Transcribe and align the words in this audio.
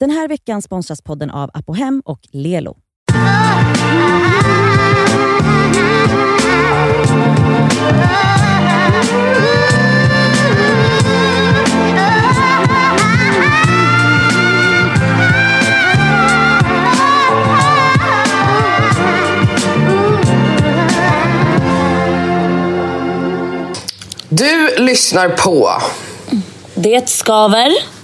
Den 0.00 0.10
här 0.10 0.28
veckan 0.28 0.62
sponsras 0.62 1.02
podden 1.02 1.30
av 1.30 1.50
Apohem 1.54 2.02
och 2.04 2.20
Lelo. 2.32 2.76
Du 24.28 24.74
lyssnar 24.78 25.28
på 25.28 25.70
Det 26.74 27.08
skaver. 27.08 27.95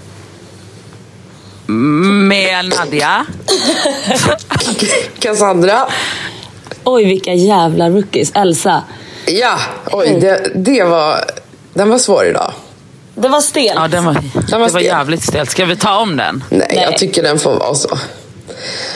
Med 1.72 2.64
Nadia. 2.78 3.26
Cassandra. 5.18 5.86
Oj, 6.84 7.04
vilka 7.04 7.32
jävla 7.32 7.88
rookies. 7.90 8.32
Elsa. 8.34 8.82
Ja, 9.26 9.58
oj, 9.92 10.18
det, 10.20 10.50
det 10.54 10.84
var... 10.84 11.16
Den 11.74 11.90
var 11.90 11.98
svår 11.98 12.24
idag. 12.26 12.52
Det 13.14 13.28
var 13.28 13.40
stelt. 13.40 13.72
Ja, 13.74 13.88
den 13.88 14.04
var, 14.04 14.14
var 14.58 14.66
det 14.66 14.72
var 14.72 14.80
jävligt 14.80 15.22
stelt. 15.22 15.50
Ska 15.50 15.64
vi 15.64 15.76
ta 15.76 15.98
om 15.98 16.16
den? 16.16 16.44
Nej, 16.50 16.66
Nej. 16.74 16.84
jag 16.90 16.98
tycker 16.98 17.22
den 17.22 17.38
får 17.38 17.58
vara 17.58 17.74
så. 17.74 17.98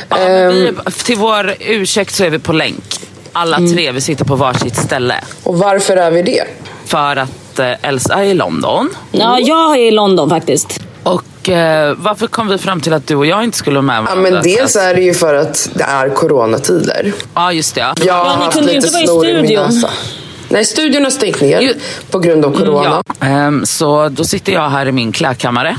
Ja, 0.08 0.16
vi, 0.16 0.68
Ehm, 0.68 0.80
till 1.04 1.16
vår 1.16 1.54
ursäkt 1.60 2.14
så 2.14 2.24
är 2.24 2.30
vi 2.30 2.38
på 2.38 2.52
länk. 2.52 3.00
Alla 3.32 3.56
tre, 3.56 3.92
vi 3.92 4.00
sitter 4.00 4.24
på 4.24 4.36
varsitt 4.36 4.76
ställe. 4.76 5.14
och 5.42 5.58
varför 5.58 5.96
är 5.96 6.10
vi 6.10 6.22
det? 6.22 6.44
För 6.86 7.16
att 7.16 7.58
eh, 7.58 7.72
Elsa 7.82 8.14
är 8.14 8.22
i 8.24 8.34
London. 8.34 8.90
Ja, 9.12 9.38
jag 9.38 9.76
är 9.76 9.80
i 9.80 9.90
London 9.90 10.30
faktiskt. 10.30 10.80
Och 11.06 11.48
eh, 11.48 11.94
varför 11.98 12.26
kom 12.26 12.48
vi 12.48 12.58
fram 12.58 12.80
till 12.80 12.92
att 12.92 13.06
du 13.06 13.16
och 13.16 13.26
jag 13.26 13.44
inte 13.44 13.58
skulle 13.58 13.74
vara 13.80 13.82
med 14.02 14.06
Ja, 14.10 14.14
men 14.14 14.42
dels 14.42 14.76
är 14.76 14.94
det 14.94 15.00
ju 15.02 15.14
för 15.14 15.34
att 15.34 15.68
det 15.74 15.84
är 15.84 16.08
coronatider. 16.08 17.12
Ja, 17.34 17.52
just 17.52 17.74
det. 17.74 17.80
Ja. 17.80 17.94
Jag 18.06 18.14
har 18.14 18.36
ni 18.36 18.44
haft 18.44 18.56
kunde 18.56 18.72
lite 18.72 18.86
inte 18.86 18.90
vara 18.92 19.02
i 19.02 19.06
snor 19.06 19.26
i 19.26 19.34
min 19.34 19.44
studion. 19.46 19.64
näsa. 19.64 19.90
Nej, 20.48 20.64
studion 20.64 21.02
har 21.04 21.10
stängt 21.10 21.40
ner 21.40 21.60
Ju- 21.60 21.74
på 22.10 22.18
grund 22.18 22.44
av 22.44 22.52
corona. 22.58 23.02
Ja. 23.20 23.26
Ehm, 23.26 23.66
så 23.66 24.08
då 24.08 24.24
sitter 24.24 24.52
jag 24.52 24.70
här 24.70 24.86
i 24.88 24.92
min 24.92 25.12
klädkammare. 25.12 25.76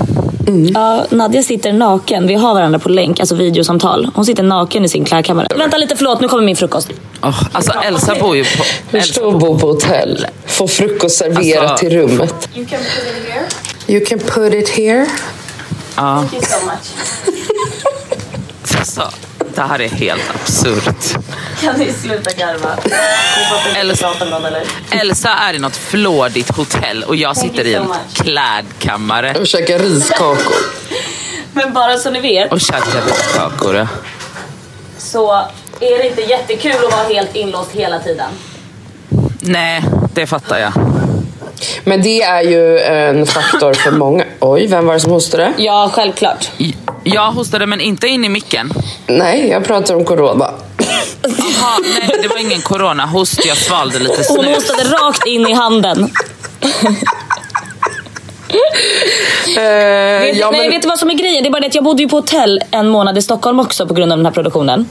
Ja, 0.73 1.05
Nadja 1.09 1.43
sitter 1.43 1.73
naken. 1.73 2.27
Vi 2.27 2.33
har 2.33 2.53
varandra 2.53 2.79
på 2.79 2.89
länk, 2.89 3.19
alltså 3.19 3.35
videosamtal. 3.35 4.09
Hon 4.15 4.25
sitter 4.25 4.43
naken 4.43 4.85
i 4.85 4.89
sin 4.89 5.05
klädkammare. 5.05 5.47
Vänta 5.57 5.77
lite, 5.77 5.95
förlåt. 5.95 6.21
Nu 6.21 6.27
kommer 6.27 6.43
min 6.43 6.55
frukost. 6.55 6.89
Oh, 7.21 7.43
alltså 7.51 7.71
Elsa 7.71 8.15
bor 8.21 8.35
ju 8.35 8.43
på... 8.43 8.49
Elsa, 8.97 9.05
Förstå 9.07 9.29
att 9.29 9.39
bo 9.39 9.59
på 9.59 9.67
hotell. 9.67 10.27
Få 10.45 10.67
frukost 10.67 11.17
serverat 11.17 11.63
Alltså- 11.71 11.77
till 11.77 11.97
rummet. 11.97 12.49
You 12.55 12.65
can 12.65 12.79
put 12.79 13.17
it 13.25 13.33
here. 13.33 13.45
You 13.87 14.05
can 14.05 14.19
put 14.19 14.53
it 14.53 14.69
here. 14.69 15.05
ja, 15.95 16.17
Thank 16.29 16.33
you 16.33 16.41
so 16.41 16.65
much. 16.65 16.87
alltså, 18.79 19.11
det 19.55 19.61
här 19.61 19.81
är 19.81 19.87
helt 19.89 20.21
absurt. 20.35 21.23
Kan 21.61 21.75
ni 21.79 21.93
sluta 21.93 22.31
garva? 22.37 22.77
Elsa-? 23.75 24.13
Elsa 24.91 25.29
är 25.29 25.53
i 25.53 25.59
något 25.59 25.75
flådigt 25.75 26.55
hotell 26.55 27.03
och 27.03 27.15
jag 27.15 27.35
Thank 27.35 27.51
sitter 27.51 27.65
i 27.67 27.73
so 27.73 27.79
en 27.81 27.87
much. 27.87 27.97
klädkammare 28.23 29.35
Och 29.39 29.47
käka 29.47 29.77
riskakor. 29.77 30.55
Men 31.53 31.73
bara 31.73 31.97
så 31.97 32.09
ni 32.09 32.19
vet 32.21 32.51
och 32.51 32.61
käkar 32.61 33.01
riskkakor. 33.05 33.87
så 34.97 35.33
är 35.79 35.97
det 35.97 36.07
inte 36.09 36.21
jättekul 36.21 36.71
att 36.85 36.91
vara 36.91 37.03
helt 37.07 37.35
inlåst 37.35 37.71
hela 37.71 37.99
tiden. 37.99 38.29
Nej, 39.39 39.83
det 40.13 40.27
fattar 40.27 40.57
jag. 40.59 40.73
Men 41.83 42.01
det 42.01 42.21
är 42.21 42.41
ju 42.41 42.79
en 42.79 43.25
faktor 43.25 43.73
för 43.73 43.91
många. 43.91 44.23
Oj, 44.39 44.67
vem 44.67 44.85
var 44.87 44.93
det 44.93 44.99
som 44.99 45.11
hostade? 45.11 45.53
Ja, 45.57 45.91
självklart. 45.93 46.49
Jag 47.03 47.31
hostade 47.31 47.65
men 47.65 47.81
inte 47.81 48.07
in 48.07 48.25
i 48.25 48.29
micken. 48.29 48.71
Nej, 49.07 49.47
jag 49.49 49.65
pratar 49.65 49.95
om 49.95 50.05
corona. 50.05 50.51
Jaha, 51.21 51.77
nej 51.99 52.17
det 52.21 52.27
var 52.27 52.37
ingen 52.41 52.61
coronahost, 52.61 53.45
jag 53.45 53.57
svalde 53.57 53.99
lite 53.99 54.15
Hon 54.29 54.43
snus. 54.43 54.55
hostade 54.55 54.83
rakt 54.83 55.27
in 55.27 55.47
i 55.47 55.53
handen. 55.53 56.09
Eh, 59.57 60.21
Vet, 60.21 60.37
ja, 60.37 60.51
nej, 60.51 60.61
men, 60.61 60.69
vet 60.71 60.81
du 60.81 60.87
vad 60.87 60.99
som 60.99 61.09
är 61.09 61.13
grejen? 61.13 61.43
Det 61.43 61.49
är 61.49 61.51
bara 61.51 61.59
det 61.59 61.67
att 61.67 61.75
jag 61.75 61.83
bodde 61.83 62.01
ju 62.03 62.09
på 62.09 62.15
hotell 62.15 62.59
en 62.71 62.87
månad 62.89 63.17
i 63.17 63.21
Stockholm 63.21 63.59
också 63.59 63.87
på 63.87 63.93
grund 63.93 64.11
av 64.11 64.17
den 64.17 64.25
här 64.25 64.33
produktionen. 64.33 64.87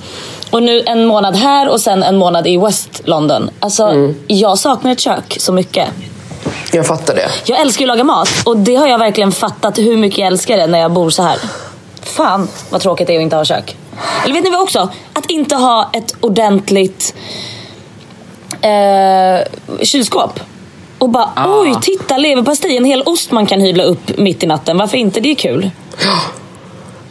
Och 0.50 0.62
nu 0.62 0.80
en 0.86 1.06
månad 1.06 1.36
här 1.36 1.68
och 1.68 1.80
sen 1.80 2.02
en 2.02 2.16
månad 2.16 2.46
i 2.46 2.56
West 2.56 3.00
London. 3.04 3.50
Alltså, 3.60 3.82
Mm. 3.86 4.14
jag 4.26 4.58
saknar 4.58 4.92
ett 4.92 5.00
kök 5.00 5.36
så 5.40 5.52
mycket. 5.52 5.88
Jag 6.72 6.86
fattar 6.86 7.14
det. 7.14 7.30
Jag 7.44 7.60
älskar 7.60 7.84
ju 7.84 7.90
att 7.90 7.96
laga 7.96 8.04
mat 8.04 8.28
och 8.44 8.56
det 8.56 8.76
har 8.76 8.86
jag 8.86 8.98
verkligen 8.98 9.32
fattat 9.32 9.78
hur 9.78 9.96
mycket 9.96 10.18
jag 10.18 10.26
älskar 10.26 10.56
det 10.56 10.66
när 10.66 10.78
jag 10.78 10.92
bor 10.92 11.10
så 11.10 11.22
här. 11.22 11.38
Fan 12.02 12.48
vad 12.70 12.80
tråkigt 12.80 13.06
det 13.06 13.12
är 13.14 13.18
att 13.18 13.22
inte 13.22 13.36
ha 13.36 13.44
kök. 13.44 13.76
Eller 14.24 14.34
vet 14.34 14.44
ni 14.44 14.50
vad 14.50 14.60
också? 14.60 14.88
Att 15.12 15.30
inte 15.30 15.54
ha 15.56 15.90
ett 15.92 16.14
ordentligt 16.20 17.14
eh, 18.60 19.46
kylskåp. 19.82 20.40
Och 20.98 21.08
bara 21.08 21.30
Ah. 21.36 21.60
oj, 21.60 21.74
titta 21.82 22.16
leverpastej, 22.16 22.76
en 22.76 22.84
hel 22.84 23.02
ost 23.06 23.30
man 23.30 23.46
kan 23.46 23.60
hyvla 23.60 23.84
upp 23.84 24.18
mitt 24.18 24.42
i 24.42 24.46
natten. 24.46 24.78
Varför 24.78 24.96
inte? 24.96 25.20
Det 25.20 25.30
är 25.30 25.34
kul. 25.34 25.70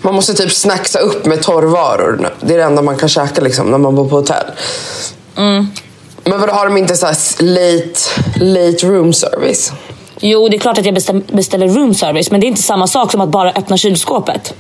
Man 0.02 0.16
måste 0.16 0.34
typ 0.34 0.52
snacksa 0.52 1.00
upp 1.00 1.26
med 1.26 1.42
torrvaror. 1.42 2.34
Det 2.42 2.54
är 2.54 2.58
det 2.58 2.64
enda 2.64 2.82
man 2.82 2.98
kan 2.98 3.10
käka 3.10 3.42
liksom, 3.42 3.72
när 3.72 3.78
man 3.78 3.96
bor 3.96 4.10
på 4.10 4.16
hotell. 4.16 4.46
Mm. 5.38 5.68
Men 6.26 6.40
vadå, 6.40 6.54
har 6.54 6.66
de 6.66 6.78
inte 6.78 6.96
så 6.96 7.06
late, 7.40 8.00
late 8.40 8.86
room 8.88 9.14
service? 9.14 9.72
Jo, 10.20 10.50
det 10.50 10.58
är 10.58 10.60
klart 10.60 10.78
att 10.78 10.86
jag 10.86 10.96
bestäm- 10.96 11.36
beställer 11.36 11.68
room 11.68 11.94
service, 11.94 12.32
men 12.32 12.40
det 12.42 12.46
är 12.46 12.50
inte 12.50 12.62
samma 12.62 12.88
sak 12.88 13.12
som 13.12 13.22
att 13.22 13.30
bara 13.30 13.52
öppna 13.52 13.78
kylskåpet. 13.78 14.54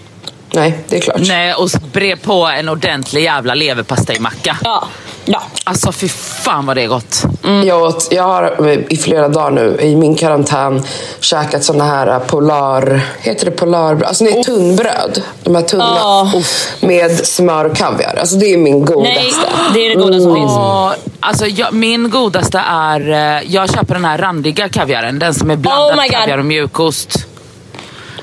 Nej, 0.53 0.77
det 0.89 0.97
är 0.97 1.01
klart. 1.01 1.17
Nej, 1.27 1.53
och 1.53 1.69
bre 1.93 2.15
på 2.17 2.33
en 2.33 2.69
ordentlig 2.69 3.23
jävla 3.23 3.53
leverpastejmacka. 3.55 4.57
Ja, 4.63 4.87
ja. 5.25 5.41
Alltså 5.63 5.91
fy 5.91 6.07
fan 6.09 6.65
vad 6.65 6.77
det 6.77 6.83
är 6.83 6.87
gott. 6.87 7.23
Jag, 7.65 7.81
åt, 7.83 8.07
jag 8.11 8.23
har 8.23 8.69
i 8.93 8.97
flera 8.97 9.27
dagar 9.29 9.51
nu 9.51 9.77
i 9.81 9.95
min 9.95 10.15
karantän 10.15 10.83
käkat 11.19 11.63
såna 11.63 11.83
här 11.83 12.19
polar... 12.19 13.01
Heter 13.21 13.45
det 13.45 13.51
polarbröd? 13.51 14.07
Alltså 14.07 14.23
det 14.23 14.39
är 14.39 14.43
tunnbröd. 14.43 15.21
De 15.43 15.55
här 15.55 15.61
tunna. 15.61 15.97
Ja. 15.99 16.31
Med 16.79 17.11
smör 17.27 17.65
och 17.65 17.75
kaviar. 17.77 18.15
Alltså 18.19 18.35
det 18.35 18.53
är 18.53 18.57
min 18.57 18.73
Nej, 18.79 18.85
godaste. 18.85 19.49
det 19.73 19.79
är 19.85 19.89
det 19.89 19.95
goda 19.95 20.19
som 20.19 20.35
finns. 20.35 20.51
Och, 20.51 20.93
alltså, 21.25 21.47
jag, 21.47 21.73
min 21.73 22.09
godaste 22.09 22.59
är, 22.67 23.09
eh, 23.09 23.51
jag 23.53 23.69
köper 23.73 23.93
den 23.93 24.05
här 24.05 24.17
randiga 24.17 24.69
kaviaren. 24.69 25.19
Den 25.19 25.33
som 25.33 25.49
är 25.51 25.55
blandad 25.55 25.99
Oh 25.99 26.11
kaviar 26.11 26.37
och 26.37 26.45
mjukost. 26.45 27.25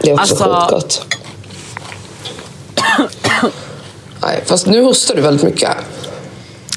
Det 0.02 0.10
är 0.10 0.14
också 0.14 0.44
Alltså- 0.44 0.60
sjukt 0.60 0.70
gott. 0.70 1.16
Nej, 4.22 4.42
fast 4.46 4.66
nu 4.66 4.82
hostar 4.82 5.14
du 5.14 5.20
väldigt 5.22 5.42
mycket. 5.46 5.70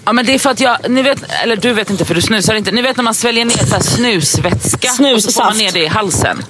Ja 0.06 0.14
men 0.14 0.26
det 0.26 0.34
är 0.34 0.40
för 0.40 0.50
att 0.50 0.60
jag, 0.60 0.78
ni 0.90 1.02
vet, 1.02 1.24
eller 1.44 1.56
du 1.56 1.74
vet 1.74 1.90
inte 1.90 2.06
för 2.06 2.16
du 2.16 2.22
snusar 2.22 2.56
inte. 2.56 2.72
Ni 2.72 2.82
vet 2.82 2.98
när 2.98 3.04
man 3.04 3.14
sväljer 3.14 3.46
ner 3.46 3.54
så 3.66 3.76
här 3.76 3.82
snusvätska 3.82 4.88
och 4.90 4.96
så 4.96 5.32
får 5.32 5.44
man 5.44 5.54
Snussaft. 5.54 5.58
ner 5.58 5.72
det 5.72 5.80
i 5.84 5.88
halsen. 5.88 6.44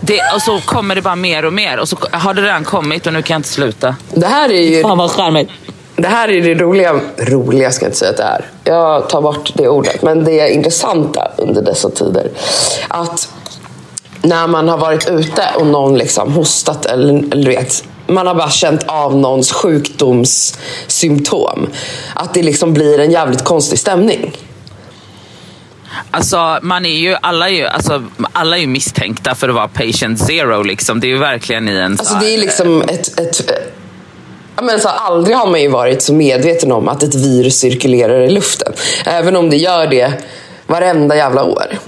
Det, 0.00 0.20
och 0.34 0.42
så 0.42 0.60
kommer 0.60 0.94
det 0.94 1.02
bara 1.02 1.16
mer 1.16 1.44
och 1.44 1.52
mer 1.52 1.78
och 1.78 1.88
så 1.88 1.96
har 2.12 2.34
det 2.34 2.42
redan 2.42 2.64
kommit 2.64 3.06
och 3.06 3.12
nu 3.12 3.22
kan 3.22 3.34
jag 3.34 3.38
inte 3.38 3.48
sluta. 3.48 3.96
Det 4.14 4.26
här 4.26 4.48
är 4.52 4.60
ju 4.62 4.82
Fan 4.82 4.98
vad 4.98 5.10
charmigt. 5.10 5.50
Det, 5.96 6.08
här 6.08 6.30
är 6.30 6.42
det 6.42 6.54
roliga. 6.54 7.00
Roliga 7.16 7.70
ska 7.70 7.84
jag 7.84 7.88
inte 7.88 7.98
säga 7.98 8.10
att 8.10 8.16
det 8.16 8.22
är. 8.22 8.44
Jag 8.64 9.08
tar 9.08 9.22
bort 9.22 9.52
det 9.54 9.68
ordet. 9.68 10.02
Men 10.02 10.24
det 10.24 10.50
intressanta 10.50 11.30
under 11.38 11.62
dessa 11.62 11.90
tider. 11.90 12.30
Att 12.88 13.28
när 14.22 14.46
man 14.46 14.68
har 14.68 14.78
varit 14.78 15.10
ute 15.10 15.42
och 15.56 15.66
någon 15.66 15.98
liksom 15.98 16.32
hostat 16.32 16.86
eller, 16.86 17.32
eller 17.32 17.50
vet, 17.50 17.84
man 18.06 18.26
har 18.26 18.34
bara 18.34 18.50
känt 18.50 18.82
av 18.86 19.16
någons 19.16 19.52
sjukdomssymptom. 19.52 21.68
Att 22.14 22.34
det 22.34 22.42
liksom 22.42 22.72
blir 22.72 23.00
en 23.00 23.10
jävligt 23.10 23.44
konstig 23.44 23.78
stämning. 23.78 24.36
Alltså 26.10 26.58
man 26.62 26.86
är 26.86 26.98
ju, 26.98 27.16
alla 27.20 27.48
är 27.48 27.52
ju, 27.52 27.66
alltså, 27.66 28.02
alla 28.32 28.56
är 28.56 28.60
ju 28.60 28.66
misstänkta 28.66 29.34
för 29.34 29.48
att 29.48 29.54
vara 29.54 29.68
patient 29.68 30.18
zero 30.18 30.62
liksom. 30.62 31.00
Det 31.00 31.06
är 31.06 31.08
ju 31.08 31.18
verkligen 31.18 31.68
i 31.68 31.72
en 31.72 31.96
så 31.96 32.02
Alltså 32.02 32.18
det 32.18 32.34
är 32.34 32.38
liksom 32.38 32.82
ett... 32.82 33.20
ett 33.20 33.50
men 34.62 34.80
så 34.80 34.88
aldrig 34.88 35.36
har 35.36 35.46
man 35.46 35.60
ju 35.60 35.68
varit 35.68 36.02
så 36.02 36.14
medveten 36.14 36.72
om 36.72 36.88
att 36.88 37.02
ett 37.02 37.14
virus 37.14 37.58
cirkulerar 37.58 38.20
i 38.20 38.30
luften. 38.30 38.72
Även 39.06 39.36
om 39.36 39.50
det 39.50 39.56
gör 39.56 39.86
det 39.86 40.12
varenda 40.66 41.16
jävla 41.16 41.44
år. 41.44 41.78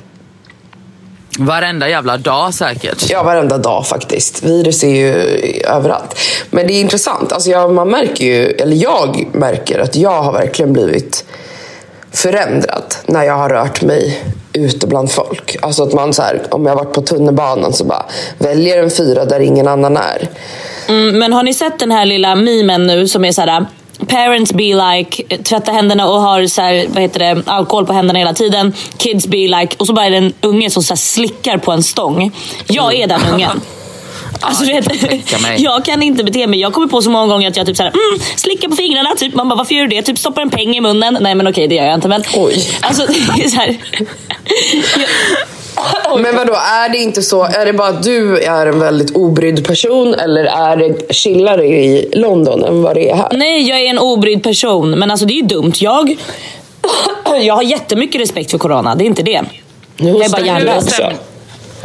Varenda 1.39 1.89
jävla 1.89 2.17
dag 2.17 2.55
säkert. 2.55 3.11
Ja, 3.11 3.23
varenda 3.23 3.59
dag 3.59 3.87
faktiskt. 3.87 4.43
Virus 4.43 4.85
är 4.85 4.89
ju 4.89 5.13
överallt. 5.61 6.19
Men 6.51 6.67
det 6.67 6.73
är 6.73 6.81
intressant. 6.81 7.33
Alltså 7.33 7.51
jag, 7.51 7.73
man 7.73 7.89
märker 7.89 8.25
ju, 8.25 8.45
eller 8.47 8.77
jag 8.77 9.29
märker 9.33 9.79
att 9.79 9.97
jag 9.97 10.23
har 10.23 10.33
verkligen 10.33 10.73
blivit 10.73 11.25
förändrat 12.17 13.03
när 13.07 13.23
jag 13.23 13.37
har 13.37 13.49
rört 13.49 13.83
mig 13.83 14.23
ute 14.53 14.87
bland 14.87 15.11
folk. 15.11 15.57
Alltså 15.63 15.83
att 15.83 15.93
man 15.93 16.13
så 16.13 16.23
här, 16.23 16.43
om 16.51 16.67
jag 16.67 16.73
har 16.73 16.85
varit 16.85 16.95
på 16.95 17.03
tunnelbanan 17.03 17.73
så 17.73 17.85
bara 17.85 18.07
väljer 18.39 18.83
en 18.83 18.91
fyra 18.91 19.25
där 19.25 19.41
ingen 19.41 19.69
annan 19.69 19.97
är. 19.97 20.29
Mm, 20.89 21.19
men 21.19 21.33
har 21.33 21.43
ni 21.43 21.55
sett 21.55 21.79
den 21.79 21.91
här 21.91 22.05
lilla 22.05 22.35
memen 22.35 22.87
nu 22.87 23.09
som 23.09 23.25
är 23.25 23.33
så 23.33 23.41
här. 23.41 23.67
Parents 24.09 24.53
be 24.53 24.63
like, 24.63 25.39
tvätta 25.39 25.73
händerna 25.73 26.09
och 26.09 26.21
har 26.21 26.47
så 26.47 26.63
här, 26.63 26.87
vad 26.89 27.03
heter 27.03 27.19
det, 27.19 27.43
alkohol 27.47 27.87
på 27.87 27.93
händerna 27.93 28.19
hela 28.19 28.35
tiden. 28.35 28.73
Kids 28.97 29.27
be 29.27 29.37
like, 29.37 29.77
och 29.79 29.87
så 29.87 29.93
bara 29.93 30.07
är 30.07 30.11
det 30.11 30.17
en 30.17 30.33
unge 30.41 30.71
som 30.71 30.83
så 30.83 30.95
här 30.95 30.97
slickar 30.97 31.59
på 31.59 31.73
en 31.73 31.83
stång. 31.83 32.33
Jag 32.67 32.95
är 32.95 33.07
den 33.07 33.21
ungen. 33.33 33.61
Alltså, 34.41 34.65
det 34.65 34.81
vet, 34.81 35.61
jag 35.61 35.85
kan 35.85 36.03
inte 36.03 36.25
bete 36.25 36.47
mig. 36.47 36.61
Jag 36.61 36.73
kommer 36.73 36.87
på 36.87 37.03
så 37.03 37.11
många 37.11 37.27
gånger 37.27 37.49
att 37.49 37.57
jag 37.57 37.67
typ 37.67 37.77
såhär, 37.77 37.91
mm, 37.91 38.21
slickar 38.37 38.69
på 38.69 38.77
fingrarna. 38.77 39.15
Typ. 39.17 39.35
Man 39.35 39.49
bara, 39.49 39.55
varför 39.57 39.75
gör 39.75 39.83
du 39.83 39.89
det? 39.89 40.03
Typ 40.03 40.19
stoppar 40.19 40.43
en 40.43 40.51
peng 40.51 40.77
i 40.77 40.81
munnen. 40.81 41.19
Nej 41.21 41.35
men 41.35 41.47
okej, 41.47 41.69
det 41.69 41.75
gör 41.75 41.85
jag 41.85 41.95
inte. 41.95 42.09
Men, 42.09 42.23
Oj. 42.37 42.69
Alltså, 42.81 43.07
det 43.37 43.45
är 43.45 43.49
så 43.49 43.57
här, 43.57 43.77
jag, 46.05 46.21
Men 46.21 46.37
vadå, 46.37 46.53
är 46.53 46.89
det 46.89 46.99
inte 46.99 47.23
så, 47.23 47.45
är 47.45 47.67
det 47.67 47.73
bara 47.73 47.89
att 47.89 48.03
du 48.03 48.39
är 48.39 48.67
en 48.67 48.79
väldigt 48.79 49.17
obrydd 49.17 49.67
person 49.67 50.15
eller 50.15 50.45
är 50.45 50.77
det 50.77 51.15
chillare 51.15 51.67
i 51.67 52.09
London 52.13 52.65
än 52.65 52.83
vad 52.83 52.95
det 52.95 53.11
är 53.11 53.15
här? 53.17 53.29
nej, 53.33 53.69
jag 53.69 53.81
är 53.81 53.91
en 53.91 53.99
obrydd 53.99 54.43
person. 54.43 54.91
Men 54.91 55.11
alltså 55.11 55.27
det 55.27 55.33
är 55.33 55.43
ju 55.43 55.47
dumt. 55.47 55.73
Jag, 55.77 56.17
jag 57.43 57.55
har 57.55 57.63
jättemycket 57.63 58.21
respekt 58.21 58.51
för 58.51 58.59
corona. 58.59 58.95
Det 58.95 59.05
är 59.05 59.07
inte 59.07 59.23
det. 59.23 59.43
Nu 59.97 60.11
Jag 60.11 60.25
är 60.25 60.29
bara 60.29 60.47
hjärndöd. 60.47 61.17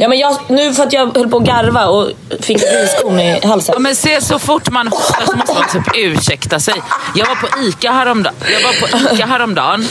Ja, 0.02 0.08
men 0.08 0.18
jag, 0.18 0.38
nu 0.48 0.74
för 0.74 0.82
att 0.82 0.92
jag 0.92 1.16
höll 1.16 1.28
på 1.28 1.36
att 1.36 1.44
garva 1.44 1.86
och 1.86 2.10
fick 2.40 2.56
griskorn 2.56 3.20
i 3.20 3.46
halsen. 3.46 3.72
Ja, 3.72 3.80
men 3.80 3.96
se, 3.96 4.20
så 4.20 4.38
fort 4.38 4.70
man 4.70 4.88
hostar 4.88 5.26
så 5.26 5.36
måste 5.36 5.54
man 5.54 5.68
typ 5.68 5.96
ursäkta 5.96 6.60
sig. 6.60 6.74
Jag 7.14 7.26
var 7.26 7.34
på 7.34 7.48
ICA 7.62 7.92
häromdagen, 7.92 8.34
jag 8.52 8.62
var 8.62 9.08
på 9.08 9.14
Ica 9.14 9.26
häromdagen 9.26 9.86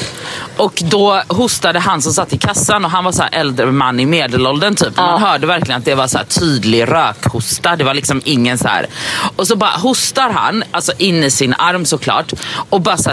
och 0.58 0.82
då 0.86 1.22
hostade 1.28 1.80
han 1.80 2.02
som 2.02 2.14
satt 2.14 2.34
i 2.34 2.38
kassan 2.38 2.86
och 2.86 2.92
han 2.92 3.04
var 3.04 3.12
så 3.12 3.22
här 3.22 3.30
äldre 3.32 3.66
man 3.66 4.00
i 4.00 4.06
medelåldern 4.06 4.76
typ. 4.76 4.98
Man 4.98 5.22
hörde 5.22 5.48
verkligen 5.48 5.80
att 5.80 5.86
det 5.86 5.96
var 5.96 6.08
så 6.08 6.20
tydlig 6.40 6.88
rökhosta. 6.88 7.76
Det 7.76 7.84
var 7.84 7.94
liksom 7.94 8.22
ingen 8.26 8.58
så 8.58 8.68
här. 8.68 8.88
Och 9.36 9.48
så 9.48 9.56
bara 9.56 9.70
hostar 9.72 10.30
han, 10.30 10.64
alltså 10.72 10.92
in 10.98 11.24
i 11.24 11.32
sin 11.32 11.54
arm 11.58 11.86
såklart 11.86 12.34
och 12.70 12.82
bara 12.82 12.98
så 12.98 13.12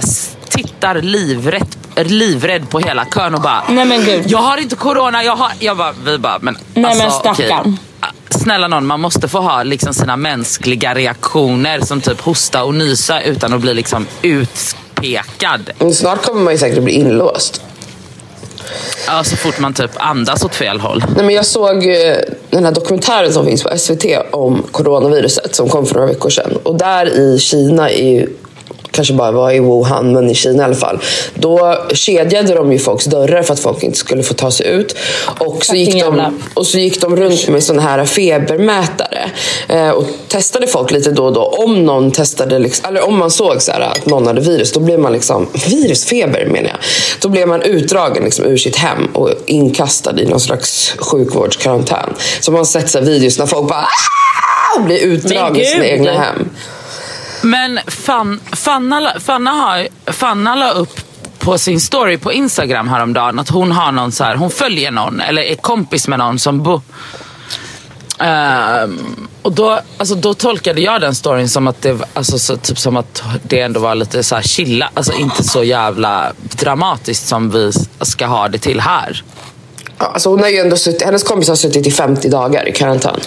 tittar 0.50 1.02
livrädd, 1.02 1.76
livrädd 1.96 2.70
på 2.70 2.78
hela 2.78 3.04
kön 3.04 3.34
och 3.34 3.40
bara 3.40 3.62
Nej, 3.68 3.84
men 3.84 4.04
gud. 4.04 4.24
Jag 4.26 4.38
har 4.38 4.58
inte 4.58 4.76
corona, 4.76 5.24
jag 5.24 5.36
har... 5.36 5.52
Jag 5.58 5.76
bara, 5.76 5.94
vi 6.04 6.18
bara, 6.18 6.38
men 6.40 6.54
Nej, 6.74 6.96
men 6.96 7.06
alltså, 7.06 7.20
okej. 7.24 7.46
stackarn. 7.46 7.78
Snälla 8.30 8.68
någon, 8.68 8.86
man 8.86 9.00
måste 9.00 9.28
få 9.28 9.40
ha 9.40 9.62
liksom 9.62 9.94
sina 9.94 10.16
mänskliga 10.16 10.94
reaktioner 10.94 11.80
som 11.80 12.00
typ 12.00 12.20
hosta 12.20 12.64
och 12.64 12.74
nysa 12.74 13.20
utan 13.20 13.52
att 13.52 13.60
bli 13.60 13.74
liksom 13.74 14.06
utpekad. 14.22 15.70
Men 15.78 15.94
Snart 15.94 16.26
kommer 16.26 16.42
man 16.42 16.52
ju 16.52 16.58
säkert 16.58 16.82
bli 16.82 16.92
inlåst. 16.92 17.62
Ja, 19.06 19.24
så 19.24 19.36
fort 19.36 19.58
man 19.58 19.74
typ 19.74 19.90
andas 19.96 20.44
åt 20.44 20.54
fel 20.54 20.80
håll. 20.80 21.04
Nej, 21.16 21.24
men 21.24 21.34
jag 21.34 21.46
såg 21.46 21.86
eh, 21.86 22.16
den 22.50 22.64
här 22.64 22.72
dokumentären 22.72 23.32
som 23.32 23.44
finns 23.46 23.62
på 23.62 23.78
SVT 23.78 24.04
om 24.30 24.62
coronaviruset 24.70 25.54
som 25.54 25.68
kom 25.68 25.86
för 25.86 25.94
några 25.94 26.06
veckor 26.06 26.30
sedan. 26.30 26.58
Och 26.62 26.78
där 26.78 27.06
i 27.06 27.38
Kina, 27.38 27.90
i, 27.90 28.28
kanske 28.98 29.14
bara 29.14 29.32
var 29.32 29.52
i 29.52 29.60
Wuhan, 29.60 30.12
men 30.12 30.30
i 30.30 30.34
Kina 30.34 30.62
i 30.62 30.64
alla 30.64 30.74
fall. 30.74 30.98
Då 31.34 31.78
kedjade 31.92 32.54
de 32.54 32.72
ju 32.72 32.78
folks 32.78 33.04
dörrar 33.04 33.42
för 33.42 33.54
att 33.54 33.60
folk 33.60 33.82
inte 33.82 33.98
skulle 33.98 34.22
få 34.22 34.34
ta 34.34 34.50
sig 34.50 34.66
ut. 34.66 34.96
Och 35.38 35.64
så 35.64 35.76
gick, 35.76 36.04
de, 36.04 36.40
och 36.54 36.66
så 36.66 36.78
gick 36.78 37.00
de 37.00 37.16
runt 37.16 37.48
med 37.48 37.64
såna 37.64 37.82
här 37.82 38.04
febermätare 38.04 39.30
eh, 39.68 39.90
och 39.90 40.04
testade 40.28 40.66
folk 40.66 40.90
lite 40.90 41.10
då 41.10 41.24
och 41.24 41.32
då. 41.32 41.42
Om 41.42 41.84
någon 41.84 42.10
testade, 42.10 42.58
liksom, 42.58 42.88
eller 42.88 43.08
om 43.08 43.18
man 43.18 43.30
såg 43.30 43.62
så 43.62 43.72
här, 43.72 43.80
att 43.80 44.06
någon 44.06 44.26
hade 44.26 44.40
virus, 44.40 44.72
då 44.72 44.80
blev 44.80 44.98
man 44.98 45.12
liksom, 45.12 45.48
virusfeber 45.66 46.46
menar 46.46 46.68
jag. 46.68 46.78
Då 47.20 47.28
blev 47.28 47.48
man 47.48 47.62
utdragen 47.62 48.24
liksom, 48.24 48.44
ur 48.44 48.56
sitt 48.56 48.76
hem 48.76 49.06
och 49.12 49.30
inkastad 49.46 50.20
i 50.20 50.24
någon 50.24 50.40
slags 50.40 50.94
sjukvårdskarantän. 50.98 52.14
Så 52.40 52.50
man 52.50 52.58
har 52.58 52.64
sett 52.64 52.90
så 52.90 53.00
videos 53.00 53.38
när 53.38 53.46
folk 53.46 53.68
bara 53.68 53.86
"Ah!" 54.76 54.80
blir 54.80 54.98
utdragna 54.98 55.60
i 55.60 55.64
sina 55.64 55.86
egna 55.86 56.12
hem. 56.12 56.48
Men 57.42 57.78
fan, 57.86 58.40
Fanna, 58.52 59.00
la- 59.00 59.20
Fanna, 59.20 59.50
har, 59.50 59.88
Fanna 60.12 60.54
la 60.54 60.70
upp 60.70 61.00
på 61.38 61.58
sin 61.58 61.80
story 61.80 62.18
på 62.18 62.32
Instagram 62.32 62.88
häromdagen 62.88 63.38
att 63.38 63.48
hon 63.48 63.72
har 63.72 63.92
någon 63.92 64.12
så 64.12 64.24
här, 64.24 64.36
hon 64.36 64.50
följer 64.50 64.90
någon 64.90 65.20
eller 65.20 65.42
är 65.42 65.54
kompis 65.54 66.08
med 66.08 66.18
någon 66.18 66.38
som 66.38 66.62
bor 66.62 66.82
Um, 68.20 68.26
ehm, 68.26 69.28
och 69.42 69.52
då, 69.52 69.80
alltså, 69.98 70.14
då 70.14 70.34
tolkade 70.34 70.80
jag 70.80 71.00
den 71.00 71.14
storyn 71.14 71.48
som 71.48 71.66
att 71.66 71.82
det, 71.82 71.98
alltså, 72.14 72.38
så, 72.38 72.56
typ 72.56 72.78
som 72.78 72.96
att 72.96 73.22
det 73.42 73.60
ändå 73.60 73.80
var 73.80 73.94
lite 73.94 74.22
så 74.22 74.34
här 74.34 74.42
chilla, 74.42 74.90
alltså 74.94 75.12
inte 75.12 75.44
så 75.44 75.64
jävla 75.64 76.32
dramatiskt 76.36 77.26
som 77.26 77.50
vi 77.50 77.72
ska 78.00 78.26
ha 78.26 78.48
det 78.48 78.58
till 78.58 78.80
här. 78.80 79.24
Alltså 79.98 80.30
hon 80.30 80.40
har 80.40 80.48
ju 80.48 80.58
ändå 80.58 80.76
suttit, 80.76 81.02
hennes 81.02 81.22
kompis 81.22 81.48
har 81.48 81.56
suttit 81.56 81.86
i 81.86 81.90
50 81.90 82.28
dagar 82.28 82.68
i 82.68 82.72
karantän. 82.72 83.20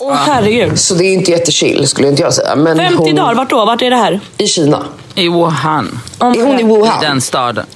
Åh 0.00 0.14
herregud. 0.14 0.78
Så 0.78 0.94
det 0.94 1.04
är 1.04 1.08
ju 1.08 1.14
inte 1.14 1.30
jättechill 1.30 1.88
skulle 1.88 2.08
inte 2.08 2.22
jag 2.22 2.34
säga. 2.34 2.56
Men 2.56 2.76
50 2.78 2.96
hon, 2.96 3.14
dagar, 3.14 3.34
vart 3.34 3.50
då? 3.50 3.64
Vart 3.64 3.82
är 3.82 3.90
det 3.90 3.96
här? 3.96 4.20
I 4.38 4.46
Kina. 4.46 4.84
I 5.14 5.28
Wuhan. 5.28 6.00
Är 6.20 6.46
hon 6.46 6.58
i 6.58 6.60
I 6.60 6.64
Wuhan? 6.64 7.00
den 7.00 7.20
staden. 7.20 7.66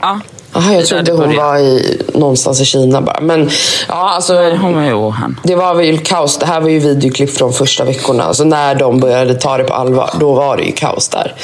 Ja. 0.00 0.20
Aha, 0.52 0.72
jag 0.72 0.86
trodde 0.86 1.12
hon 1.12 1.36
var 1.36 1.58
i, 1.58 1.98
någonstans 2.14 2.60
i 2.60 2.64
Kina 2.64 3.00
bara. 3.00 3.20
Men 3.20 3.50
ja, 3.88 4.10
alltså. 4.10 4.34
Hon 4.34 4.74
var 4.74 4.82
i 4.82 4.92
Wuhan. 4.92 5.40
Det 5.42 5.54
var 5.54 5.74
väl 5.74 5.98
kaos. 5.98 6.38
Det 6.38 6.46
här 6.46 6.60
var 6.60 6.68
ju 6.68 6.78
videoklipp 6.78 7.36
från 7.36 7.52
första 7.52 7.84
veckorna. 7.84 8.22
Alltså 8.22 8.44
när 8.44 8.74
de 8.74 9.00
började 9.00 9.34
ta 9.34 9.56
det 9.56 9.64
på 9.64 9.74
allvar, 9.74 10.10
då 10.20 10.32
var 10.32 10.56
det 10.56 10.62
ju 10.62 10.72
kaos 10.72 11.08
där. 11.08 11.34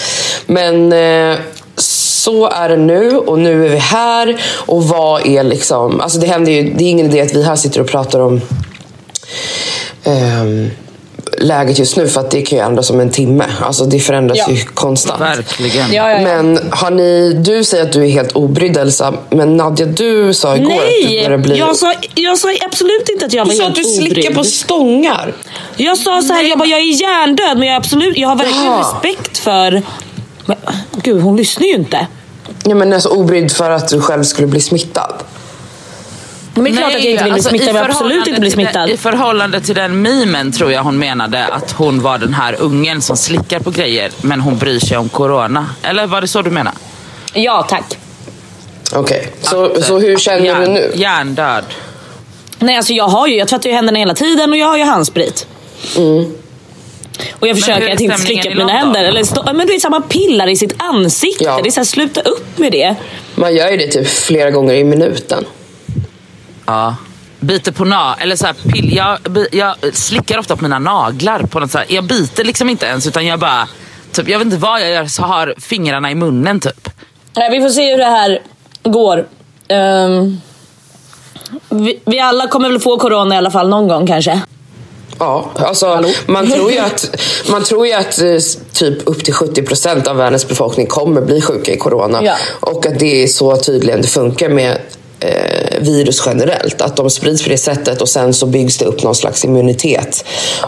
Men 0.46 0.92
eh, 0.92 1.38
så 1.76 2.48
är 2.48 2.68
det 2.68 2.76
nu 2.76 3.16
och 3.16 3.38
nu 3.38 3.66
är 3.66 3.68
vi 3.68 3.76
här. 3.76 4.42
Och 4.66 4.84
vad 4.84 5.26
är 5.26 5.42
liksom... 5.42 6.00
Alltså 6.00 6.18
det 6.18 6.26
händer 6.26 6.52
ju... 6.52 6.74
Det 6.74 6.84
är 6.84 6.90
ingen 6.90 7.06
idé 7.06 7.20
att 7.20 7.34
vi 7.34 7.44
här 7.44 7.56
sitter 7.56 7.80
och 7.80 7.88
pratar 7.88 8.20
om 8.20 8.40
ehm, 10.06 10.70
läget 11.38 11.78
just 11.78 11.96
nu 11.96 12.08
för 12.08 12.20
att 12.20 12.30
det 12.30 12.42
kan 12.42 12.58
ju 12.58 12.64
ändras 12.64 12.90
om 12.90 13.00
en 13.00 13.10
timme. 13.10 13.44
Alltså 13.60 13.84
det 13.84 13.98
förändras 14.00 14.38
Ja. 14.38 14.50
ju 14.50 14.64
konstant. 14.64 15.20
Verkligen. 15.20 15.92
Ja, 15.92 16.10
ja, 16.10 16.20
ja. 16.20 16.20
Men 16.20 16.58
har 16.70 16.90
ni, 16.90 17.32
du 17.32 17.64
säger 17.64 17.84
att 17.84 17.92
du 17.92 18.04
är 18.04 18.08
helt 18.10 18.32
obrydd 18.32 18.76
Elsa, 18.76 19.14
men 19.30 19.56
Nadja 19.56 19.86
du 19.86 20.34
sa 20.34 20.56
igår 20.56 20.72
att 20.72 20.78
du 21.00 21.06
Nej! 21.06 21.24
börjar 21.24 21.38
bli... 21.38 21.58
Jag 21.58 21.76
sa, 21.76 21.94
jag 22.14 22.38
sa 22.38 22.48
absolut 22.66 23.08
inte 23.08 23.26
att 23.26 23.32
jag 23.32 23.44
var 23.44 23.52
du 23.52 23.56
sa 23.56 23.62
helt 23.64 23.78
att 23.78 23.84
du 23.84 23.90
slickar 23.90 24.20
obrydd. 24.20 24.36
på 24.36 24.44
stångar. 24.44 25.34
Jag 25.76 25.98
sa 25.98 26.22
så 26.22 26.32
här, 26.32 26.42
jag, 26.42 26.58
bara, 26.58 26.68
jag 26.68 26.80
är 26.80 27.02
hjärndöd 27.02 27.58
men 27.58 27.68
jag, 27.68 27.76
absolut, 27.76 28.16
jag 28.18 28.28
har 28.28 28.36
verkligen 28.36 28.64
Jaha. 28.64 28.80
respekt 28.94 29.38
för... 29.38 29.82
Men, 30.46 30.56
gud, 31.02 31.22
hon 31.22 31.36
lyssnar 31.36 31.66
ju 31.66 31.74
inte. 31.74 32.06
Ja, 32.64 32.74
men 32.74 32.92
alltså 32.92 33.08
obrydd 33.08 33.52
för 33.52 33.70
att 33.70 33.88
du 33.88 34.00
själv 34.00 34.22
skulle 34.22 34.46
bli 34.48 34.60
smittad. 34.60 35.14
Men 36.62 36.64
det 36.64 36.70
är 36.70 36.76
klart 36.76 36.94
att 36.94 37.04
jag 37.04 37.12
inte 37.12 37.24
vill 37.24 37.32
bli 37.32 37.32
alltså, 37.32 37.48
i 37.54 37.58
smittad, 37.58 37.68
jag 37.76 37.82
vill 37.82 37.90
absolut 37.90 38.26
inte 38.26 38.40
bli 38.40 38.50
till 38.50 38.58
den- 38.58 38.66
smittad. 38.66 38.90
I 38.90 38.96
förhållande 38.96 39.60
till 39.60 39.74
den 39.74 40.02
memen 40.02 40.52
tror 40.52 40.72
jag 40.72 40.82
hon 40.82 40.98
menade 40.98 41.46
att 41.46 41.72
hon 41.72 42.02
var 42.02 42.18
den 42.18 42.34
här 42.34 42.56
ungen 42.60 43.02
som 43.02 43.16
slickar 43.16 43.60
på 43.60 43.70
grejer 43.70 44.10
men 44.22 44.40
hon 44.40 44.58
bryr 44.58 44.78
sig 44.78 44.96
om 44.96 45.08
corona. 45.08 45.66
Eller 45.82 46.06
var 46.06 46.20
det 46.20 46.28
så 46.28 46.42
du 46.42 46.50
menade? 46.50 46.76
Ja, 47.34 47.66
tack. 47.68 47.98
Okej, 48.94 49.32
så, 49.42 49.64
Att, 49.64 49.84
så 49.84 49.98
hur 49.98 50.16
känner 50.18 50.44
hjärn, 50.46 50.60
du 50.64 50.70
nu? 50.70 50.92
Hjärndöd. 50.94 51.64
Nej, 52.58 52.76
alltså 52.76 52.92
jag 52.92 53.08
har 53.08 53.26
ju, 53.26 53.36
jag 53.36 53.48
tvättar 53.48 53.70
ju 53.70 53.76
händerna 53.76 53.98
hela 53.98 54.14
tiden 54.14 54.50
och 54.50 54.56
jag 54.56 54.66
har 54.66 54.76
ju 54.78 54.84
handsprit. 54.84 55.46
Och 57.40 57.48
jag 57.48 57.56
försöker 57.56 57.92
att 57.92 58.00
inte 58.00 58.18
slicka 58.18 58.50
på 58.50 58.56
mina 58.56 58.72
händer. 58.72 59.04
Eller 59.04 59.24
stå, 59.24 59.42
men 59.44 59.66
du 59.66 59.72
vet, 59.72 59.82
så 59.82 59.90
man 59.90 60.02
pillar 60.02 60.48
i 60.48 60.56
sitt 60.56 60.74
ansikte. 60.78 61.44
Ja. 61.44 61.60
Det 61.62 61.68
är 61.68 61.70
så 61.70 61.80
här, 61.80 61.84
sluta 61.84 62.20
upp 62.20 62.58
med 62.58 62.72
det. 62.72 62.94
Man 63.34 63.54
gör 63.54 63.70
ju 63.70 63.76
det 63.76 63.86
typ 63.86 64.08
flera 64.08 64.50
gånger 64.50 64.74
i 64.74 64.84
minuten. 64.84 65.44
Ja. 66.66 66.96
Biter 67.40 67.72
på 67.72 67.84
na 67.84 68.16
eller 68.20 68.36
så 68.36 68.46
här, 68.46 68.54
pill. 68.54 68.96
Jag, 68.96 69.18
jag 69.52 69.76
slickar 69.92 70.38
ofta 70.38 70.56
på 70.56 70.62
mina 70.62 70.78
naglar. 70.78 71.38
På 71.38 71.60
något 71.60 71.70
så 71.70 71.78
här. 71.78 71.86
Jag 71.90 72.04
biter 72.04 72.44
liksom 72.44 72.70
inte 72.70 72.86
ens 72.86 73.06
utan 73.06 73.26
jag 73.26 73.38
bara, 73.38 73.68
typ, 74.12 74.28
jag 74.28 74.38
vet 74.38 74.46
inte 74.46 74.56
vad 74.56 74.80
jag 74.80 74.90
gör 74.90 75.06
så 75.06 75.22
har 75.22 75.54
fingrarna 75.58 76.10
i 76.10 76.14
munnen 76.14 76.60
typ. 76.60 76.88
Nej, 77.36 77.50
vi 77.50 77.60
får 77.60 77.68
se 77.68 77.90
hur 77.90 77.98
det 77.98 78.04
här 78.04 78.42
går. 78.82 79.26
Ehm, 79.68 80.40
vi, 81.68 82.00
vi 82.04 82.20
alla 82.20 82.48
kommer 82.48 82.68
väl 82.68 82.80
få 82.80 82.98
corona 82.98 83.34
i 83.34 83.38
alla 83.38 83.50
fall 83.50 83.68
någon 83.68 83.88
gång 83.88 84.06
kanske. 84.06 84.40
Ja, 85.18 85.50
alltså 85.56 86.04
man 86.26 86.50
tror 86.50 86.72
ju 86.72 86.78
att, 86.86 87.20
man 87.50 87.64
tror 87.64 87.86
ju 87.86 87.92
att 87.92 88.18
eh, 88.18 88.38
typ 88.72 89.08
upp 89.08 89.24
till 89.24 89.34
70% 89.34 90.08
av 90.08 90.16
världens 90.16 90.48
befolkning 90.48 90.86
kommer 90.86 91.20
bli 91.20 91.40
sjuka 91.40 91.72
i 91.72 91.76
corona. 91.76 92.20
Ja. 92.22 92.34
Och 92.60 92.86
att 92.86 92.98
det 92.98 93.22
är 93.22 93.26
så 93.26 93.56
tydligen 93.56 94.02
det 94.02 94.08
funkar 94.08 94.48
med 94.48 94.78
eh, 95.26 95.80
virus 95.80 96.22
generellt. 96.26 96.80
Att 96.80 96.96
de 96.96 97.10
sprids 97.10 97.42
på 97.42 97.48
det 97.48 97.58
sättet 97.58 98.02
och 98.02 98.08
sen 98.08 98.34
så 98.34 98.46
byggs 98.46 98.78
det 98.78 98.84
upp 98.84 99.02
någon 99.02 99.14
slags 99.14 99.44
immunitet. 99.44 100.24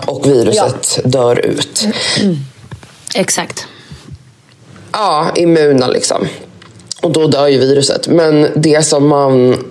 Och 0.07 0.27
viruset 0.27 1.01
dör 1.05 1.47
ut. 1.47 1.87
Exakt. 3.15 3.67
Ja, 4.93 5.33
immuna 5.37 5.89
liksom. 5.89 6.29
Och 7.03 7.13
då 7.13 7.27
dör 7.27 7.47
ju 7.47 7.59
viruset. 7.59 8.09
Men 8.09 8.49
det 8.57 8.87
som 8.87 9.09
man... 9.09 9.65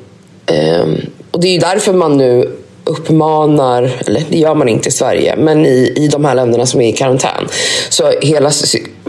ehm, 0.45 0.95
och 1.31 1.41
det 1.41 1.47
är 1.47 1.53
ju 1.53 1.59
därför 1.59 1.93
man 1.93 2.17
nu 2.17 2.57
uppmanar, 2.83 4.01
eller 4.05 4.23
det 4.29 4.37
gör 4.37 4.55
man 4.55 4.69
inte 4.69 4.89
i 4.89 4.91
Sverige, 4.91 5.35
men 5.37 5.65
i, 5.65 5.93
i 5.95 6.07
de 6.07 6.25
här 6.25 6.35
länderna 6.35 6.65
som 6.65 6.81
är 6.81 6.89
i 6.89 6.93
karantän. 6.93 7.47
Så 7.89 8.09
hela 8.21 8.51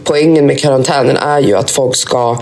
poängen 0.09 0.47
med 0.47 0.61
karantänen 0.61 1.17
är 1.17 1.39
ju 1.39 1.55
att 1.55 1.71
folk 1.71 1.97
ska 1.97 2.39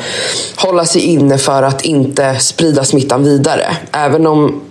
hålla 0.56 0.84
sig 0.84 1.02
inne 1.02 1.38
för 1.38 1.62
att 1.62 1.84
inte 1.84 2.38
sprida 2.38 2.84
smittan 2.84 3.24
vidare. 3.24 3.76
Även 3.92 4.26
om 4.26 4.62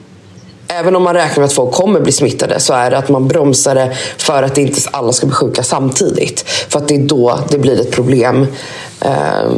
Även 0.68 0.96
om 0.96 1.04
man 1.04 1.14
räknar 1.14 1.36
med 1.36 1.46
att 1.46 1.54
folk 1.54 1.72
kommer 1.72 2.00
bli 2.00 2.12
smittade 2.12 2.60
så 2.60 2.74
är 2.74 2.92
det 2.92 2.98
att 2.98 3.10
man 3.10 3.28
bromsar 3.28 3.76
det 3.76 3.98
för 4.18 4.44
att 4.44 4.58
inte 4.58 4.82
alla 4.92 5.14
ska 5.14 5.26
bli 5.26 5.36
sjuka 5.36 5.64
samtidigt. 5.64 6.42
För 6.70 6.80
att 6.80 6.88
det 6.88 6.96
är 6.96 7.00
då 7.00 7.40
det 7.50 7.58
blir 7.58 7.82
ett 7.82 7.92
problem 7.92 8.48
eh, 9.02 9.52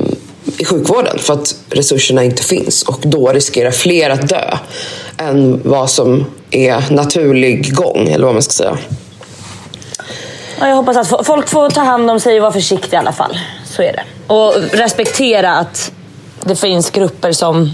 i 0.58 0.66
sjukvården. 0.66 1.20
För 1.20 1.34
att 1.34 1.56
resurserna 1.70 2.24
inte 2.24 2.44
finns. 2.44 2.84
Och 2.84 3.00
då 3.02 3.32
riskerar 3.32 3.72
fler 3.72 4.10
att 4.10 4.30
dö 4.30 4.58
än 5.18 5.62
vad 5.64 5.90
som 5.90 6.26
är 6.52 6.94
naturlig 6.94 7.76
gång, 7.76 8.08
eller 8.08 8.26
vad 8.26 8.36
man 8.36 8.44
ska 8.44 8.52
säga. 8.52 8.78
Ja, 10.60 10.68
jag 10.68 10.76
hoppas 10.76 11.12
att 11.12 11.26
folk 11.26 11.48
får 11.48 11.70
ta 11.70 11.82
hand 11.82 12.10
om 12.12 12.20
sig 12.20 12.36
och 12.36 12.42
vara 12.42 12.52
försiktiga 12.52 13.00
i 13.00 13.02
alla 13.02 13.12
fall. 13.12 13.38
Så 13.66 13.82
är 13.82 13.94
det. 13.94 14.34
Och 14.34 14.54
respektera 14.72 15.58
att 15.58 15.92
det 16.42 16.56
finns 16.56 16.90
grupper 16.90 17.32
som 17.32 17.74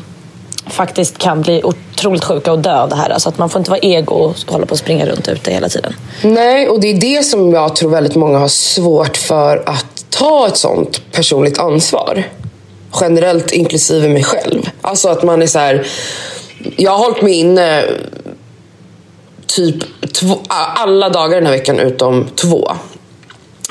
faktiskt 0.68 1.18
kan 1.18 1.42
bli 1.42 1.64
otroligt 1.64 2.24
sjuka 2.24 2.52
och 2.52 2.60
dö 2.60 2.80
av 2.80 2.90
det 2.90 2.96
här. 2.96 3.10
Alltså 3.10 3.30
att 3.30 3.38
man 3.38 3.50
får 3.50 3.60
inte 3.60 3.72
vara 3.72 3.80
ego 3.80 4.16
och 4.16 4.36
hålla 4.48 4.66
på 4.66 4.72
och 4.72 4.78
springa 4.78 5.06
runt 5.06 5.28
ute 5.28 5.52
hela 5.52 5.70
tiden. 5.70 5.94
Nej, 6.22 6.70
och 6.70 6.80
det 6.80 6.88
är 6.88 7.00
det 7.00 7.24
som 7.24 7.54
jag 7.54 7.76
tror 7.76 7.90
väldigt 7.92 8.16
många 8.16 8.38
har 8.38 8.48
svårt 8.48 9.18
för 9.18 9.64
att 9.66 10.06
ta 10.10 10.48
ett 10.48 10.58
sånt 10.58 11.12
personligt 11.12 11.60
ansvar. 11.60 12.24
Generellt 13.02 13.52
inklusive 13.52 14.10
mig 14.10 14.24
själv. 14.24 14.70
Alltså 14.82 15.10
att 15.10 15.24
man 15.24 15.42
är 15.42 15.48
så 15.48 15.60
här. 15.60 15.88
Jag 16.76 16.92
har 16.92 16.98
hållit 16.98 17.22
mig 17.22 17.34
inne 17.34 17.84
typ 19.48 19.76
två, 20.14 20.38
alla 20.48 21.10
dagar 21.10 21.36
den 21.36 21.46
här 21.46 21.54
veckan 21.54 21.80
utom 21.80 22.28
två. 22.36 22.72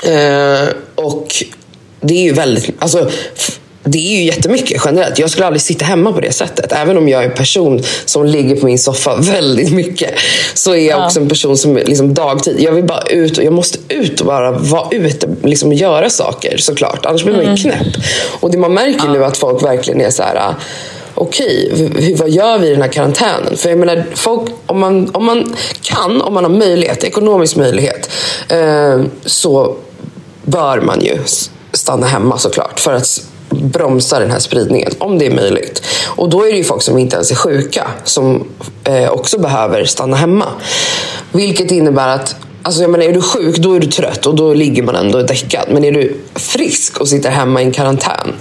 Eh, 0.03 0.67
och 0.95 1.27
det 2.01 2.13
är 2.13 2.23
ju 2.23 2.33
väldigt, 2.33 2.75
alltså 2.79 3.09
det 3.83 3.97
är 3.97 4.11
ju 4.19 4.23
jättemycket 4.23 4.81
generellt. 4.85 5.19
Jag 5.19 5.29
skulle 5.29 5.45
aldrig 5.45 5.61
sitta 5.61 5.85
hemma 5.85 6.11
på 6.13 6.19
det 6.19 6.31
sättet. 6.31 6.71
Även 6.71 6.97
om 6.97 7.09
jag 7.09 7.23
är 7.23 7.29
en 7.29 7.35
person 7.35 7.83
som 8.05 8.25
ligger 8.25 8.55
på 8.55 8.65
min 8.65 8.79
soffa 8.79 9.15
väldigt 9.19 9.73
mycket. 9.73 10.11
Så 10.53 10.75
är 10.75 10.89
jag 10.89 11.05
också 11.05 11.19
en 11.19 11.29
person 11.29 11.57
som 11.57 11.75
liksom 11.75 12.13
dagtid. 12.13 12.55
Jag 12.59 12.71
vill 12.71 12.83
bara 12.83 13.01
ut 13.01 13.37
och 13.37 13.43
jag 13.43 13.53
måste 13.53 13.77
ut 13.89 14.19
och 14.19 14.27
bara 14.27 14.51
vara 14.51 14.87
ute 14.91 15.27
liksom 15.43 15.69
och 15.69 15.75
göra 15.75 16.09
saker 16.09 16.57
såklart. 16.57 17.05
Annars 17.05 17.23
blir 17.23 17.35
man 17.35 17.55
ju 17.55 17.63
knäpp. 17.63 17.87
Och 18.39 18.51
det 18.51 18.57
man 18.57 18.73
märker 18.73 19.07
nu 19.07 19.25
att 19.25 19.37
folk 19.37 19.63
verkligen 19.63 20.01
är 20.01 20.09
så 20.09 20.23
här. 20.23 20.55
Okej, 21.15 21.71
okay, 21.73 22.15
vad 22.15 22.29
gör 22.29 22.57
vi 22.57 22.67
i 22.67 22.71
den 22.71 22.81
här 22.81 22.89
karantänen? 22.89 23.57
För 23.57 23.69
jag 23.69 23.79
menar, 23.79 24.05
folk, 24.15 24.51
om, 24.65 24.79
man, 24.79 25.09
om 25.13 25.25
man 25.25 25.55
kan, 25.81 26.21
om 26.21 26.33
man 26.33 26.43
har 26.43 26.51
möjlighet, 26.51 27.03
ekonomisk 27.03 27.55
möjlighet, 27.55 28.09
eh, 28.49 29.01
så 29.25 29.75
bör 30.43 30.81
man 30.81 31.01
ju 31.01 31.17
stanna 31.73 32.07
hemma 32.07 32.37
såklart. 32.37 32.79
För 32.79 32.93
att 32.93 33.21
bromsa 33.49 34.19
den 34.19 34.31
här 34.31 34.39
spridningen, 34.39 34.91
om 34.97 35.19
det 35.19 35.25
är 35.25 35.35
möjligt. 35.35 35.83
Och 36.05 36.29
då 36.29 36.45
är 36.45 36.51
det 36.51 36.57
ju 36.57 36.63
folk 36.63 36.81
som 36.81 36.97
inte 36.97 37.15
ens 37.15 37.31
är 37.31 37.35
sjuka, 37.35 37.87
som 38.03 38.47
eh, 38.83 39.09
också 39.09 39.39
behöver 39.39 39.85
stanna 39.85 40.15
hemma. 40.15 40.47
Vilket 41.31 41.71
innebär 41.71 42.07
att 42.07 42.35
Alltså 42.65 42.81
jag 42.81 42.91
menar, 42.91 43.05
är 43.05 43.13
du 43.13 43.21
sjuk, 43.21 43.57
då 43.57 43.73
är 43.73 43.79
du 43.79 43.87
trött 43.87 44.25
och 44.25 44.35
då 44.35 44.53
ligger 44.53 44.83
man 44.83 44.95
ändå 44.95 45.21
däckad. 45.21 45.65
Men 45.69 45.85
är 45.85 45.91
du 45.91 46.17
frisk 46.35 47.01
och 47.01 47.07
sitter 47.07 47.29
hemma 47.29 47.61
i 47.61 47.65
en 47.65 47.71
karantän, 47.71 48.33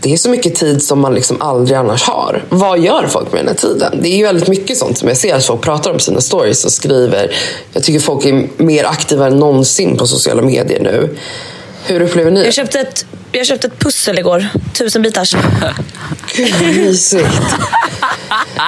det 0.00 0.12
är 0.12 0.16
så 0.16 0.28
mycket 0.28 0.54
tid 0.54 0.82
som 0.82 1.00
man 1.00 1.14
liksom 1.14 1.42
aldrig 1.42 1.78
annars 1.78 2.02
har. 2.02 2.44
Vad 2.48 2.78
gör 2.78 3.06
folk 3.06 3.32
med 3.32 3.40
den 3.40 3.48
här 3.48 3.54
tiden? 3.54 3.98
Det 4.02 4.08
är 4.08 4.16
ju 4.16 4.24
väldigt 4.24 4.48
mycket 4.48 4.78
sånt 4.78 4.98
som 4.98 5.08
jag 5.08 5.16
ser 5.16 5.34
att 5.34 5.44
folk 5.44 5.60
pratar 5.60 5.90
om 5.90 5.98
sina 6.00 6.20
stories 6.20 6.64
och 6.64 6.72
skriver. 6.72 7.34
Jag 7.72 7.82
tycker 7.82 8.00
folk 8.00 8.24
är 8.24 8.48
mer 8.56 8.84
aktiva 8.84 9.26
än 9.26 9.36
någonsin 9.36 9.96
på 9.96 10.06
sociala 10.06 10.42
medier 10.42 10.82
nu. 10.82 11.16
Hur 11.84 12.02
upplever 12.02 12.30
ni 12.30 12.40
det? 12.40 12.46
Jag 12.46 12.54
köpte 12.54 12.80
ett, 12.80 13.06
jag 13.32 13.46
köpte 13.46 13.66
ett 13.66 13.78
pussel 13.78 14.18
igår. 14.18 14.46
Tusen 14.74 15.02
bitars. 15.02 15.34
Gud 16.36 16.54
vad 16.60 16.76
mysigt. 16.76 17.28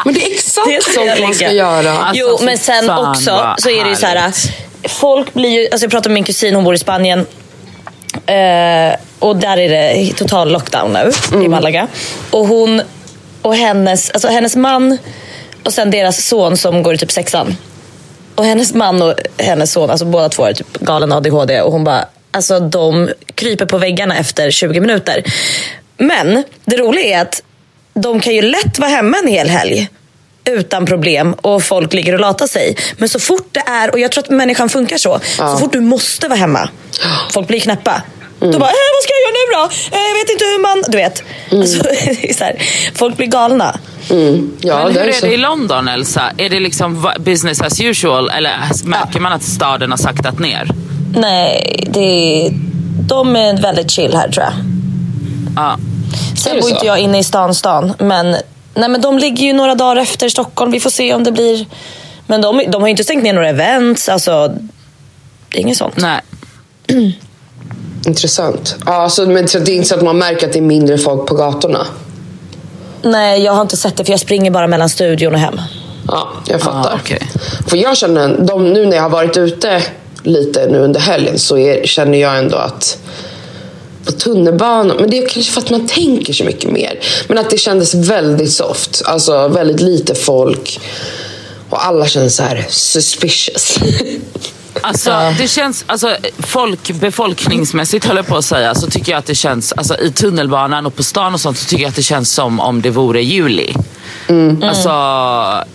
Men 0.04 0.14
det 0.14 0.22
är 0.22 0.32
exakt 0.32 0.66
Det 0.66 0.82
ska 0.82 0.92
sånt 0.92 1.20
man 1.20 1.34
ska 1.34 1.52
göra. 1.52 1.92
Alltså, 1.92 2.24
jo, 2.28 2.38
men 2.42 2.58
sen 2.58 2.90
också 2.90 3.54
så 3.58 3.70
är 3.70 3.84
det 3.84 3.90
ju 3.90 3.96
så 3.96 4.06
här. 4.06 4.32
Folk 4.88 5.34
blir 5.34 5.50
ju, 5.50 5.68
alltså 5.70 5.84
jag 5.84 5.90
pratade 5.90 6.08
med 6.08 6.14
min 6.14 6.24
kusin, 6.24 6.54
hon 6.54 6.64
bor 6.64 6.74
i 6.74 6.78
Spanien. 6.78 7.26
Eh, 8.26 8.96
och 9.20 9.36
där 9.36 9.56
är 9.56 9.68
det 9.68 10.12
total 10.12 10.52
lockdown 10.52 10.92
nu 10.92 11.10
i 11.44 11.48
Malaga. 11.48 11.88
Och 12.30 12.46
hon 12.46 12.82
och 13.42 13.56
hennes, 13.56 14.10
alltså 14.10 14.28
hennes 14.28 14.56
man 14.56 14.98
och 15.64 15.72
sen 15.72 15.90
deras 15.90 16.26
son 16.26 16.56
som 16.56 16.82
går 16.82 16.94
i 16.94 16.98
typ 16.98 17.12
sexan. 17.12 17.56
Och 18.34 18.44
hennes 18.44 18.74
man 18.74 19.02
och 19.02 19.14
hennes 19.38 19.72
son, 19.72 19.90
alltså 19.90 20.04
båda 20.04 20.28
två 20.28 20.44
är 20.44 20.52
typ 20.52 20.78
galen 20.78 21.12
ADHD 21.12 21.60
och 21.60 21.72
hon 21.72 21.84
bara, 21.84 22.04
alltså 22.30 22.60
de 22.60 23.10
kryper 23.34 23.66
på 23.66 23.78
väggarna 23.78 24.16
efter 24.18 24.50
20 24.50 24.80
minuter. 24.80 25.22
Men 25.98 26.44
det 26.64 26.76
roliga 26.76 27.18
är 27.18 27.22
att 27.22 27.42
de 27.94 28.20
kan 28.20 28.34
ju 28.34 28.42
lätt 28.42 28.78
vara 28.78 28.90
hemma 28.90 29.16
en 29.22 29.28
hel 29.28 29.48
helg 29.48 29.88
utan 30.44 30.86
problem 30.86 31.32
och 31.32 31.62
folk 31.62 31.92
ligger 31.92 32.12
och 32.12 32.20
latar 32.20 32.46
sig. 32.46 32.76
Men 32.96 33.08
så 33.08 33.20
fort 33.20 33.48
det 33.52 33.62
är, 33.66 33.90
och 33.90 33.98
jag 33.98 34.12
tror 34.12 34.24
att 34.24 34.30
människan 34.30 34.68
funkar 34.68 34.96
så, 34.96 35.20
så 35.36 35.56
fort 35.56 35.72
du 35.72 35.80
måste 35.80 36.28
vara 36.28 36.38
hemma, 36.38 36.68
folk 37.32 37.48
blir 37.48 37.60
knäppa. 37.60 38.02
Då 38.40 38.58
bara, 38.58 38.70
eh, 38.70 38.90
vad 38.94 39.02
ska 39.02 39.12
jag 39.12 39.22
göra 39.24 39.34
nu 39.40 39.52
då? 39.54 39.96
Eh, 39.96 40.02
jag 40.02 40.14
vet 40.14 40.30
inte 40.30 40.44
hur 40.44 40.62
man... 40.62 40.84
Du 40.88 40.96
vet. 40.96 41.22
Alltså, 41.52 41.82
det 42.22 42.30
är 42.30 42.34
så 42.34 42.44
här, 42.44 42.56
folk 42.94 43.16
blir 43.16 43.26
galna. 43.26 43.78
Mm. 44.10 44.52
Ja, 44.60 44.84
Men 44.84 44.94
det 44.94 45.00
hur 45.00 45.08
är 45.08 45.12
är 45.12 45.20
det 45.20 45.34
i 45.34 45.36
London 45.36 45.88
Elsa? 45.88 46.32
Är 46.36 46.50
det 46.50 46.60
liksom 46.60 47.10
business 47.18 47.60
as 47.60 47.80
usual 47.80 48.30
eller 48.30 48.52
märker 48.84 49.20
man 49.20 49.32
att 49.32 49.42
staden 49.42 49.90
har 49.90 49.98
saktat 49.98 50.38
ner? 50.38 50.70
Nej, 51.16 51.84
det, 51.90 52.50
de 53.08 53.36
är 53.36 53.62
väldigt 53.62 53.90
chill 53.90 54.14
här 54.14 54.28
tror 54.28 54.44
jag. 54.44 54.52
Ja. 55.56 55.78
Sen 56.36 56.56
bor 56.56 56.62
så? 56.62 56.68
inte 56.68 56.86
jag 56.86 56.98
inne 56.98 57.18
i 57.18 57.24
stan, 57.24 57.54
stan. 57.54 57.92
Men, 57.98 58.36
nej, 58.74 58.88
men 58.88 59.00
de 59.00 59.18
ligger 59.18 59.46
ju 59.46 59.52
några 59.52 59.74
dagar 59.74 59.96
efter 60.02 60.28
Stockholm. 60.28 60.72
Vi 60.72 60.80
får 60.80 60.90
se 60.90 61.14
om 61.14 61.24
det 61.24 61.32
blir... 61.32 61.66
Men 62.26 62.40
de, 62.40 62.64
de 62.68 62.80
har 62.80 62.88
ju 62.88 62.90
inte 62.90 63.04
stängt 63.04 63.22
ner 63.22 63.32
några 63.32 63.48
events. 63.48 64.08
Alltså, 64.08 64.48
det 65.48 65.58
är 65.58 65.60
inget 65.60 65.76
sånt. 65.76 65.96
Nej. 65.96 66.20
Intressant. 68.06 68.76
Ja, 68.86 69.08
så, 69.08 69.26
men 69.26 69.48
så 69.48 69.58
det 69.58 69.72
är 69.72 69.76
inte 69.76 69.88
så 69.88 69.94
att 69.94 70.02
man 70.02 70.18
märker 70.18 70.46
att 70.46 70.52
det 70.52 70.58
är 70.58 70.62
mindre 70.62 70.98
folk 70.98 71.26
på 71.26 71.34
gatorna? 71.34 71.86
Nej, 73.02 73.42
jag 73.42 73.52
har 73.52 73.62
inte 73.62 73.76
sett 73.76 73.96
det 73.96 74.04
för 74.04 74.12
jag 74.12 74.20
springer 74.20 74.50
bara 74.50 74.66
mellan 74.66 74.88
studion 74.88 75.34
och 75.34 75.40
hem. 75.40 75.60
Ja, 76.08 76.28
jag 76.46 76.60
fattar. 76.60 76.92
Ah, 76.92 76.98
okej. 77.02 77.28
För 77.66 77.76
jag 77.76 77.96
känner, 77.96 78.38
de, 78.38 78.72
nu 78.72 78.86
när 78.86 78.96
jag 78.96 79.02
har 79.02 79.10
varit 79.10 79.36
ute 79.36 79.82
lite 80.22 80.66
nu 80.66 80.78
under 80.78 81.00
helgen 81.00 81.38
så 81.38 81.58
är, 81.58 81.86
känner 81.86 82.18
jag 82.18 82.38
ändå 82.38 82.56
att 82.56 82.98
på 84.04 84.12
tunnelbanan, 84.12 84.96
men 84.96 85.10
det 85.10 85.18
är 85.18 85.28
kanske 85.28 85.52
för 85.52 85.60
att 85.60 85.70
man 85.70 85.86
tänker 85.86 86.32
så 86.32 86.44
mycket 86.44 86.70
mer. 86.70 87.00
Men 87.28 87.38
att 87.38 87.50
det 87.50 87.58
kändes 87.58 87.94
väldigt 87.94 88.52
soft. 88.52 89.02
Alltså 89.04 89.48
väldigt 89.48 89.80
lite 89.80 90.14
folk. 90.14 90.80
Och 91.70 91.86
alla 91.86 92.06
känns 92.06 92.36
så 92.36 92.42
här 92.42 92.66
suspicious. 92.68 93.78
Alltså, 94.82 95.34
det 95.38 95.48
känns, 95.48 95.84
alltså, 95.86 96.16
folk, 96.38 96.90
befolkningsmässigt 96.90 98.04
höll 98.04 98.16
jag 98.16 98.26
på 98.26 98.36
att 98.36 98.44
säga, 98.44 98.74
så 98.74 98.86
tycker 98.86 99.12
jag 99.12 99.18
att 99.18 99.26
det 99.26 99.34
känns, 99.34 99.72
alltså, 99.72 99.96
i 99.98 100.10
tunnelbanan 100.12 100.86
och 100.86 100.96
på 100.96 101.02
stan 101.02 101.34
och 101.34 101.40
sånt, 101.40 101.58
så 101.58 101.66
tycker 101.68 101.82
jag 101.82 101.88
att 101.88 101.96
det 101.96 102.02
känns 102.02 102.30
som 102.32 102.60
om 102.60 102.82
det 102.82 102.90
vore 102.90 103.22
juli. 103.22 103.74
Alltså, 104.62 104.90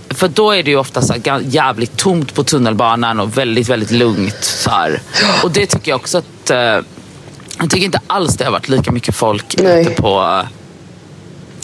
för 0.10 0.28
då 0.28 0.52
är 0.52 0.64
det 0.64 0.72
ju 0.72 0.78
ofta 0.78 1.02
så 1.02 1.14
här, 1.14 1.20
ga- 1.20 1.50
jävligt 1.50 1.98
tomt 1.98 2.34
på 2.34 2.44
tunnelbanan 2.44 3.20
och 3.20 3.38
väldigt, 3.38 3.70
väldigt 3.70 3.92
lugnt. 3.92 4.44
Så 4.44 4.70
här. 4.70 5.02
Och 5.44 5.52
det 5.52 5.66
tycker 5.66 5.92
jag 5.92 5.96
också 6.00 6.18
att, 6.18 6.50
eh, 6.50 6.58
jag 6.58 7.70
tycker 7.70 7.86
inte 7.86 8.00
alls 8.08 8.38
det 8.38 8.44
har 8.46 8.52
varit 8.52 8.70
lika 8.70 8.92
mycket 8.92 9.16
folk 9.16 9.56
Nej. 9.58 9.82
ute 9.82 9.92
på 10.02 10.44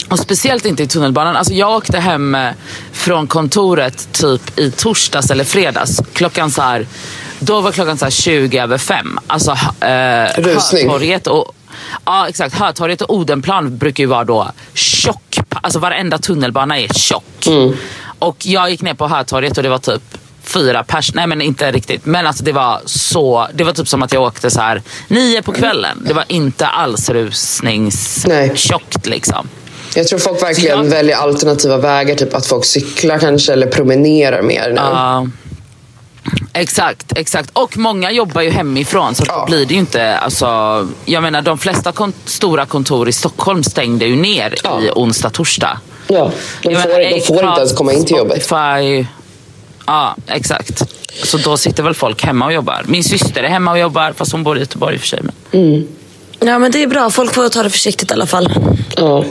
och 0.08 0.18
speciellt 0.18 0.64
inte 0.64 0.82
i 0.82 0.86
tunnelbanan. 0.86 1.36
Alltså 1.36 1.52
jag 1.54 1.70
åkte 1.76 1.98
hem 2.00 2.34
eh, 2.34 2.50
från 2.92 3.26
kontoret 3.26 4.12
typ 4.12 4.58
i 4.58 4.70
torsdags 4.70 5.30
eller 5.30 5.44
fredags. 5.44 6.00
Klockan 6.12 6.50
så 6.50 6.62
här, 6.62 6.86
då 7.42 7.60
var 7.60 7.72
klockan 7.72 7.98
så 7.98 8.04
här 8.04 8.10
20 8.10 8.58
över 8.58 8.78
fem. 8.78 9.18
Alltså 9.26 9.50
eh, 9.80 10.40
Rusning. 10.40 10.88
Hötorget 10.90 11.26
och 11.26 11.52
Ja 12.04 12.28
exakt, 12.28 12.54
Hötorget 12.54 13.02
och 13.02 13.14
Odenplan 13.14 13.76
brukar 13.78 14.04
ju 14.04 14.08
vara 14.08 14.24
då 14.24 14.50
tjock. 14.74 15.38
Alltså 15.50 15.78
varenda 15.78 16.18
tunnelbana 16.18 16.78
är 16.78 16.88
tjock. 16.88 17.46
Och 18.18 18.36
jag 18.46 18.70
gick 18.70 18.82
ner 18.82 18.94
på 18.94 19.08
Hötorget 19.08 19.56
och 19.56 19.62
det 19.62 19.68
var 19.68 19.78
typ 19.78 20.02
fyra 20.42 20.84
pers, 20.84 21.14
nej 21.14 21.26
men 21.26 21.40
inte 21.42 21.72
riktigt. 21.72 22.06
Men 22.06 22.26
alltså 22.26 22.44
det 22.44 22.52
var 22.52 22.80
så, 22.84 23.48
det 23.54 23.64
var 23.64 23.72
typ 23.72 23.88
som 23.88 24.02
att 24.02 24.12
jag 24.12 24.22
åkte 24.22 24.50
så 24.50 24.60
här 24.60 24.82
nio 25.08 25.42
på 25.42 25.52
kvällen. 25.52 26.02
Det 26.06 26.14
var 26.14 26.24
inte 26.28 26.66
alls 26.66 27.10
rusningstjockt 27.10 29.06
liksom. 29.06 29.48
Jag 29.94 30.06
tror 30.08 30.18
folk 30.18 30.42
verkligen 30.42 30.78
jag- 30.78 30.84
väljer 30.90 31.16
alternativa 31.16 31.76
vägar. 31.76 32.14
Typ 32.14 32.34
att 32.34 32.46
folk 32.46 32.64
cyklar 32.64 33.18
kanske 33.18 33.52
eller 33.52 33.66
promenerar 33.66 34.42
mer 34.42 34.68
nu. 34.68 34.74
Ja. 34.76 35.26
Exakt, 36.52 37.12
exakt. 37.18 37.50
Och 37.52 37.76
många 37.78 38.10
jobbar 38.10 38.42
ju 38.42 38.50
hemifrån 38.50 39.14
så 39.14 39.24
Ja. 39.26 39.38
då 39.38 39.46
blir 39.46 39.66
det 39.66 39.74
ju 39.74 39.80
inte, 39.80 40.16
alltså, 40.18 40.46
jag 41.04 41.22
menar 41.22 41.42
de 41.42 41.58
flesta 41.58 41.92
kon- 41.92 42.12
stora 42.24 42.66
kontor 42.66 43.08
i 43.08 43.12
Stockholm 43.12 43.62
stängde 43.62 44.04
ju 44.06 44.16
ner 44.16 44.54
Ja. 44.64 44.80
i 44.82 44.90
onsdag, 44.90 45.30
torsdag. 45.30 45.78
Ja, 46.08 46.30
de 46.62 46.74
får, 46.76 46.88
menar, 46.88 47.10
de 47.10 47.20
får 47.20 47.36
inte 47.44 47.60
ens 47.60 47.72
komma 47.72 47.92
in 47.92 48.04
till 48.04 48.16
jobbet. 48.16 48.44
Spotify. 48.44 49.06
Ja, 49.86 50.16
exakt. 50.26 50.82
Så 51.24 51.36
då 51.36 51.56
sitter 51.56 51.82
väl 51.82 51.94
folk 51.94 52.24
hemma 52.24 52.44
och 52.46 52.52
jobbar. 52.52 52.84
Min 52.86 53.04
syster 53.04 53.42
är 53.42 53.48
hemma 53.48 53.70
och 53.70 53.78
jobbar 53.78 54.12
fast 54.16 54.32
hon 54.32 54.42
bor 54.44 54.56
i 54.56 54.60
Göteborg 54.60 54.94
i 54.94 54.96
och 54.96 55.00
för 55.00 55.08
sig. 55.08 55.20
Men... 55.22 55.86
Ja, 56.48 56.58
men 56.58 56.70
det 56.72 56.82
är 56.82 56.86
bra. 56.86 57.10
Folk 57.10 57.34
får 57.34 57.48
ta 57.48 57.62
det 57.62 57.70
försiktigt 57.70 58.10
i 58.10 58.14
alla 58.14 58.26
fall. 58.26 58.52
Ja. 58.96 59.24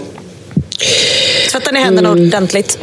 Tvättar 1.51 1.71
ni 1.71 1.79
händerna 1.79 2.11
ordentligt? 2.11 2.79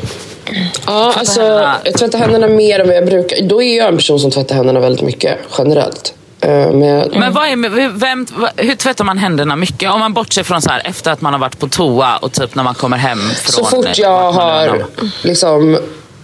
Ja, 0.86 1.14
alltså, 1.16 1.40
händerna. 1.40 1.76
jag 1.84 1.94
tvättar 1.94 2.18
händerna 2.18 2.48
mer 2.48 2.80
än 2.80 2.86
vad 2.86 2.96
jag 2.96 3.06
brukar. 3.06 3.42
Då 3.42 3.62
är 3.62 3.78
jag 3.78 3.88
en 3.88 3.96
person 3.96 4.20
som 4.20 4.30
tvättar 4.30 4.54
händerna 4.54 4.80
väldigt 4.80 5.02
mycket, 5.02 5.38
generellt. 5.58 6.14
Eh, 6.40 6.50
Men 6.50 6.82
jag, 6.82 7.16
Men 7.16 7.32
vad 7.32 7.46
är, 7.48 7.88
vem, 7.98 8.26
hur 8.56 8.74
tvättar 8.74 9.04
man 9.04 9.18
händerna 9.18 9.56
mycket? 9.56 9.90
Om 9.90 10.00
man 10.00 10.14
bortser 10.14 10.42
från 10.42 10.62
så 10.62 10.70
här 10.70 10.82
efter 10.84 11.10
att 11.10 11.20
man 11.20 11.32
har 11.32 11.40
varit 11.40 11.58
på 11.58 11.68
toa 11.68 12.16
och 12.16 12.32
typ 12.32 12.54
när 12.54 12.62
man 12.62 12.74
kommer 12.74 12.96
hem 12.96 13.18
från... 13.18 13.52
så 13.52 13.64
fort 13.64 13.98
jag 13.98 14.22
nu 14.22 14.28
än 14.28 14.34
har 14.34 14.84
liksom 15.22 15.78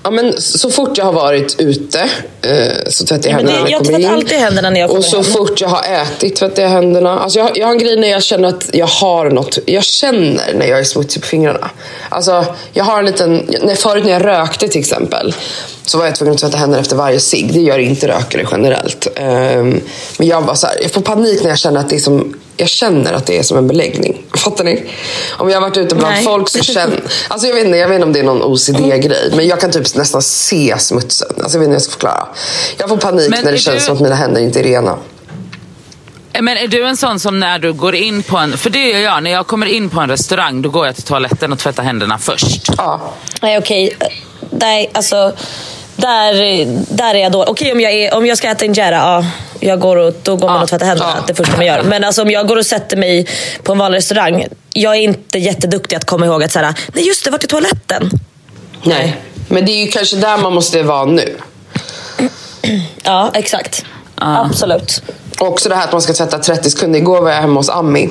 Ja, 0.06 0.10
men 0.10 0.40
så 0.40 0.70
fort 0.70 0.98
jag 0.98 1.04
har 1.04 1.12
varit 1.12 1.60
ute 1.60 1.98
eh, 2.42 2.88
så 2.88 3.06
tvättar 3.06 3.30
jag 3.30 3.32
Ja, 3.32 3.36
händerna 3.36 3.58
det- 3.58 3.62
när 3.64 3.70
jag 3.70 3.80
jag 3.80 3.86
kommer 3.86 3.98
in. 3.98 4.02
tvättar 4.04 4.14
alltid 4.16 4.38
händerna 4.38 4.70
när 4.70 4.80
jag 4.80 4.88
kommer 4.88 4.98
Och 4.98 5.04
så 5.04 5.16
hem. 5.16 5.24
fort 5.24 5.60
jag 5.60 5.68
har 5.68 5.82
ätit 6.02 6.36
tvättar 6.36 6.62
jag 6.62 6.70
händerna. 6.70 7.18
Alltså 7.18 7.38
jag, 7.38 7.50
jag 7.58 7.66
har 7.66 7.72
en 7.72 7.78
grej 7.78 7.96
när 7.96 8.08
jag 8.08 8.22
känner 8.22 8.48
att 8.48 8.70
jag 8.72 8.86
har 8.86 9.30
något. 9.30 9.58
Jag 9.66 9.84
känner 9.84 10.54
när 10.54 10.66
jag 10.66 10.78
är 10.80 10.84
smutsig 10.84 11.22
på 11.22 11.28
fingrarna. 11.28 11.70
Alltså, 12.08 12.44
jag 12.72 12.84
har 12.84 12.98
en 12.98 13.06
liten... 13.06 13.50
När, 13.62 13.74
förut 13.74 14.04
när 14.04 14.12
jag 14.12 14.24
rökte 14.24 14.68
till 14.68 14.80
exempel 14.80 15.34
så 15.86 15.98
var 15.98 16.04
jag 16.04 16.14
tvungen 16.14 16.34
att 16.34 16.40
tvätta 16.40 16.56
händerna 16.56 16.80
efter 16.80 16.96
varje 16.96 17.20
cigg. 17.20 17.52
Det 17.54 17.60
gör 17.60 17.78
inte 17.78 18.08
rökare 18.08 18.46
generellt. 18.50 19.06
Ehm, 19.16 19.80
men 20.18 20.28
jag, 20.28 20.42
var 20.42 20.54
så 20.54 20.66
här, 20.66 20.76
jag 20.82 20.90
får 20.90 21.00
panik 21.00 21.42
när 21.42 21.48
jag 21.48 21.58
känner 21.58 21.80
att 21.80 21.88
det 21.90 21.96
är 21.96 22.00
som 22.00 22.34
jag 22.56 22.68
känner 22.68 23.12
att 23.12 23.26
det 23.26 23.38
är 23.38 23.42
som 23.42 23.58
en 23.58 23.66
beläggning. 23.66 24.22
Fattar 24.34 24.64
ni? 24.64 24.84
Om 25.38 25.48
jag 25.48 25.56
har 25.56 25.60
varit 25.68 25.76
ute 25.76 25.94
bland 25.94 26.14
Nej. 26.14 26.24
folk 26.24 26.48
så 26.48 26.62
känner... 26.62 27.02
Alltså 27.28 27.46
jag, 27.46 27.54
vet 27.54 27.64
inte, 27.66 27.78
jag 27.78 27.88
vet 27.88 27.94
inte 27.94 28.06
om 28.06 28.12
det 28.12 28.18
är 28.20 28.24
någon 28.24 28.42
OCD-grej, 28.42 29.32
men 29.36 29.46
jag 29.46 29.60
kan 29.60 29.70
typ 29.70 29.94
nästan 29.94 30.22
se 30.22 30.74
smutsen. 30.78 31.28
Alltså 31.28 31.42
jag 31.42 31.46
vet 31.48 31.54
inte 31.54 31.66
hur 31.66 31.72
jag 31.74 31.82
ska 31.82 31.90
förklara. 31.92 32.28
Jag 32.78 32.88
får 32.88 32.96
panik 32.96 33.30
Men 33.30 33.44
när 33.44 33.52
det 33.52 33.58
känns 33.58 33.78
du- 33.78 33.84
som 33.86 33.94
att 33.96 34.00
mina 34.02 34.14
händer 34.14 34.40
inte 34.40 34.60
är 34.60 34.64
rena. 34.64 34.98
Men 36.40 36.56
är 36.56 36.68
du 36.68 36.84
en 36.86 36.96
sån 36.96 37.20
som 37.20 37.40
när 37.40 37.58
du 37.58 37.72
går 37.72 37.94
in 37.94 38.22
på 38.22 38.36
en... 38.36 38.58
För 38.58 38.70
det 38.70 38.90
gör 38.90 38.98
jag. 38.98 39.22
När 39.22 39.30
jag 39.30 39.46
kommer 39.46 39.66
in 39.66 39.90
på 39.90 40.00
en 40.00 40.08
restaurang 40.10 40.62
då 40.62 40.68
går 40.70 40.86
jag 40.86 40.94
till 40.94 41.04
toaletten 41.04 41.52
och 41.52 41.58
tvättar 41.58 41.82
händerna 41.82 42.18
först. 42.18 42.68
Ja. 42.78 43.12
Nej 43.42 43.58
okej, 43.58 43.96
nej 44.50 44.90
alltså 44.94 45.32
där, 45.96 46.32
där 46.96 47.14
är 47.14 47.18
jag 47.18 47.32
då. 47.32 47.44
Okej 47.44 47.72
om, 47.72 47.80
jag 47.80 47.92
är, 47.92 48.14
om 48.14 48.26
jag 48.26 48.38
ska 48.38 48.48
äta 48.50 48.64
injera, 48.64 48.96
ja, 48.96 49.24
jag 49.60 49.80
går 49.80 49.96
och, 49.96 50.14
då 50.22 50.36
går 50.36 50.48
man 50.48 50.56
Ja, 50.56 50.62
och 50.62 50.68
tvättar 50.68 50.86
händerna. 50.86 51.12
ja. 51.16 51.24
Det 51.26 51.34
första 51.34 51.56
man 51.56 51.66
gör. 51.66 51.82
Men 51.82 52.04
alltså, 52.04 52.22
om 52.22 52.30
jag 52.30 52.48
går 52.48 52.56
och 52.56 52.66
sätter 52.66 52.96
mig 52.96 53.26
på 53.62 53.72
en 53.72 53.78
vanlig 53.78 53.98
restaurang, 53.98 54.46
jag 54.72 54.96
är 54.96 55.00
inte 55.00 55.38
jätteduktig 55.38 55.96
att 55.96 56.04
komma 56.04 56.26
ihåg 56.26 56.42
att 56.42 56.52
säga, 56.52 56.74
nej 56.92 57.06
just 57.06 57.24
det, 57.24 57.30
vart 57.30 57.44
är 57.44 57.48
toaletten? 57.48 58.10
Nej. 58.82 59.16
Men 59.48 59.64
det 59.66 59.72
är 59.72 59.84
ju 59.86 59.90
kanske 59.92 60.16
där 60.16 60.36
man 60.38 60.52
måste 60.54 60.82
vara 60.82 61.04
nu. 61.04 61.36
Ja, 63.02 63.30
exakt. 63.34 63.84
Absolut. 64.14 65.02
Och 65.40 65.48
också 65.48 65.68
det 65.68 65.74
här 65.74 65.84
att 65.84 65.92
man 65.92 66.02
ska 66.02 66.12
tvätta 66.12 66.38
30 66.38 66.70
sekunder. 66.70 66.98
Igår 66.98 67.20
var 67.22 67.30
jag 67.30 67.40
hemma 67.40 67.60
hos 67.60 67.68
Ami. 67.68 68.10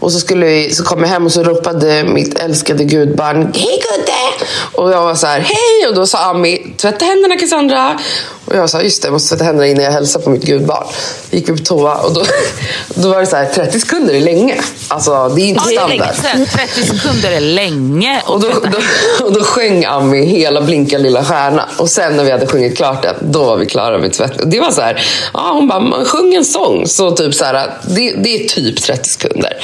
Och 0.00 0.12
så, 0.12 0.18
skulle 0.18 0.46
vi, 0.46 0.74
så 0.74 0.84
kom 0.84 1.00
jag 1.00 1.08
hem 1.08 1.26
och 1.26 1.32
så 1.32 1.42
ropade 1.42 2.04
mitt 2.04 2.38
älskade 2.38 2.84
gudbarn 2.84 3.52
Hej 3.54 3.82
Gudde! 3.82 4.46
Och 4.72 4.92
jag 4.92 5.02
var 5.02 5.14
så 5.14 5.26
här 5.26 5.40
Hej! 5.40 5.88
Och 5.88 5.94
då 5.94 6.06
sa 6.06 6.18
Ami 6.18 6.74
Tvätta 6.76 7.04
händerna 7.04 7.36
Cassandra! 7.36 7.98
Och 8.44 8.56
jag 8.56 8.70
sa 8.70 8.80
just 8.82 9.02
det, 9.02 9.06
jag 9.06 9.12
måste 9.12 9.28
tvätta 9.28 9.44
händerna 9.44 9.66
innan 9.66 9.84
jag 9.84 9.92
hälsar 9.92 10.20
på 10.20 10.30
mitt 10.30 10.42
gudbarn. 10.42 10.86
Då 11.30 11.36
gick 11.36 11.48
vi 11.48 11.52
på 11.52 11.64
toa 11.64 11.94
och 11.94 12.14
då, 12.14 12.24
då 12.94 13.08
var 13.08 13.20
det 13.20 13.26
så 13.26 13.36
här 13.36 13.46
30 13.46 13.80
sekunder 13.80 14.14
är 14.14 14.20
länge. 14.20 14.60
Alltså 14.88 15.28
det 15.28 15.40
är 15.42 15.46
inte 15.46 15.62
Ja, 15.74 15.80
är 15.82 15.86
standard. 15.86 16.14
sedan. 16.14 16.46
30 16.76 16.98
sekunder 16.98 17.30
är 17.30 17.40
länge. 17.40 18.22
Och 18.26 18.40
då, 18.40 18.48
då, 18.48 18.78
och 19.26 19.32
då 19.32 19.44
sjöng 19.44 19.84
Ami 19.84 20.26
hela 20.26 20.60
Blinka 20.60 20.98
lilla 20.98 21.24
stjärna. 21.24 21.68
Och 21.78 21.90
sen 21.90 22.16
när 22.16 22.24
vi 22.24 22.30
hade 22.30 22.46
sjungit 22.46 22.76
klart 22.76 23.02
den, 23.02 23.14
då 23.20 23.44
var 23.44 23.56
vi 23.56 23.66
klara 23.66 23.98
med 23.98 24.12
tvätt. 24.12 24.40
Och 24.40 24.48
Det 24.48 24.60
var 24.60 24.70
så 24.70 24.80
här, 24.80 25.06
ja, 25.34 25.50
hon 25.52 25.68
bara, 25.68 25.80
man 25.80 26.04
sjung 26.04 26.34
en 26.34 26.44
sång. 26.44 26.86
Så 26.88 27.10
typ 27.10 27.34
så 27.34 27.44
här, 27.44 27.70
det, 27.88 28.12
det 28.16 28.44
är 28.44 28.48
typ 28.48 28.82
30 28.82 29.08
sekunder. 29.08 29.55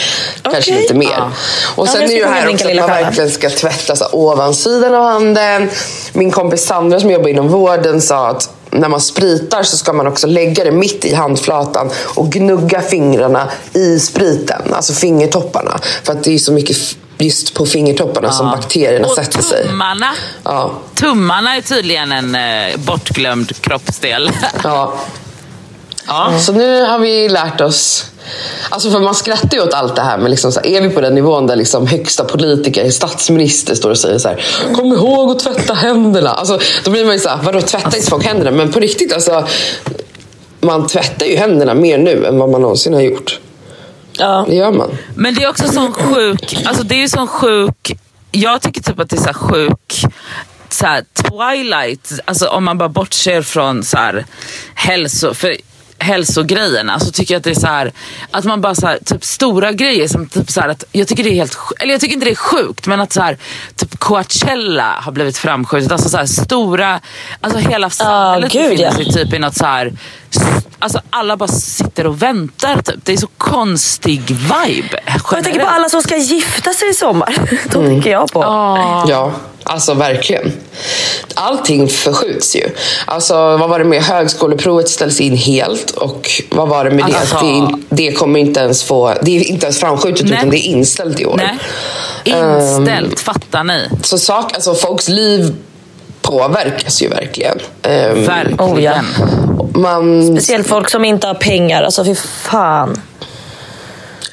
Kanske 0.43 0.59
Okej. 0.73 0.83
lite 0.83 0.95
mer. 0.95 1.15
Ja. 1.19 1.31
Och 1.77 1.87
Ja, 1.87 1.93
sen 1.93 2.01
jag 2.03 2.11
är 2.11 2.17
ju 2.17 2.27
här 2.27 2.49
också 2.49 2.65
att 2.65 2.71
lilla 2.71 2.87
man 2.87 2.91
verkligen 2.91 3.31
ska 3.31 3.51
tvätta 3.51 3.97
så 3.97 4.07
ovansidan 4.13 4.95
av 4.95 5.05
handen. 5.05 5.71
Min 6.13 6.31
kompis 6.31 6.65
Sandra 6.65 7.01
som 7.01 7.11
jobbar 7.11 7.29
inom 7.29 7.49
vården 7.49 8.01
sa 8.01 8.29
att 8.29 8.51
när 8.71 8.89
man 8.89 9.01
spritar 9.01 9.63
så 9.63 9.77
ska 9.77 9.93
man 9.93 10.07
också 10.07 10.27
lägga 10.27 10.65
det 10.65 10.71
mitt 10.71 11.05
i 11.05 11.15
handflatan 11.15 11.91
och 12.15 12.31
gnugga 12.33 12.81
fingrarna 12.83 13.49
i 13.75 13.99
spriten, 14.01 14.63
alltså 14.75 14.93
fingertopparna. 14.93 15.81
För 16.03 16.13
att 16.13 16.25
det 16.25 16.35
är 16.35 16.39
så 16.39 16.53
mycket 16.53 16.77
just 17.19 17.55
på 17.55 17.67
fingertopparna 17.67 18.33
som 18.33 18.47
bakterierna 18.47 19.07
och 19.09 19.15
sätter 19.15 19.43
sig. 19.43 19.67
tummarna. 19.69 20.15
Ja. 20.45 20.73
Tummarna 20.95 21.57
är 21.57 21.61
tydligen 21.61 22.13
en 22.13 22.35
eh, 22.35 22.77
bortglömd 22.77 23.61
kroppsdel. 23.61 24.31
Ja. 24.65 24.95
ja. 26.07 26.39
Så 26.39 26.53
nu 26.53 26.85
har 26.85 26.99
vi 26.99 27.29
lärt 27.29 27.61
oss. 27.61 28.07
Alltså 28.71 28.91
för 28.91 29.01
man 29.01 29.15
skrattar 29.15 29.57
ju 29.57 29.63
åt 29.63 29.75
allt 29.75 29.97
det 29.97 30.03
här. 30.03 30.19
Men 30.19 30.31
liksom 30.31 30.53
så 30.53 30.61
här, 30.61 30.67
är 30.67 30.81
vi 30.81 30.89
på 30.89 31.01
den 31.01 31.15
nivån 31.15 31.47
där 31.47 31.57
liksom 31.57 31.87
högsta 31.87 32.25
politiker, 32.25 32.91
statsminister 32.91 33.75
står 33.75 33.91
och 33.91 33.99
säger 33.99 34.19
så 34.19 34.29
här. 34.29 34.45
Kom 34.75 34.93
ihåg 34.93 35.31
att 35.31 35.39
tvätta 35.39 35.75
händerna. 35.75 36.31
Alltså, 36.31 36.59
då 36.85 36.91
blir 36.91 37.05
man 37.05 37.15
ju 37.15 37.21
så 37.21 37.29
här, 37.29 37.39
vadå 37.43 37.61
tvätta 37.61 37.97
inte 37.97 38.11
folk 38.11 38.25
händerna? 38.25 38.51
Men 38.51 38.73
på 38.73 38.81
riktigt 38.81 39.13
alltså. 39.13 39.47
Man 40.61 40.87
tvättar 40.87 41.27
ju 41.27 41.37
händerna 41.37 41.75
mer 41.75 41.99
nu 41.99 42.27
än 42.27 42.39
vad 42.39 42.49
man 42.49 42.63
någonsin 42.63 42.95
har 42.95 43.01
gjort. 43.01 43.41
Ja. 44.19 44.45
Det 44.49 44.55
gör 44.55 44.73
man. 44.73 44.99
Men 45.15 45.35
det 45.35 45.43
är 45.43 45.49
också 45.49 45.69
sån 45.69 45.93
sjuk, 45.93 46.57
alltså 46.65 46.83
det 46.83 46.95
är 46.95 46.99
ju 46.99 47.09
sån 47.09 47.29
sjuk, 47.29 47.93
jag 48.31 48.63
tycker 48.63 48.83
typ 48.83 49.01
att 49.01 49.11
det 49.11 49.17
är 49.17 49.33
så 49.33 49.35
sjuk 49.35 50.05
så 50.71 50.87
här, 50.87 51.05
twilight, 51.15 52.13
alltså 52.25 52.47
om 52.47 52.65
man 52.65 52.79
bara 52.79 52.89
bortser 52.89 53.43
från 53.43 53.85
så 53.85 53.97
här, 53.97 54.27
hälso, 54.75 55.35
för 55.35 55.57
hälsogrejerna 56.03 57.01
så 57.01 57.11
tycker 57.11 57.35
jag 57.35 57.39
att 57.39 57.45
det 57.45 57.51
är 57.51 57.55
så 57.55 57.67
här, 57.67 57.93
att 58.31 58.45
man 58.45 58.61
bara 58.61 58.75
så 58.75 58.87
här, 58.87 58.99
typ 59.05 59.25
stora 59.25 59.73
grejer 59.73 60.09
som 60.09 60.29
typ 60.29 60.51
så 60.51 60.61
att 60.61 60.85
jag 60.93 61.09
tycker 61.09 61.25
det 61.25 61.31
är 61.31 61.35
helt, 61.35 61.57
eller 61.81 61.93
jag 61.93 62.01
tycker 62.01 62.15
inte 62.15 62.27
det 62.27 62.33
är 62.33 62.35
sjukt 62.35 62.87
men 62.87 63.01
att 63.01 63.13
så 63.13 63.23
här, 63.23 63.39
typ 63.77 63.99
Coachella 63.99 64.99
har 65.01 65.13
blivit 65.13 65.39
framskjutet, 65.39 65.93
alltså 65.93 66.09
så 66.09 66.17
här 66.17 66.27
stora, 66.27 67.01
alltså 67.41 67.59
hela 67.59 67.91
samhället 67.91 68.53
gud, 68.53 68.71
befinner 68.71 68.91
sig 68.91 69.13
typ 69.13 69.35
i 69.35 69.39
något 69.39 69.57
så 69.57 69.67
här, 69.67 69.93
Alltså 70.79 71.01
alla 71.11 71.37
bara 71.37 71.49
sitter 71.49 72.07
och 72.07 72.23
väntar 72.23 72.83
typ. 72.83 73.05
Det 73.05 73.13
är 73.13 73.17
så 73.17 73.27
konstig 73.39 74.21
vibe. 74.31 74.99
Och 75.25 75.33
jag 75.33 75.45
tänker 75.45 75.45
på 75.45 75.49
generellt. 75.49 75.71
alla 75.77 75.89
som 75.89 76.03
ska 76.03 76.17
gifta 76.17 76.73
sig 76.73 76.91
i 76.91 76.95
sommar. 76.95 77.37
Då 77.73 77.83
tänker 77.83 78.11
jag 78.11 78.33
på. 78.33 78.41
Ja, 79.09 79.33
alltså 79.65 79.95
verkligen. 79.95 80.53
Allting 81.35 81.89
förskjuts 81.89 82.57
ju. 82.57 82.69
Alltså, 83.07 83.35
vad 83.35 83.69
var 83.71 83.79
det 83.79 83.85
med 83.85 84.03
högskoleprovet 84.03 84.89
ställs 84.89 85.21
in 85.21 85.37
helt 85.37 85.91
och 85.91 86.31
vad 86.51 86.69
var 86.69 86.85
det 86.85 86.91
med 86.91 87.05
det? 87.07 87.19
Alltså- 87.19 87.37
att 87.37 87.43
det, 87.43 87.49
in- 87.49 87.85
det 87.89 88.13
kommer 88.13 88.41
inte 88.41 88.61
ens 88.61 88.83
få, 88.83 89.15
det 89.23 89.37
är 89.37 89.45
inte 89.51 89.67
ens 89.67 89.81
framskjutet 89.81 90.27
Nej. 90.27 90.35
utan 90.39 90.51
det 90.51 90.57
är 90.59 90.67
inställt 90.71 91.21
i 91.21 91.27
år. 91.27 91.37
Nej. 91.37 91.59
Inställt, 92.25 93.21
fattar 93.21 93.65
ni? 93.65 93.89
Så 94.03 94.19
sak, 94.19 94.55
alltså, 94.55 94.75
folks 94.75 95.09
liv 95.09 95.55
påverkas 96.39 97.03
ju 97.03 97.09
verkligen. 97.09 97.59
Ehm, 97.83 98.25
Verkligen. 98.25 98.61
Oh, 98.61 98.83
ja. 98.83 99.03
man, 99.75 100.27
Speciellt 100.37 100.67
folk 100.67 100.91
som 100.91 101.05
inte 101.05 101.27
har 101.27 101.35
pengar. 101.35 101.83
Alltså 101.83 102.05
fy 102.05 102.15
fan. 102.15 103.01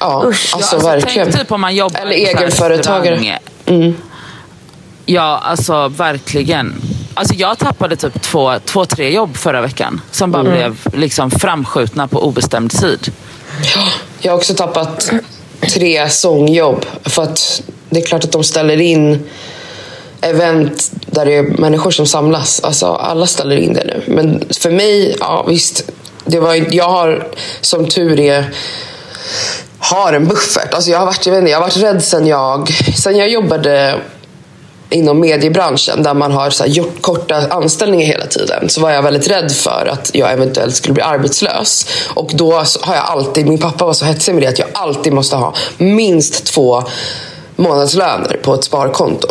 ja, 0.00 0.24
Usch. 0.26 0.50
alltså, 0.54 0.76
Ja, 0.76 0.82
verkligen. 0.82 1.26
Tänk 1.32 1.38
typ 1.40 1.52
om 1.52 1.60
man 1.60 1.74
jobbar 1.74 2.00
Eller 2.00 2.12
egenföretagare. 2.12 3.16
restaurang. 3.16 3.94
Ja, 5.06 5.40
alltså 5.44 5.88
verkligen. 5.88 6.74
Alltså 7.14 7.34
jag 7.34 7.58
tappade 7.58 7.96
typ 7.96 8.22
två, 8.22 8.52
två, 8.64 8.84
tre 8.84 9.10
jobb 9.14 9.36
förra 9.36 9.60
veckan. 9.60 10.00
Som 10.10 10.30
bara 10.30 10.42
blev 10.42 10.76
liksom 10.92 11.30
framskjutna 11.30 12.08
på 12.08 12.22
obestämd 12.24 12.70
tid. 12.70 13.12
Jag 14.20 14.32
har 14.32 14.36
också 14.38 14.54
tappat 14.54 15.10
tre 15.74 16.10
sångjobb. 16.10 16.86
För 17.04 17.22
att 17.22 17.62
det 17.90 18.00
är 18.00 18.06
klart 18.06 18.24
att 18.24 18.32
de 18.32 18.44
ställer 18.44 18.80
in 18.80 19.24
event 20.20 20.90
där 21.06 21.26
det 21.26 21.34
är 21.36 21.42
människor 21.42 21.90
som 21.90 22.06
samlas. 22.06 22.60
Alltså 22.60 22.86
alla 22.86 23.26
ställer 23.26 23.56
in 23.56 23.72
det 23.72 23.84
nu. 23.84 24.02
Men 24.06 24.44
för 24.60 24.70
mig, 24.70 25.16
ja 25.20 25.44
visst. 25.48 25.90
Det 26.24 26.40
var, 26.40 26.74
jag 26.74 26.88
har 26.88 27.28
som 27.60 27.88
tur 27.88 28.20
är 28.20 28.54
har 29.78 30.12
en 30.12 30.28
buffert. 30.28 30.74
Alltså 30.74 30.90
jag, 30.90 30.98
har 30.98 31.06
varit, 31.06 31.26
jag, 31.26 31.38
inte, 31.38 31.50
jag 31.50 31.58
har 31.58 31.62
varit 31.62 31.76
rädd 31.76 32.02
sen 32.02 32.26
jag, 32.26 32.68
sen 32.96 33.16
jag 33.16 33.28
jobbade 33.28 34.00
inom 34.90 35.20
mediebranschen 35.20 36.02
där 36.02 36.14
man 36.14 36.32
har 36.32 36.50
så 36.50 36.64
här 36.64 36.70
gjort 36.70 37.02
korta 37.02 37.46
anställningar 37.50 38.06
hela 38.06 38.26
tiden 38.26 38.68
så 38.68 38.80
var 38.80 38.90
jag 38.90 39.02
väldigt 39.02 39.28
rädd 39.28 39.52
för 39.52 39.88
att 39.92 40.10
jag 40.14 40.32
eventuellt 40.32 40.74
skulle 40.74 40.94
bli 40.94 41.02
arbetslös. 41.02 41.86
Och 42.14 42.30
då 42.34 42.52
har 42.80 42.94
jag 42.94 43.04
alltid, 43.04 43.46
min 43.46 43.58
pappa 43.58 43.86
var 43.86 43.92
så 43.92 44.04
hetsig 44.04 44.34
med 44.34 44.42
det 44.42 44.48
att 44.48 44.58
jag 44.58 44.68
alltid 44.72 45.12
måste 45.12 45.36
ha 45.36 45.54
minst 45.78 46.46
två 46.46 46.82
månadslöner 47.56 48.40
på 48.42 48.54
ett 48.54 48.64
sparkonto. 48.64 49.28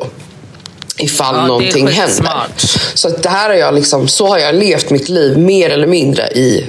Ifall 0.99 1.35
Ja, 1.35 1.45
någonting 1.47 1.87
händer. 1.87 2.07
skitsmart. 2.07 2.61
Så 2.93 3.09
det 3.09 3.29
här 3.29 3.49
har 3.49 3.55
jag 3.55 3.75
liksom, 3.75 4.07
så 4.07 4.27
har 4.27 4.37
jag 4.37 4.55
levt 4.55 4.89
mitt 4.89 5.09
liv 5.09 5.37
mer 5.37 5.69
eller 5.69 5.87
mindre 5.87 6.27
i 6.27 6.65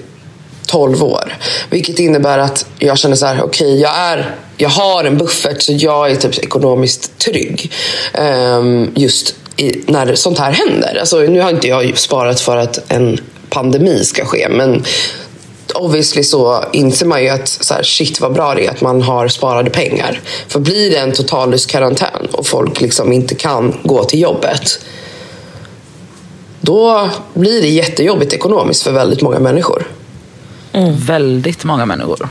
12 0.67 1.05
år. 1.05 1.37
Vilket 1.71 1.99
innebär 1.99 2.39
att 2.39 2.67
jag 2.79 2.99
känner 2.99 3.17
så 3.17 3.27
här, 3.27 3.43
okej 3.43 3.81
jag 3.81 3.99
är 3.99 4.35
jag 4.57 4.69
har 4.69 5.05
en 5.05 5.19
buffert 5.19 5.63
så 5.63 5.73
jag 5.73 6.11
är 6.11 6.17
typ 6.17 6.39
ekonomiskt 6.39 7.19
trygg. 7.19 7.73
Ehm, 8.15 8.91
just 8.97 9.35
i, 9.57 9.81
när 9.87 10.15
sånt 10.15 10.39
här 10.39 10.53
händer. 10.53 10.97
Alltså, 11.01 11.17
nu 11.19 11.41
har 11.41 11.51
inte 11.51 11.69
jag 11.69 11.99
sparat 11.99 12.41
för 12.41 12.57
att 12.57 12.93
en 12.93 13.19
pandemi 13.51 14.05
ska 14.05 14.25
ske 14.25 14.49
men 14.49 14.85
obviously 15.75 16.23
så 16.23 16.65
inser 16.73 17.07
man 17.07 17.23
ju 17.23 17.29
att 17.29 17.49
så 17.49 17.75
här, 17.75 17.83
shit 17.83 18.21
vad 18.21 18.33
bra 18.33 18.55
det 18.55 18.67
är 18.67 18.71
att 18.71 18.81
man 18.81 19.03
har 19.03 19.29
sparade 19.29 19.71
pengar. 19.71 20.21
För 20.49 20.61
blir 20.61 20.91
det 20.91 20.97
en 20.97 21.13
totallös 21.13 21.67
karantän 21.67 22.27
och 22.33 22.47
folk 22.47 22.81
liksom 22.81 23.13
inte 23.13 23.35
kan 23.35 23.75
gå 23.83 24.05
till 24.05 24.21
jobbet 24.21 24.81
då 26.61 27.11
blir 27.35 27.63
det 27.63 27.69
jättejobbigt 27.69 28.33
ekonomiskt 28.33 28.83
för 28.83 28.93
väldigt 28.93 29.23
många 29.23 29.39
människor. 29.39 29.87
Mm. 30.73 30.97
Väldigt 30.97 31.65
många 31.65 31.87
människor. 31.87 32.29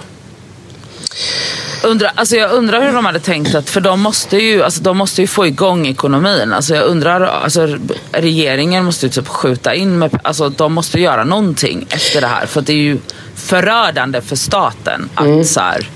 Undra, 1.83 2.09
alltså 2.09 2.35
jag 2.35 2.51
undrar 2.51 2.81
hur 2.81 2.93
de 2.93 3.05
hade 3.05 3.19
tänkt, 3.19 3.55
att, 3.55 3.69
för 3.69 3.81
de 3.81 4.01
måste, 4.01 4.37
ju, 4.37 4.63
alltså 4.63 4.81
de 4.81 4.97
måste 4.97 5.21
ju 5.21 5.27
få 5.27 5.47
igång 5.47 5.87
ekonomin. 5.87 6.53
Alltså 6.53 6.75
jag 6.75 6.85
undrar, 6.85 7.21
alltså 7.21 7.77
regeringen 8.11 8.85
måste 8.85 9.05
ju 9.05 9.09
typ 9.09 9.27
skjuta 9.27 9.75
in 9.75 9.99
med, 9.99 10.19
alltså 10.23 10.49
de 10.49 10.73
måste 10.73 10.99
göra 11.01 11.23
någonting 11.23 11.85
efter 11.89 12.21
det 12.21 12.27
här. 12.27 12.45
För 12.45 12.59
att 12.59 12.67
det 12.67 12.73
är 12.73 12.77
ju 12.77 12.97
förödande 13.39 14.21
för 14.21 14.35
staten 14.35 15.09
att 15.15 15.47
så 15.47 15.59
här, 15.59 15.89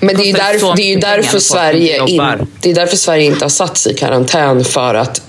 Men 0.00 0.16
det 0.16 0.22
är 0.22 0.26
ju 0.26 0.32
så 0.32 0.38
därför, 0.38 0.76
det 0.76 0.82
är 0.82 0.94
ju 0.94 1.00
därför, 1.00 1.38
Sverige 1.38 2.06
in, 2.06 2.22
det 2.60 2.70
är 2.70 2.74
därför 2.74 2.96
Sverige 2.96 3.24
inte 3.24 3.44
har 3.44 3.50
satt 3.50 3.76
sig 3.76 3.92
i 3.92 3.96
karantän 3.96 4.64
för 4.64 4.94
att 4.94 5.22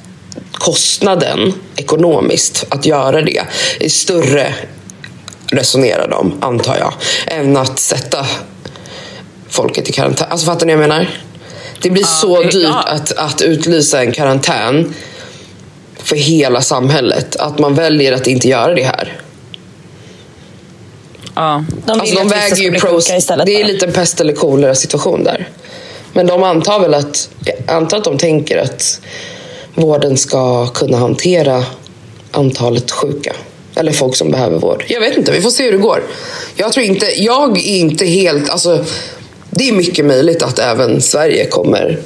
kostnaden 0.52 1.54
ekonomiskt 1.76 2.66
att 2.70 2.86
göra 2.86 3.22
det 3.22 3.42
är 3.80 3.90
större, 3.90 4.54
resonerar 5.52 6.08
de, 6.08 6.34
antar 6.42 6.78
jag, 6.78 6.94
än 7.28 7.58
att 7.58 7.80
sätta 7.80 8.26
folket 9.50 9.90
i 9.90 9.92
karantän. 9.92 10.28
Alltså 10.30 10.46
fattar 10.46 10.66
ni 10.66 10.76
vad 10.76 10.84
jag 10.84 10.90
menar? 10.90 11.10
Det 11.82 11.90
blir 11.90 12.04
så 12.04 12.42
det- 12.42 12.50
dyrt 12.50 12.64
ja. 12.64 12.84
att, 12.88 13.12
att 13.12 13.42
utlysa 13.42 14.02
en 14.02 14.12
karantän 14.12 14.94
för 16.04 16.16
hela 16.16 16.62
samhället 16.62 17.36
att 17.36 17.60
man 17.60 17.76
väljer 17.76 18.14
att 18.14 18.28
inte 18.28 18.48
göra 18.48 18.74
det 18.74 18.84
här. 18.84 19.22
Ja. 21.36 21.66
De 21.86 21.92
Alltså, 21.92 22.16
de 22.16 22.28
väger 22.28 22.56
ju 22.56 22.72
pros. 22.72 23.12
istället. 23.12 23.46
Det 23.46 23.62
är 23.62 23.66
lite 23.66 23.88
pest 23.88 24.22
eller 24.22 24.34
kolera 24.34 24.76
situation 24.76 25.24
där. 25.24 25.50
Men 26.14 26.28
de 26.28 26.44
antar 26.44 26.80
väl 26.80 26.94
att, 26.94 27.30
antar 27.68 27.98
att 27.98 28.04
de 28.04 28.18
tänker 28.18 28.58
att 28.58 29.00
vården 29.74 30.18
ska 30.18 30.68
kunna 30.68 30.98
hantera 30.98 31.64
antalet 32.32 32.92
sjuka. 32.92 33.34
Eller 33.76 33.92
folk 33.92 34.16
som 34.16 34.32
behöver 34.32 34.60
vård. 34.60 34.86
Jag 34.88 35.00
vet 35.00 35.18
inte, 35.18 35.32
vi 35.32 35.42
får 35.42 35.50
se 35.50 35.64
hur 35.64 35.72
det 35.72 35.78
går. 35.78 36.04
Jag 36.56 36.74
tror 36.74 36.86
inte, 36.86 37.24
jag 37.24 37.58
är 37.58 37.78
inte 37.78 38.06
helt, 38.06 38.50
alltså 38.50 38.86
det 39.50 39.70
är 39.70 39.74
mycket 39.74 40.06
möjligt 40.06 40.44
att 40.44 40.60
även 40.60 41.02
Sverige 41.02 41.46
kommer 41.46 42.00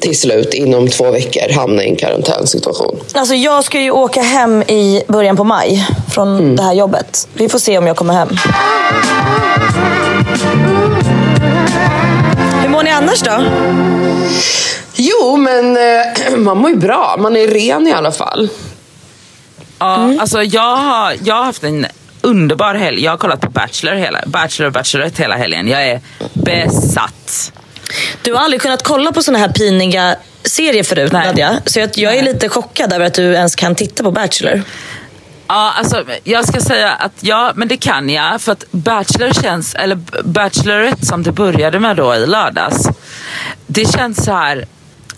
till 0.00 0.18
slut 0.20 0.54
inom 0.54 0.88
två 0.88 1.10
veckor 1.10 1.52
hamna 1.54 1.82
i 1.84 1.88
en 1.90 1.96
karantänsituation. 1.96 3.00
Alltså 3.14 3.34
jag 3.34 3.64
ska 3.64 3.80
ju 3.80 3.90
åka 3.90 4.22
hem 4.22 4.62
i 4.62 5.02
början 5.08 5.36
på 5.36 5.44
maj 5.44 5.86
från 6.14 6.28
Mm. 6.38 6.56
det 6.56 6.62
här 6.62 6.72
jobbet. 6.74 7.28
Vi 7.34 7.48
får 7.48 7.58
se 7.58 7.78
om 7.78 7.86
jag 7.86 7.96
kommer 7.96 8.14
hem. 8.14 8.28
Hur 12.62 12.68
mår 12.68 12.82
ni 12.82 12.90
annars 12.90 13.20
då? 13.20 13.44
Jo, 14.94 15.36
men 15.36 15.76
eh, 15.76 16.36
man 16.36 16.58
mår 16.58 16.70
ju 16.70 16.76
bra. 16.76 17.16
Man 17.18 17.36
är 17.36 17.48
ren 17.48 17.86
i 17.86 17.92
alla 17.92 18.12
fall. 18.12 18.48
Ja, 19.78 20.14
alltså 20.20 20.42
jag 20.42 20.76
har, 20.76 21.14
jag 21.24 21.34
har 21.34 21.44
haft 21.44 21.64
en 21.64 21.86
underbar 22.20 22.74
helg. 22.74 23.04
Jag 23.04 23.12
har 23.12 23.16
kollat 23.18 23.40
på 23.40 23.50
Bachelor, 23.50 23.94
hela, 23.94 24.18
Bachelor 24.26 24.66
och 24.66 24.72
Bachelorette 24.72 25.22
hela 25.22 25.36
helgen. 25.36 25.68
Jag 25.68 25.88
är 25.88 26.00
besatt. 26.32 27.52
Du 28.22 28.32
har 28.34 28.40
aldrig 28.40 28.62
kunnat 28.62 28.82
kolla 28.82 29.12
på 29.12 29.22
såna 29.22 29.38
här 29.38 29.48
piniga 29.48 30.16
serier 30.44 30.82
förut 30.82 31.12
Nej. 31.12 31.26
Nadja. 31.26 31.60
Så 31.66 31.78
jag, 31.78 31.90
jag 31.94 32.16
är 32.16 32.22
lite 32.22 32.48
chockad 32.48 32.92
över 32.92 33.06
att 33.06 33.14
du 33.14 33.32
ens 33.32 33.56
kan 33.56 33.74
titta 33.74 34.02
på 34.02 34.10
Bachelor. 34.10 34.62
Ja, 35.46 35.72
alltså, 35.78 36.04
jag 36.24 36.48
ska 36.48 36.60
säga 36.60 36.92
att 36.92 37.12
ja, 37.20 37.52
men 37.54 37.68
det 37.68 37.76
kan 37.76 38.10
jag. 38.10 38.40
För 38.40 38.52
att 38.52 38.64
Bachelor 38.70 39.32
känns, 39.32 39.74
eller 39.74 39.98
Bachelorette 40.24 41.06
som 41.06 41.22
det 41.22 41.32
började 41.32 41.80
med 41.80 41.96
då 41.96 42.14
i 42.14 42.26
lördags. 42.26 42.88
Det 43.66 43.92
känns 43.92 44.24
så 44.24 44.32
här. 44.32 44.66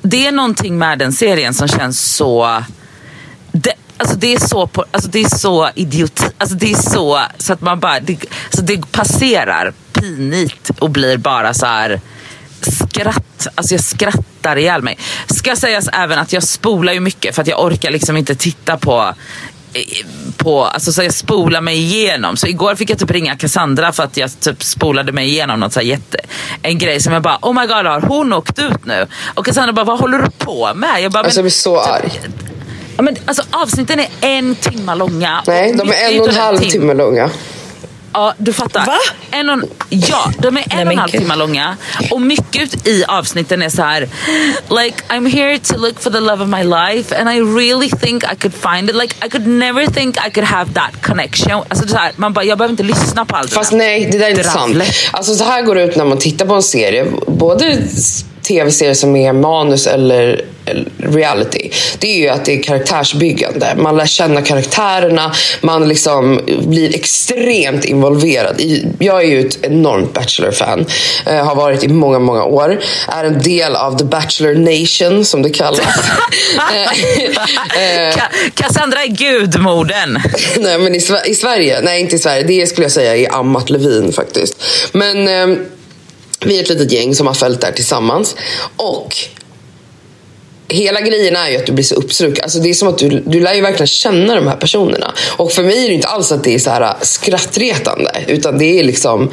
Det 0.02 0.26
är 0.26 0.32
någonting 0.32 0.78
med 0.78 0.98
den 0.98 1.12
serien 1.12 1.54
som 1.54 1.68
känns 1.68 2.14
så... 2.14 2.62
Det, 3.52 3.72
alltså 3.96 4.16
det 4.16 4.34
är 4.34 4.38
så, 4.38 4.66
på, 4.66 4.84
alltså 4.90 5.10
det 5.10 5.20
är 5.20 5.38
så 5.38 5.70
idioti. 5.74 6.24
Alltså 6.38 6.56
det 6.56 6.72
är 6.72 6.90
så, 6.90 7.22
så 7.38 7.52
att 7.52 7.60
man 7.60 7.80
bara... 7.80 8.00
Det, 8.00 8.16
alltså 8.44 8.62
det 8.62 8.92
passerar 8.92 9.72
pinigt 9.92 10.70
och 10.78 10.90
blir 10.90 11.16
bara 11.16 11.54
så 11.54 11.66
här 11.66 12.00
skratt. 12.64 13.46
Alltså 13.54 13.74
jag 13.74 13.84
skrattar 13.84 14.56
ihjäl 14.58 14.82
mig. 14.82 14.98
Ska 15.34 15.56
sägas 15.56 15.88
även 15.92 16.18
att 16.18 16.32
jag 16.32 16.42
spolar 16.42 16.92
ju 16.92 17.00
mycket 17.00 17.34
för 17.34 17.42
att 17.42 17.48
jag 17.48 17.64
orkar 17.64 17.90
liksom 17.90 18.16
inte 18.16 18.34
titta 18.34 18.76
på 18.76 19.14
på, 20.36 20.64
alltså 20.64 20.92
så 20.92 21.02
jag 21.02 21.14
spolar 21.14 21.60
mig 21.60 21.76
igenom. 21.76 22.36
Så 22.36 22.46
igår 22.46 22.74
fick 22.74 22.90
jag 22.90 22.98
typ 22.98 23.10
ringa 23.10 23.36
Cassandra 23.36 23.92
för 23.92 24.02
att 24.02 24.16
jag 24.16 24.40
typ 24.40 24.62
spolade 24.62 25.12
mig 25.12 25.28
igenom 25.28 25.60
något 25.60 25.72
så 25.72 25.80
här 25.80 25.86
jätte, 25.86 26.18
en 26.62 26.78
grej 26.78 27.00
som 27.00 27.12
jag 27.12 27.22
bara, 27.22 27.38
oh 27.42 27.60
my 27.60 27.66
god 27.66 27.86
har 27.86 28.00
hon 28.00 28.32
åkt 28.32 28.58
ut 28.58 28.84
nu? 28.86 29.06
Och 29.34 29.46
Cassandra 29.46 29.72
bara, 29.72 29.84
vad 29.84 29.98
håller 30.00 30.18
du 30.18 30.30
på 30.38 30.70
med? 30.74 31.02
Jag 31.02 31.12
bara, 31.12 31.24
Alltså 31.24 31.38
jag 31.38 31.44
blir 31.44 31.50
så 31.50 31.80
arg. 31.80 32.20
ja, 32.96 33.02
men, 33.02 33.16
alltså, 33.26 33.42
avsnitten 33.50 34.00
är 34.00 34.08
en 34.20 34.54
timme 34.54 34.94
långa. 34.94 35.42
Nej, 35.46 35.72
de 35.72 35.88
är 35.90 36.12
en 36.12 36.20
och 36.20 36.28
en 36.28 36.34
halv 36.34 36.58
tim- 36.58 36.70
timme 36.70 36.94
långa. 36.94 37.30
Ja, 38.12 38.34
du 38.38 38.52
fattar. 38.52 38.86
Va? 38.86 38.98
En 39.30 39.50
och, 39.50 39.58
ja, 39.88 40.32
de 40.38 40.56
är 40.56 40.64
en 40.70 40.86
och 40.86 40.92
en 40.92 40.98
halv 40.98 41.10
timme 41.10 41.36
långa. 41.36 41.76
Och 42.10 42.20
mycket 42.20 42.88
i 42.88 43.04
avsnitten 43.04 43.62
är 43.62 43.68
så 43.68 43.82
här. 43.82 44.00
Like, 44.68 44.96
I'm 45.08 45.28
here 45.28 45.58
to 45.58 45.76
look 45.76 46.00
for 46.00 46.10
the 46.10 46.20
love 46.20 46.44
of 46.44 46.48
my 46.48 46.62
life 46.62 47.20
and 47.20 47.30
I 47.30 47.40
really 47.40 47.90
think 47.90 48.24
I 48.24 48.36
could 48.36 48.54
find 48.54 48.90
it. 48.90 48.96
Like, 48.96 49.26
I 49.26 49.28
could 49.28 49.46
never 49.46 49.86
think 49.86 50.16
I 50.26 50.30
could 50.30 50.48
have 50.48 50.72
that 50.74 51.02
connection. 51.02 51.62
Alltså, 51.68 51.88
så 51.88 51.96
här, 51.96 52.12
man 52.16 52.32
bara, 52.32 52.44
jag 52.44 52.58
behöver 52.58 52.72
inte 52.72 52.82
lyssna 52.82 53.24
på 53.24 53.36
allt 53.36 53.48
det 53.48 53.54
Fast 53.54 53.72
nej, 53.72 54.08
det 54.12 54.18
där 54.18 54.26
är 54.26 54.30
inte 54.30 54.44
sant. 54.44 54.76
Alltså 55.10 55.34
så 55.34 55.44
här 55.44 55.62
går 55.62 55.74
det 55.74 55.82
ut 55.82 55.96
när 55.96 56.04
man 56.04 56.18
tittar 56.18 56.46
på 56.46 56.54
en 56.54 56.62
serie. 56.62 57.06
Både 57.26 57.78
tv-serier 58.42 58.94
som 58.94 59.16
är 59.16 59.32
manus 59.32 59.86
eller 59.86 60.44
reality. 60.98 61.70
Det 61.98 62.06
är 62.14 62.16
ju 62.16 62.28
att 62.28 62.44
det 62.44 62.58
är 62.58 62.62
karaktärsbyggande. 62.62 63.74
Man 63.76 63.96
lär 63.96 64.06
känna 64.06 64.42
karaktärerna. 64.42 65.32
Man 65.60 65.88
liksom 65.88 66.40
blir 66.66 66.94
extremt 66.94 67.84
involverad. 67.84 68.60
Jag 68.98 69.22
är 69.22 69.26
ju 69.26 69.40
ett 69.46 69.58
enormt 69.64 70.12
Bachelor-fan. 70.14 70.86
Eh, 71.26 71.44
har 71.46 71.54
varit 71.54 71.84
i 71.84 71.88
många, 71.88 72.18
många 72.18 72.44
år. 72.44 72.80
Är 73.08 73.24
en 73.24 73.42
del 73.42 73.76
av 73.76 73.98
the 73.98 74.04
Bachelor 74.04 74.54
Nation 74.54 75.24
som 75.24 75.42
det 75.42 75.50
kallas. 75.50 75.80
Eh, 77.76 78.16
Ka- 78.16 78.50
Cassandra 78.54 79.02
är 79.02 79.08
gudmodern. 79.08 80.22
nej, 80.58 80.78
men 80.78 80.94
i, 80.94 81.00
i 81.26 81.34
Sverige, 81.34 81.80
nej 81.82 82.00
inte 82.00 82.16
i 82.16 82.18
Sverige, 82.18 82.42
det 82.42 82.66
skulle 82.66 82.84
jag 82.84 82.92
säga 82.92 83.16
är 83.16 83.34
Amat 83.34 83.70
Levin 83.70 84.12
faktiskt. 84.12 84.64
Men 84.92 85.28
eh, 85.28 85.58
vi 86.46 86.58
är 86.58 86.62
ett 86.62 86.68
litet 86.68 86.92
gäng 86.92 87.14
som 87.14 87.26
har 87.26 87.34
följt 87.34 87.60
där 87.60 87.72
tillsammans. 87.72 88.36
Och 88.76 89.16
hela 90.68 91.00
grejen 91.00 91.36
är 91.36 91.48
ju 91.48 91.56
att 91.56 91.66
du 91.66 91.72
blir 91.72 91.84
så 91.84 91.94
uppslukad. 91.94 92.42
Alltså 92.44 92.58
det 92.58 92.70
är 92.70 92.74
som 92.74 92.88
att 92.88 92.98
du, 92.98 93.08
du 93.26 93.40
lär 93.40 93.54
ju 93.54 93.60
verkligen 93.60 93.86
känna 93.86 94.34
de 94.34 94.46
här 94.46 94.56
personerna. 94.56 95.12
Och 95.36 95.52
för 95.52 95.62
mig 95.62 95.84
är 95.84 95.88
det 95.88 95.94
inte 95.94 96.08
alls 96.08 96.32
att 96.32 96.44
det 96.44 96.54
är 96.54 96.58
så 96.58 96.70
här 96.70 96.94
skrattretande. 97.02 98.10
Utan 98.26 98.58
det 98.58 98.78
är 98.80 98.84
liksom, 98.84 99.30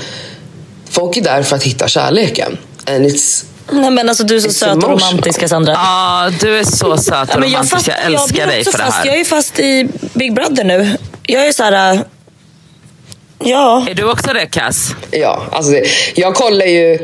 folk 0.89 1.17
är 1.17 1.21
där 1.21 1.43
för 1.43 1.55
att 1.55 1.63
hitta 1.63 1.87
kärleken. 1.87 2.57
And 2.87 3.05
it's, 3.05 3.45
Nej 3.71 3.91
men 3.91 4.09
alltså 4.09 4.23
du 4.23 4.35
är 4.35 4.39
så 4.39 4.49
söt 4.51 4.75
och 4.83 4.89
romantisk 4.89 5.39
Cassandra. 5.39 5.73
Ja, 5.73 6.31
du 6.41 6.57
är 6.59 6.63
så 6.63 6.97
söt 6.97 7.35
och 7.35 7.35
jag, 7.35 7.43
romantisk. 7.43 7.73
fast, 7.73 7.87
Jag 7.87 7.97
jag 7.97 8.05
älskar 8.05 8.33
blir 8.33 8.45
dig 8.55 8.63
för 8.63 8.71
det 8.71 8.77
fast. 8.77 8.97
här. 8.97 9.05
Jag 9.05 9.19
är 9.19 9.23
fast 9.25 9.59
i 9.59 9.87
Big 10.13 10.33
Brother 10.33 10.63
nu. 10.63 10.97
Jag 11.27 11.47
är 11.47 11.51
så 11.51 11.63
här. 11.63 12.03
Ja. 13.43 13.85
Är 13.89 13.93
du 13.93 14.11
också 14.11 14.33
det 14.33 14.45
Cass? 14.45 14.89
Ja, 15.11 15.41
alltså 15.51 15.71
det, 15.71 15.83
jag 16.15 16.35
kollar 16.35 16.65
ju... 16.65 16.99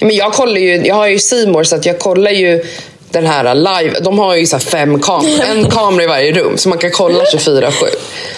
Men 0.00 0.16
jag 0.16 0.32
kollar 0.32 0.56
ju, 0.60 0.86
jag 0.86 0.94
har 0.94 1.06
ju 1.06 1.18
More 1.46 1.64
så 1.64 1.76
att 1.76 1.86
jag 1.86 1.98
kollar 1.98 2.30
ju 2.30 2.64
den 3.10 3.26
här 3.26 3.54
live. 3.54 4.00
De 4.00 4.18
har 4.18 4.34
ju 4.34 4.46
så 4.46 4.56
här 4.56 4.64
fem 4.64 5.00
kameror, 5.00 5.44
en 5.50 5.70
kamera 5.70 6.04
i 6.04 6.06
varje 6.06 6.32
rum 6.32 6.58
så 6.58 6.68
man 6.68 6.78
kan 6.78 6.90
kolla 6.90 7.24
24-7. 7.24 7.70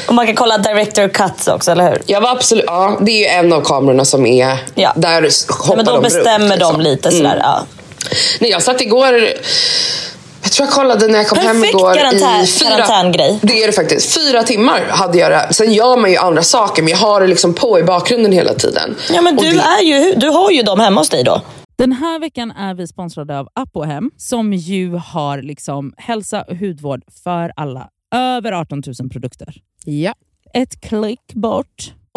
Och 0.07 0.15
man 0.15 0.27
kan 0.27 0.35
kolla 0.35 0.59
director 0.59 1.09
cuts 1.09 1.49
också, 1.49 1.71
eller 1.71 1.91
hur? 1.91 2.03
Jag 2.07 2.21
var 2.21 2.31
absolut, 2.31 2.65
ja, 2.67 2.99
det 3.01 3.11
är 3.13 3.19
ju 3.19 3.25
en 3.47 3.53
av 3.53 3.61
kamerorna 3.61 4.05
som 4.05 4.27
är, 4.27 4.57
Ja. 4.75 4.93
där 4.97 5.29
hoppar 5.53 5.77
men 5.77 5.85
då 5.85 5.93
de 5.93 6.03
bestämmer 6.03 6.39
runt, 6.39 6.51
liksom. 6.51 6.83
de 6.83 6.91
lite 6.91 7.11
sådär. 7.11 7.39
Ja. 7.43 7.67
Nej, 8.39 8.51
jag 8.51 8.63
satt 8.63 8.81
igår, 8.81 9.29
jag 10.49 10.53
tror 10.53 10.67
jag 10.67 10.75
kollade 10.75 11.07
när 11.09 11.19
jag 11.19 11.29
kom 11.29 11.39
hem 11.39 11.47
Perfekt 11.57 11.75
igår 11.75 11.95
karantän- 11.95 12.43
i 12.43 12.47
fyra, 12.47 12.71
karantängrej. 12.71 13.39
Det 13.43 13.63
är 13.63 13.67
det 13.67 13.73
faktiskt. 13.73 14.15
Fyra 14.21 14.43
timmar 14.43 14.85
hade 14.91 15.19
jag 15.19 15.31
det. 15.31 15.49
Sen 15.55 15.73
gör 15.73 15.97
man 15.97 16.11
ju 16.11 16.17
andra 16.17 16.43
saker 16.43 16.83
men 16.83 16.91
jag 16.91 16.99
har 16.99 17.21
det 17.21 17.27
liksom 17.27 17.55
på 17.55 17.79
i 17.79 17.83
bakgrunden 17.83 18.33
hela 18.33 18.55
tiden. 18.55 18.95
Ja 19.13 19.21
men 19.23 19.37
Och 19.39 19.43
du, 19.45 19.51
det- 19.53 19.61
är 19.61 19.83
ju, 19.83 20.15
du 20.15 20.29
har 20.29 20.51
ju 20.51 20.63
dem 20.63 20.81
hemma 20.81 21.01
hos 21.01 21.09
dig 21.09 21.25
då. 21.25 21.41
Den 21.79 21.93
här 21.93 22.19
veckan 22.19 22.51
är 22.51 22.75
vi 22.75 22.87
sponsrade 22.87 23.39
av 23.39 23.49
Apohem 23.55 24.11
som 24.17 24.53
ju 24.53 24.95
har 24.95 25.43
liksom 25.43 25.93
hälsa 25.97 26.43
och 26.49 26.57
hudvård 26.57 27.03
för 27.25 27.53
alla. 27.57 27.89
Över 28.15 28.53
18 28.53 28.83
000 29.01 29.11
produkter. 29.11 29.55
Ja. 29.85 30.15
Ett 30.55 30.81
klick 30.81 31.35
bort. 31.35 31.93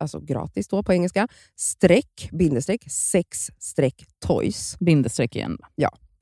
alltså 0.00 0.20
gratis 0.20 0.68
då 0.68 0.82
på 0.82 0.92
engelska, 0.92 1.28
streck, 1.56 2.28
bindestreck, 2.32 2.90
sex 2.90 3.46
streck 3.58 4.04
toys. 4.26 4.76
Bindestreck 4.80 5.36
igen. 5.36 5.58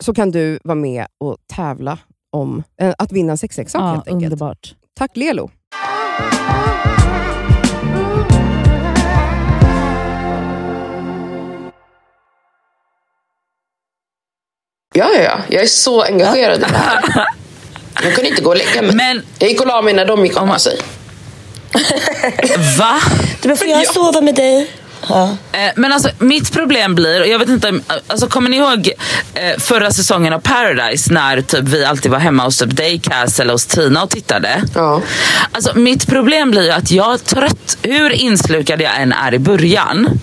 Så 0.01 0.15
kan 0.15 0.31
du 0.31 0.59
vara 0.65 0.75
med 0.75 1.07
och 1.19 1.37
tävla 1.55 1.99
om 2.33 2.63
eh, 2.81 2.95
att 2.99 3.13
vinna 3.13 3.33
en 3.33 3.39
sexleksak 3.39 3.81
Ja, 3.83 3.87
helt 3.87 4.09
enkelt. 4.09 4.33
underbart. 4.33 4.75
Tack 4.95 5.17
Lelo! 5.17 5.51
Ja, 14.95 15.11
ja, 15.15 15.23
ja. 15.23 15.39
Jag 15.49 15.63
är 15.63 15.67
så 15.67 16.03
engagerad 16.03 16.57
i 16.59 16.61
det 16.61 16.67
här. 16.77 17.03
Jag 18.03 18.15
kunde 18.15 18.31
inte 18.31 18.43
gå 18.43 18.51
och 18.51 18.57
lägga 18.57 18.83
mig. 18.83 18.95
Men 18.95 19.23
Jag 19.39 19.49
gick 19.51 19.61
och 19.61 19.67
la 19.67 19.83
mig 19.83 19.95
när 19.95 20.05
de 20.07 20.25
gick 20.27 20.41
och 20.41 20.47
la 20.47 20.59
sig. 20.59 20.79
Va? 22.79 23.01
Du, 23.43 23.49
men 23.49 23.57
får 23.57 23.67
jag 23.67 23.83
Ja. 23.85 23.93
sova 23.93 24.21
med 24.21 24.35
dig? 24.35 24.71
Ja. 25.09 25.37
Eh, 25.53 25.59
Men 25.77 25.93
alltså 25.93 26.09
mitt 26.19 26.53
problem 26.53 26.95
blir, 26.95 27.21
och 27.21 27.27
jag 27.29 27.39
vet 27.39 27.49
inte, 27.49 27.81
alltså 28.07 28.27
kommer 28.27 28.51
ni 28.51 28.57
ihåg 28.57 28.91
eh, 29.35 29.59
förra 29.59 29.91
säsongen 29.91 30.33
av 30.33 30.41
Paradise 30.41 31.13
när 31.13 31.41
typ 31.41 31.61
vi 31.65 31.85
alltid 31.85 32.11
var 32.11 32.19
hemma 32.19 32.45
hos 32.45 32.59
typ 32.59 32.71
Daycast 32.71 33.41
eller 33.41 33.53
hos 33.53 33.67
Tina 33.67 34.03
och 34.03 34.11
tittade? 34.11 34.63
Ja. 34.75 35.03
Alltså 35.53 35.79
mitt 35.79 36.07
problem 36.07 36.51
blir 36.51 36.63
ju 36.63 36.71
att 36.71 36.91
jag 36.91 37.25
trött, 37.25 37.79
hur 37.83 38.11
inslukad 38.13 38.81
jag 38.81 39.01
än 39.01 39.13
är 39.13 39.35
i 39.35 39.39
början, 39.39 40.21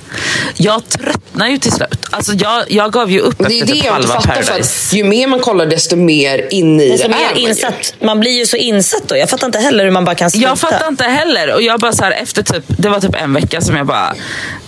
jag 0.55 0.89
tröttnar 0.89 1.47
ju 1.47 1.57
till 1.57 1.71
slut. 1.71 2.05
Alltså 2.11 2.31
jag, 2.33 2.63
jag 2.71 2.91
gav 2.91 3.11
ju 3.11 3.19
upp 3.19 3.35
Det 3.37 3.43
är 3.45 3.61
efter 3.63 3.75
det 3.75 3.81
typ 3.81 3.91
halva 3.91 4.07
fattar. 4.07 4.33
För 4.35 4.43
Paradise. 4.43 4.87
att 4.89 4.93
ju 4.93 5.03
mer 5.03 5.27
man 5.27 5.39
kollar 5.39 5.65
desto 5.65 5.95
mer 5.95 6.47
inne 6.51 6.83
i 6.83 6.87
det 6.87 6.93
Desto 6.93 7.05
är 7.07 7.09
mer 7.09 7.17
man 7.33 7.41
ju. 7.41 7.47
insatt. 7.49 7.93
Man 8.01 8.19
blir 8.19 8.31
ju 8.39 8.45
så 8.45 8.57
insatt 8.57 9.03
då. 9.07 9.17
Jag 9.17 9.29
fattar 9.29 9.45
inte 9.47 9.59
heller 9.59 9.83
hur 9.83 9.91
man 9.91 10.05
bara 10.05 10.15
kan 10.15 10.31
sluta. 10.31 10.47
Jag 10.49 10.59
fattar 10.59 10.87
inte 10.87 11.03
heller. 11.03 11.53
Och 11.53 11.61
jag 11.61 11.79
bara 11.79 11.93
så 11.93 12.03
här, 12.03 12.11
efter 12.11 12.43
typ, 12.43 12.63
det 12.67 12.89
var 12.89 12.99
typ 12.99 13.15
en 13.21 13.33
vecka 13.33 13.61
som 13.61 13.75
jag 13.75 13.85
bara, 13.85 14.13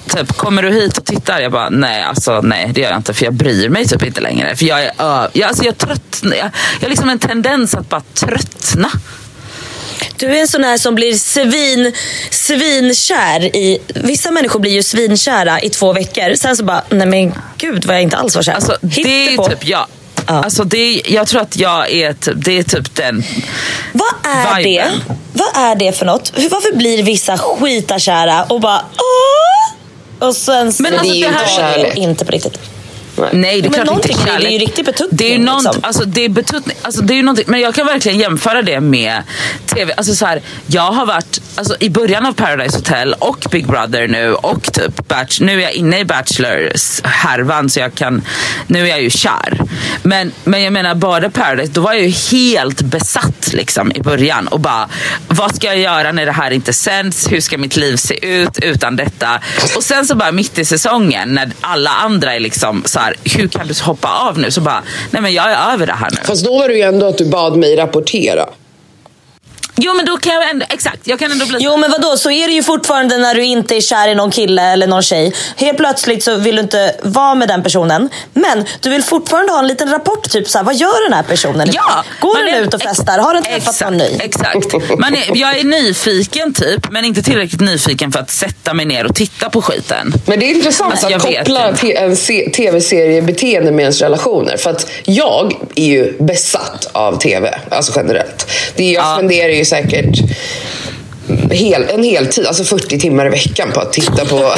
typ, 0.08 0.38
kommer 0.38 0.64
du 0.64 0.72
hit 0.72 0.98
och 0.98 1.06
tittar? 1.06 1.40
Jag 1.40 1.52
bara, 1.52 1.70
nej 1.70 2.04
alltså 2.04 2.42
nej 2.42 2.72
det 2.74 2.82
gör 2.82 2.90
jag 2.90 3.00
inte 3.00 3.14
för 3.14 3.26
jag 3.26 3.34
bryr 3.34 3.70
mig 3.70 3.86
typ 3.86 4.04
inte 4.04 4.22
längre. 4.22 4.56
För 4.56 4.66
jag 4.66 4.84
är, 4.84 4.92
ö- 4.98 5.30
jag, 5.34 5.48
alltså, 5.48 5.64
jag, 5.64 5.78
tröttnar, 5.78 6.36
jag, 6.38 6.50
jag 6.80 6.86
har 6.86 6.90
liksom 6.90 7.10
en 7.10 7.20
tendens 7.20 7.76
att 7.76 7.90
bara 7.90 8.02
tröttna. 8.14 8.92
Du 10.18 10.26
är 10.38 10.42
en 10.42 10.48
sån 10.48 10.64
här 10.64 10.78
som 10.78 10.96
blir 10.96 11.14
svin, 11.16 11.94
svinkär 12.30 13.56
i... 13.56 13.80
Vissa 13.96 14.32
människor 14.32 14.60
blir 14.60 14.72
ju 14.72 14.84
svinkära 14.84 15.62
i 15.62 15.70
två 15.70 15.94
veckor. 15.94 16.36
Sen 16.36 16.58
så 16.58 16.64
bara, 16.64 16.84
nej 16.90 17.08
men 17.08 17.34
gud 17.58 17.86
vad 17.86 17.96
jag 17.96 18.04
inte 18.04 18.18
alls 18.18 18.36
var 18.36 18.44
kär. 18.44 18.54
Alltså, 18.54 18.78
det 18.82 19.34
är 19.34 19.50
typ 19.50 19.68
jag. 19.68 19.86
Ja. 20.28 20.44
Alltså, 20.44 20.64
det 20.64 21.02
jag 21.06 21.28
tror 21.28 21.42
att 21.42 21.58
jag 21.58 21.92
är 21.92 22.14
typ, 22.14 22.34
det 22.38 22.58
är 22.58 22.64
typ 22.64 22.96
den. 22.96 23.24
Vad 23.94 24.34
är 24.36 24.56
det? 24.58 24.64
viben. 24.64 25.04
Vad 25.34 25.48
är 25.64 25.76
det 25.76 25.92
för 25.98 26.06
något? 26.06 26.32
Hur, 26.36 26.50
varför 26.50 26.76
blir 26.76 27.04
vissa 27.04 27.38
skitakära 27.38 28.44
och 28.44 28.62
bara 28.62 28.82
åh? 28.98 29.78
Och 30.20 30.36
sen 30.36 30.74
så 30.74 30.84
Men 30.84 30.94
alltså, 30.94 31.14
det 31.14 31.20
det 31.20 31.26
är 31.26 31.32
inte 31.32 31.48
kärlek. 31.48 31.98
inte 31.98 32.26
på 32.26 32.32
riktigt. 32.32 32.60
Nej 33.34 33.62
det 33.62 33.68
är 33.68 33.70
Men 33.70 33.72
klart 33.72 33.78
inte 33.78 33.86
någonting, 33.86 34.18
det 34.26 34.30
är 34.32 34.34
kärlek. 34.34 34.52
ju 34.52 34.58
riktig 34.60 34.86
betuttning, 34.86 35.18
Det 35.18 35.26
är 35.34 35.38
ju 35.38 35.44
nånt, 35.46 35.64
liksom. 35.64 35.84
alltså, 35.84 36.06
det 36.06 36.26
är 36.26 36.30
betuttning, 36.30 36.78
alltså, 36.82 37.02
det 37.02 37.14
är 37.14 37.16
ju 37.16 37.24
någonting, 37.24 37.46
men 37.48 37.60
jag 37.60 37.76
kan 37.76 37.86
verkligen 37.86 38.20
jämföra 38.20 38.62
det 38.62 38.80
med 38.80 39.24
tv. 39.66 39.94
Alltså, 39.98 40.16
så 40.16 40.26
här, 40.26 40.42
jag 40.68 40.92
har 40.92 41.06
varit 41.06 41.42
alltså, 41.56 41.76
i 41.80 41.90
början 41.90 42.26
av 42.26 42.34
Paradise 42.34 42.78
Hotel 42.78 43.14
och 43.20 43.46
Big 43.52 43.68
Brother 43.68 44.08
nu 44.08 44.34
och 44.34 44.64
typ 44.74 45.08
Batch, 45.08 45.40
nu 45.40 45.58
är 45.60 45.64
jag 45.64 45.74
inne 45.74 46.00
i 46.00 46.06
Bachelors 46.06 47.02
härvan 47.04 47.70
så 47.70 47.80
jag 47.80 47.96
kan, 47.96 48.22
nu 48.68 48.82
är 48.82 48.86
jag 48.88 49.02
ju 49.02 49.10
kär. 49.10 49.62
Men, 50.04 50.32
men 50.44 50.64
jag 50.64 50.74
menar 50.74 50.96
bara 50.96 51.30
Paradise, 51.30 51.72
då 51.74 51.82
var 51.82 51.94
jag 51.94 52.04
ju 52.04 52.38
helt 52.38 52.82
besatt 52.82 53.50
liksom 53.54 53.92
i 53.96 54.02
början 54.02 54.48
och 54.48 54.60
bara 54.60 54.90
vad 55.28 55.56
ska 55.56 55.68
jag 55.68 55.78
göra 55.80 56.12
när 56.12 56.26
det 56.26 56.32
här 56.32 56.52
inte 56.52 56.74
sänds? 56.74 57.32
Hur 57.32 57.42
ska 57.42 57.58
mitt 57.58 57.76
liv 57.76 57.96
se 57.96 58.26
ut 58.28 58.60
utan 58.62 58.96
detta? 58.96 59.40
Och 59.76 59.84
sen 59.84 60.06
så 60.06 60.16
bara 60.16 60.32
mitt 60.32 60.58
i 60.58 60.66
säsongen 60.66 61.34
när 61.34 61.52
alla 61.62 61.90
andra 61.92 62.36
är 62.36 62.40
liksom 62.40 62.84
så 62.86 63.00
här, 63.08 63.38
hur 63.38 63.48
kan 63.48 63.68
du 63.68 63.74
hoppa 63.84 64.08
av 64.30 64.40
nu? 64.40 64.52
Så 64.52 64.62
bara, 64.62 64.84
nej 65.12 65.22
men 65.22 65.34
jag 65.34 65.52
är 65.52 65.74
över 65.74 65.88
det 65.88 65.94
här 65.94 66.10
nu. 66.12 66.18
Fast 66.24 66.46
då 66.46 66.58
var 66.58 66.68
det 66.68 66.76
ju 66.76 66.82
ändå 66.82 67.06
att 67.06 67.18
du 67.18 67.26
bad 67.26 67.58
mig 67.58 67.76
rapportera. 67.76 68.50
Jo 69.78 69.94
men 69.94 70.06
då 70.06 70.18
kan 70.18 70.34
jag 70.34 70.50
ändå, 70.50 70.66
exakt, 70.70 71.00
jag 71.04 71.20
kan 71.20 71.32
ändå 71.32 71.46
bli 71.46 71.58
Jo 71.62 71.78
men 71.78 71.92
vadå, 71.92 72.18
så 72.18 72.32
är 72.32 72.48
det 72.48 72.54
ju 72.54 72.64
fortfarande 72.64 73.18
när 73.18 73.36
du 73.36 73.44
inte 73.44 73.76
är 73.76 73.82
kär 73.82 74.08
i 74.08 74.16
någon 74.16 74.32
kille 74.32 74.62
eller 74.62 74.88
någon 74.88 75.04
tjej. 75.04 75.34
Helt 75.58 75.78
plötsligt 75.78 76.24
så 76.24 76.36
vill 76.36 76.56
du 76.56 76.62
inte 76.62 76.96
vara 77.04 77.36
med 77.36 77.48
den 77.48 77.64
personen. 77.64 78.10
Men 78.34 78.66
du 78.80 78.90
vill 78.90 79.04
fortfarande 79.04 79.52
ha 79.52 79.60
en 79.60 79.68
liten 79.68 79.90
rapport, 79.92 80.30
typ 80.30 80.50
såhär, 80.50 80.66
vad 80.66 80.76
gör 80.76 81.04
den 81.10 81.14
här 81.14 81.24
personen? 81.24 81.70
Ja, 81.74 82.04
Går 82.22 82.38
den 82.46 82.56
är- 82.56 82.62
ut 82.62 82.74
och 82.74 82.82
festar? 82.82 83.20
Har 83.20 83.34
den 83.34 83.44
träffat 83.44 83.58
exakt, 83.60 83.82
någon 83.82 83.98
ny? 83.98 84.18
Exakt. 84.20 84.74
Man 85.00 85.16
är, 85.16 85.24
jag 85.38 85.58
är 85.60 85.64
nyfiken 85.64 86.54
typ, 86.54 86.92
men 86.92 87.06
inte 87.06 87.22
tillräckligt 87.24 87.62
nyfiken 87.62 88.12
för 88.12 88.20
att 88.20 88.30
sätta 88.32 88.74
mig 88.74 88.86
ner 88.86 89.06
och 89.06 89.16
titta 89.16 89.50
på 89.50 89.62
skiten. 89.62 90.14
Men 90.26 90.40
det 90.40 90.46
är 90.46 90.56
intressant 90.56 90.92
Alltså, 90.92 91.10
jag 91.10 91.18
att 91.38 91.48
koppla 91.48 91.74
en 91.98 92.16
se- 92.16 92.50
tv-seriebeteende 92.50 93.72
med 93.72 93.84
ens 93.84 94.02
relationer. 94.02 94.58
För 94.58 94.70
att 94.70 94.90
jag 95.04 95.54
är 95.76 95.86
ju 95.86 96.14
besatt 96.20 96.88
av 96.92 97.20
tv, 97.20 97.60
alltså 97.72 97.94
generellt. 97.96 98.48
Det 98.76 98.84
är, 98.84 98.94
jag 98.94 99.04
Ja. 99.04 99.14
spenderar 99.16 99.50
ju 99.50 99.66
säkert 99.68 100.20
hel, 101.52 101.84
en 101.84 102.04
hel 102.04 102.28
tid, 102.28 102.46
alltså 102.46 102.64
40 102.64 103.00
timmar 103.00 103.26
i 103.26 103.30
veckan 103.30 103.72
på 103.72 103.80
att 103.80 103.94
titta 103.94 104.26
på, 104.26 104.38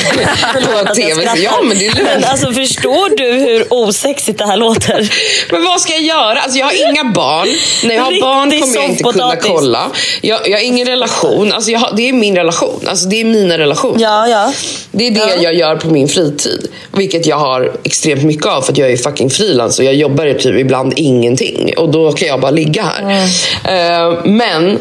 på 0.88 0.96
tv. 0.96 1.24
Ja, 1.38 1.62
men 1.64 1.78
det 1.78 1.88
är 1.88 1.96
Men 1.96 2.06
lugnt. 2.14 2.26
alltså 2.26 2.54
förstår 2.54 3.18
du 3.18 3.32
hur 3.32 3.66
osexigt 3.70 4.38
det 4.40 4.46
här 4.46 4.58
låter? 4.58 5.10
Men 5.52 5.64
vad 5.64 5.82
ska 5.82 5.94
jag 5.94 6.02
göra? 6.02 6.40
Alltså 6.40 6.60
jag 6.60 6.66
har 6.66 6.92
inga 6.92 7.04
barn. 7.04 7.48
När 7.84 7.96
jag 7.96 8.04
har 8.04 8.12
Riktig 8.12 8.24
barn 8.24 8.52
kommer 8.62 8.76
jag 8.76 8.86
inte 8.90 9.04
kunna 9.04 9.36
kolla. 9.36 9.92
Jag, 10.22 10.50
jag 10.50 10.58
har 10.58 10.64
ingen 10.66 10.88
relation. 10.88 11.52
Alltså 11.54 11.76
har, 11.76 11.94
det 11.96 12.10
är 12.10 12.14
min 12.14 12.36
relation. 12.36 12.86
Alltså 12.88 13.10
det 13.10 13.22
är 13.22 13.26
mina 13.26 13.58
relationer. 13.58 14.02
Ja, 14.02 14.28
ja. 14.28 14.54
Det 14.92 15.08
är 15.08 15.12
det 15.12 15.20
Ja. 15.20 15.42
jag 15.42 15.54
gör 15.54 15.76
på 15.76 15.88
min 15.90 16.08
fritid. 16.08 16.68
Vilket 16.92 17.26
jag 17.26 17.38
har 17.38 17.72
extremt 17.84 18.24
mycket 18.24 18.46
av 18.46 18.62
för 18.62 18.72
att 18.72 18.78
jag 18.78 18.92
är 18.92 18.98
fucking 18.98 19.30
frilans 19.30 19.80
och 19.80 19.86
jag 19.86 19.96
jobbar 19.96 20.34
typ 20.34 20.56
ibland 20.60 20.94
ingenting. 20.96 21.74
Och 21.78 21.90
då 21.90 22.12
kan 22.12 22.28
jag 22.28 22.40
bara 22.40 22.52
ligga 22.52 22.84
här. 22.84 23.02
Mm. 23.02 24.14
Eh, 24.14 24.26
men 24.26 24.80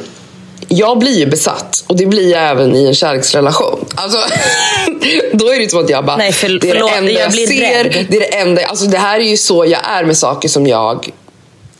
jag 0.69 0.99
blir 0.99 1.19
ju 1.19 1.27
besatt 1.27 1.85
och 1.87 1.97
det 1.97 2.07
blir 2.07 2.31
jag 2.33 2.51
även 2.51 2.77
i 2.77 2.87
en 2.87 2.95
kärleksrelation. 2.95 3.85
Alltså, 3.95 4.19
då 5.33 5.53
är 5.53 5.59
det 5.61 5.71
som 5.71 5.85
att 5.85 5.91
jag 5.91 6.05
bara, 6.05 6.17
Nej, 6.17 6.33
för- 6.33 6.49
det 6.49 6.71
är 6.71 6.73
förlåt, 6.73 6.91
det 6.91 6.97
enda 6.97 7.11
jag 7.13 7.23
jag, 7.23 7.33
ser. 7.33 7.85
rädd. 7.85 8.07
Det 8.11 8.17
är 8.17 8.21
det 8.21 8.37
enda, 8.39 8.65
alltså 8.67 8.85
det 8.87 8.99
här 8.99 9.21
är 9.21 9.25
ju 9.25 9.37
så 9.37 9.65
jag 9.67 9.81
är 9.85 10.05
med 10.05 10.17
saker 10.17 10.49
som 10.49 10.67
jag 10.67 11.09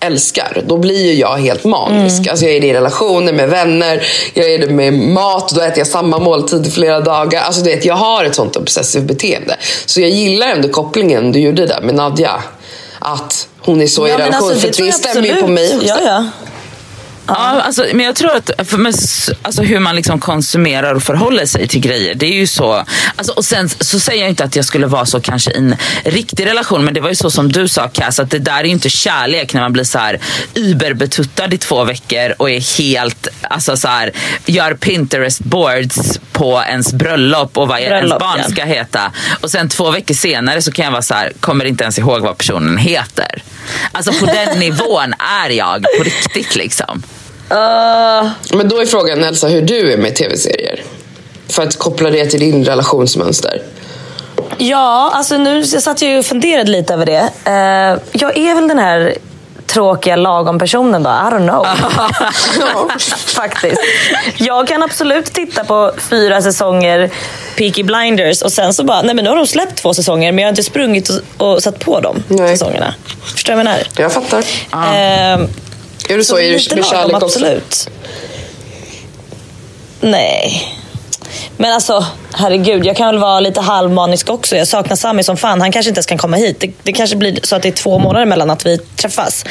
älskar. 0.01 0.63
Då 0.67 0.77
blir 0.77 1.07
ju 1.07 1.15
jag 1.15 1.37
helt 1.37 1.65
manisk. 1.65 2.19
Mm. 2.19 2.31
Alltså 2.31 2.45
jag 2.45 2.55
är 2.55 2.61
det 2.61 2.67
i 2.67 2.73
relationer 2.75 3.33
med 3.33 3.49
vänner, 3.51 4.07
jag 4.35 4.51
är 4.51 4.59
det 4.59 4.69
med 4.71 4.93
mat, 4.93 5.49
då 5.55 5.61
äter 5.61 5.79
jag 5.79 5.87
samma 5.87 6.19
måltid 6.19 6.67
i 6.67 6.71
flera 6.71 7.01
dagar. 7.01 7.43
Alltså 7.43 7.63
du 7.63 7.71
vet, 7.71 7.85
jag 7.85 7.95
har 7.95 8.25
ett 8.25 8.35
sånt 8.35 8.57
obsessivt 8.57 9.05
beteende. 9.05 9.57
Så 9.87 10.01
jag 10.01 10.11
gillar 10.11 10.49
ändå 10.49 10.69
kopplingen 10.69 11.33
du 11.33 11.39
gjorde 11.41 11.67
där 11.67 11.81
med 11.81 11.95
Nadja. 11.95 12.43
Att 12.99 13.49
hon 13.61 13.81
är 13.81 13.87
så 13.87 14.07
i 14.07 14.11
ja, 14.11 14.19
men 14.19 14.27
relation. 14.27 14.51
alltså, 14.51 14.73
för 14.73 14.85
det 14.85 14.93
stämmer 14.93 15.29
ju 15.29 15.37
på 15.37 15.49
mig 15.49 15.77
också. 15.77 15.87
Ja, 15.87 15.99
ja. 16.05 16.27
Ja, 17.29 17.35
alltså, 17.35 17.87
men 17.95 18.07
jag 18.07 18.17
tror 18.17 18.37
att 18.37 18.51
för, 18.69 18.79
men, 18.79 18.93
alltså, 19.43 19.63
hur 19.63 19.79
man 19.79 19.97
liksom 19.97 20.21
konsumerar 20.21 20.95
och 20.95 21.03
förhåller 21.03 21.47
sig 21.47 21.69
till 21.69 21.81
grejer, 21.81 22.15
det 22.15 22.27
är 22.27 22.33
ju 22.33 22.47
så. 22.47 22.85
Alltså, 23.17 23.33
och 23.33 23.45
sen 23.45 23.69
så 23.69 24.01
säger 24.01 24.23
jag 24.23 24.31
inte 24.31 24.45
att 24.45 24.57
jag 24.57 24.65
skulle 24.65 24.87
vara 24.87 25.07
så 25.07 25.21
kanske 25.21 25.51
i 25.51 25.57
en 25.57 25.77
riktig 26.05 26.47
relation, 26.47 26.85
men 26.85 26.95
det 26.95 27.01
var 27.01 27.09
ju 27.09 27.15
så 27.15 27.31
som 27.31 27.53
du 27.53 27.69
sa 27.69 27.89
Cass, 27.89 28.19
att 28.19 28.31
det 28.31 28.39
där 28.39 28.61
är 28.61 28.65
ju 28.65 28.71
inte 28.71 28.91
kärlek 28.91 29.55
när 29.55 29.61
man 29.61 29.73
blir 29.73 29.85
så 29.85 29.99
här 29.99 30.21
überbetuttad 30.55 31.55
i 31.55 31.59
två 31.59 31.85
veckor 31.85 32.35
och 32.37 32.51
är 32.51 32.79
helt, 32.79 33.29
alltså 33.43 33.77
så 33.77 33.89
här, 33.89 34.13
gör 34.47 34.75
Pinterest 34.75 35.41
boards 35.41 36.21
på 36.33 36.63
ens 36.69 36.93
bröllop 36.93 37.59
och 37.59 37.69
vad 37.69 37.81
ens 37.81 38.01
Bröllop, 38.01 38.21
barn 38.21 38.41
ja. 38.43 38.49
ska 38.51 38.65
heta. 38.65 39.13
Och 39.41 39.51
sen 39.51 39.69
två 39.69 39.91
veckor 39.91 40.15
senare 40.15 40.63
så 40.63 40.73
kan 40.73 40.85
jag 40.85 40.93
vara 40.93 41.03
så 41.03 41.15
här, 41.15 41.33
kommer 41.41 41.65
inte 41.65 41.85
ens 41.85 41.99
ihåg 41.99 42.21
vad 42.21 42.39
personen 42.39 42.79
heter. 42.79 43.43
Alltså 43.93 44.13
på 44.13 44.27
den 44.27 44.59
nivån 44.59 45.15
är 45.19 45.51
jag 45.51 45.85
på 45.99 46.05
riktigt 46.05 46.57
liksom. 46.57 47.03
Uh, 47.51 48.31
Men 48.53 48.69
då 48.69 48.81
är 48.81 48.87
frågan 48.87 49.25
Elsa 49.25 49.49
hur 49.49 49.63
du 49.63 49.93
är 49.93 49.97
med 49.97 50.15
tv-serier. 50.17 50.83
För 51.49 51.63
att 51.63 51.79
koppla 51.79 52.11
det 52.11 52.27
till 52.27 52.41
din 52.41 52.65
relationsmönster. 52.65 53.63
Ja, 54.59 55.11
alltså 55.15 55.37
nu 55.39 55.59
jag 55.59 55.83
satt 55.83 56.03
jag 56.03 56.11
ju 56.11 56.19
och 56.19 56.27
funderade 56.27 56.71
lite 56.71 56.95
över 56.95 57.07
det. 57.07 57.31
Eh, 57.45 58.03
jag 58.13 58.39
är 58.39 58.55
väl 58.55 58.69
den 58.69 58.79
här 58.79 59.15
tråkiga 59.67 60.17
lagom 60.17 60.59
personen 60.59 61.03
då. 61.03 61.11
I 61.11 61.13
don't 61.13 61.49
know. 61.49 61.67
Faktiskt. 63.27 63.81
Jag 64.37 64.69
kan 64.69 64.83
absolut 64.83 65.25
titta 65.25 65.65
på 65.65 65.93
fyra 65.99 66.43
säsonger 66.43 67.11
Peaky 67.57 67.83
Blinders 67.83 68.43
och 68.43 68.53
sen 68.53 68.75
så 68.75 68.85
bara, 68.85 69.03
nej 69.03 69.15
men 69.15 69.25
nu 69.25 69.31
har 69.31 69.37
de 69.37 69.47
släppt 69.47 69.77
två 69.77 69.95
säsonger 69.95 70.33
men 70.33 70.43
jag 70.43 70.47
har 70.47 70.53
inte 70.53 70.63
sprungit 70.63 71.09
och, 71.09 71.53
och 71.53 71.63
satt 71.63 71.79
på 71.79 72.01
de 72.01 72.23
Nej. 72.29 72.49
säsongerna. 72.49 72.95
Förstår 73.35 73.53
du 73.53 73.57
vad 73.57 73.67
jag 73.67 73.73
menar? 73.73 73.87
Jag 73.97 74.13
fattar. 74.13 74.39
Eh, 74.73 75.49
Är 76.09 76.17
du 76.17 76.25
så, 76.25 76.35
så 76.35 76.37
du 76.71 76.77
med 76.77 76.85
kärlek 76.87 77.17
också? 77.23 77.27
absolut. 77.27 77.89
Nej. 80.01 80.75
Men 81.57 81.73
alltså, 81.73 82.07
herregud, 82.35 82.87
jag 82.87 82.97
kan 82.97 83.07
väl 83.07 83.19
vara 83.19 83.41
lite 83.41 83.61
halvmanisk 83.61 84.31
också. 84.31 84.57
Jag 84.57 84.69
saknar 84.69 84.97
Sami 84.97 85.23
som 85.25 85.37
fan. 85.37 85.61
Han 85.61 85.73
kanske 85.73 85.89
inte 85.91 85.99
ens 85.99 86.07
kan 86.07 86.19
komma 86.19 86.37
hit. 86.37 86.61
Det, 86.61 86.71
det 86.83 86.93
kanske 86.93 87.17
blir 87.17 87.39
så 87.43 87.57
att 87.57 87.63
det 87.63 87.69
är 87.69 87.73
två 87.73 87.99
månader 87.99 88.27
mellan 88.27 88.51
att 88.51 88.67
vi 88.67 88.79
träffas. 88.79 89.45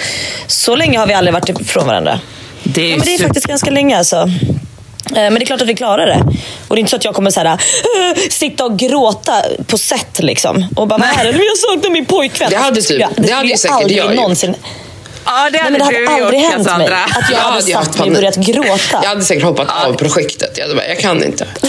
Så 0.47 0.75
länge 0.75 0.99
har 0.99 1.07
vi 1.07 1.13
aldrig 1.13 1.33
varit 1.33 1.49
ifrån 1.49 1.87
varandra. 1.87 2.19
Det 2.63 2.81
är, 2.81 2.89
Ja, 2.89 2.97
men 2.97 3.05
det 3.05 3.13
är 3.15 3.17
faktiskt 3.19 3.45
ganska 3.47 3.69
länge 3.71 3.97
alltså. 3.97 4.15
Eh, 4.15 5.13
Men 5.15 5.33
det 5.33 5.43
är 5.43 5.45
klart 5.45 5.61
att 5.61 5.67
vi 5.67 5.75
klarar 5.75 6.05
det. 6.07 6.23
Och 6.67 6.75
det 6.75 6.79
är 6.79 6.81
inte 6.81 6.89
så 6.89 6.95
att 6.95 7.05
jag 7.05 7.15
kommer 7.15 7.31
så 7.31 7.39
här, 7.39 7.57
"Åh", 7.97 8.17
sitta 8.29 8.65
och 8.65 8.79
gråta 8.79 9.41
på 9.67 9.77
set 9.77 10.19
liksom. 10.19 10.65
Och 10.75 10.87
bara, 10.87 10.97
vad 10.99 11.07
är 11.07 11.23
det? 11.33 11.39
Jag 11.45 11.57
saknar 11.57 11.89
min 11.91 12.05
pojkvän. 12.05 12.49
Det 12.49 12.55
hade 12.57 12.81
typ- 12.81 12.99
Jag- 13.01 13.09
det 13.17 13.31
hade 13.31 13.47
ju 13.47 13.57
skulle 13.57 13.73
säkert 13.73 13.91
jag 13.91 14.15
gjort. 14.15 14.55
Ja, 15.27 15.49
det 15.51 15.51
Nej, 15.51 15.61
hade 15.61 15.71
men 15.71 15.79
det 15.79 15.85
hade 15.85 15.97
du 15.99 16.07
aldrig 16.07 16.41
gjort, 16.41 16.51
hänt 16.51 16.65
mig 16.65 16.65
Cassandra. 16.65 16.97
att 17.03 17.29
jag 17.31 17.39
Jag 17.39 17.43
hade 17.43 17.61
satt 17.61 17.97
mig 17.99 18.07
och 18.07 18.13
börjat 18.15 18.35
gråta. 18.35 18.99
Jag 19.03 19.09
hade 19.09 19.21
säkert 19.21 19.43
hoppat 19.43 19.67
av 19.85 19.93
projektet. 19.93 20.51
Jag, 20.57 20.63
hade 20.63 20.75
bara, 20.75 20.87
jag 20.87 20.99
kan 20.99 21.23
inte. 21.23 21.47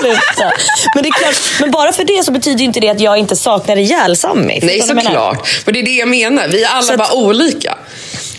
Sluta. 0.00 0.52
Men, 0.94 1.02
det 1.02 1.08
är 1.08 1.12
klart, 1.12 1.34
men 1.60 1.70
bara 1.70 1.92
för 1.92 2.04
det 2.04 2.24
så 2.24 2.32
betyder 2.32 2.64
inte 2.64 2.80
det 2.80 2.88
att 2.88 3.00
jag 3.00 3.18
inte 3.18 3.36
saknar 3.36 3.76
ihjäl 3.76 4.16
Sammy. 4.16 4.60
Förstår 4.60 4.94
Nej, 4.94 5.04
såklart. 5.04 5.48
Men 5.64 5.74
det 5.74 5.80
är 5.80 5.84
det 5.84 5.90
jag 5.96 6.08
menar. 6.08 6.48
Vi 6.48 6.64
är 6.64 6.68
alla 6.68 6.92
att- 6.92 6.98
bara 6.98 7.12
olika. 7.12 7.74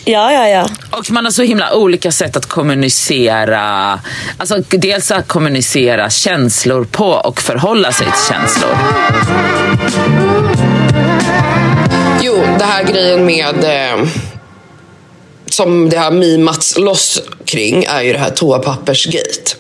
Ja, 0.06 0.32
ja, 0.32 0.48
ja. 0.48 0.68
Och 0.92 1.12
man 1.12 1.26
har 1.26 1.32
så 1.32 1.44
himla 1.44 1.74
olika 1.74 2.12
sätt 2.12 2.38
att 2.38 2.46
kommunicera. 2.46 4.00
Alltså 4.38 4.58
dels 4.70 5.12
att 5.12 5.28
kommunicera 5.28 6.10
känslor 6.10 6.84
på 6.92 7.06
och 7.08 7.42
förhålla 7.42 7.92
sig 7.92 8.06
till 8.06 8.34
känslor. 8.36 8.78
Jo, 12.22 12.44
det 12.60 12.66
här 12.66 12.84
grejen 12.84 13.26
med... 13.26 13.64
Eh, 13.64 14.08
som 15.50 15.90
det 15.90 15.98
har 15.98 16.12
mimats 16.12 16.78
loss 16.78 17.22
kring 17.46 17.84
är 17.84 18.02
ju 18.02 18.14
det 18.14 18.20
här 18.20 18.30
toapappersgate. 18.30 19.56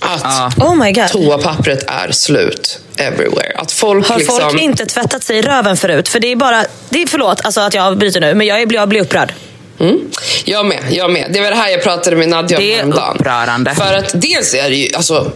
Att 0.00 0.20
Ja. 0.24 0.50
Oh 0.60 0.76
my 0.76 0.92
god. 0.92 1.08
toapappret 1.08 1.84
är 1.86 2.12
slut 2.12 2.78
everywhere. 2.96 3.52
Att 3.56 3.72
folk 3.72 4.08
Har 4.08 4.18
liksom... 4.18 4.40
folk 4.40 4.60
inte 4.60 4.86
tvättat 4.86 5.22
sig 5.24 5.38
i 5.38 5.42
röven 5.42 5.76
förut? 5.76 6.08
För 6.08 6.20
det 6.20 6.32
är 6.32 6.36
bara, 6.36 6.64
det 6.88 7.02
är, 7.02 7.06
förlåt 7.06 7.44
alltså 7.44 7.60
att 7.60 7.74
jag 7.74 7.98
bryter 7.98 8.20
nu, 8.20 8.34
men 8.34 8.46
jag, 8.46 8.62
är, 8.62 8.72
jag 8.72 8.88
blir 8.88 9.00
upprörd. 9.00 9.32
Mm. 9.80 10.00
Jag 10.44 10.66
med, 10.66 10.82
jag 10.90 11.10
med. 11.10 11.30
Det 11.32 11.40
var 11.40 11.50
det 11.50 11.56
här 11.56 11.70
jag 11.70 11.82
pratade 11.82 12.16
med 12.16 12.28
Nadja 12.28 12.56
om 12.58 12.64
Det 12.64 12.72
är 12.72 12.76
häromdagen. 12.76 13.16
upprörande. 13.16 13.74
För 13.74 13.94
att 13.94 14.10
dels 14.14 14.54
är 14.54 14.70
det 14.70 14.76
ju, 14.76 14.94
alltså, 14.94 15.32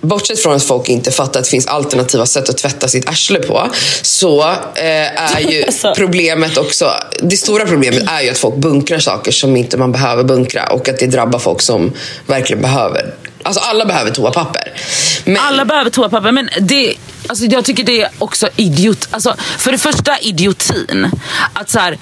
bortsett 0.00 0.38
från 0.38 0.54
att 0.54 0.64
folk 0.64 0.88
inte 0.88 1.10
fattar 1.10 1.40
att 1.40 1.44
det 1.44 1.50
finns 1.50 1.66
alternativa 1.66 2.26
sätt 2.26 2.48
att 2.48 2.58
tvätta 2.58 2.88
sitt 2.88 3.08
arsle 3.08 3.38
på, 3.38 3.70
så 4.02 4.42
eh, 4.74 5.34
är 5.36 5.40
ju 5.40 5.64
problemet 5.96 6.58
också, 6.58 6.90
det 7.22 7.36
stora 7.36 7.66
problemet 7.66 8.04
är 8.08 8.22
ju 8.22 8.30
att 8.30 8.38
folk 8.38 8.56
bunkrar 8.56 8.98
saker 8.98 9.32
som 9.32 9.56
inte 9.56 9.76
man 9.76 9.92
behöver 9.92 10.24
bunkra 10.24 10.66
och 10.66 10.88
att 10.88 10.98
det 10.98 11.06
drabbar 11.06 11.38
folk 11.38 11.62
som 11.62 11.92
verkligen 12.26 12.62
behöver. 12.62 13.14
Alltså 13.42 13.62
alla 13.62 13.84
behöver 13.84 14.10
toapapper. 14.10 14.72
Men, 15.24 15.36
Alla 15.36 15.64
behöver 15.64 15.90
toapapper 15.90 16.32
men 16.32 16.50
det, 16.60 16.94
alltså 17.26 17.44
jag 17.44 17.64
tycker 17.64 17.84
det 17.84 18.02
är 18.02 18.10
också 18.18 18.48
idiot. 18.56 19.08
Alltså, 19.10 19.34
för 19.58 19.72
det 19.72 19.78
första 19.78 20.18
idiotin. 20.18 21.10
Att 21.52 21.70
så 21.70 21.78
här, 21.78 21.98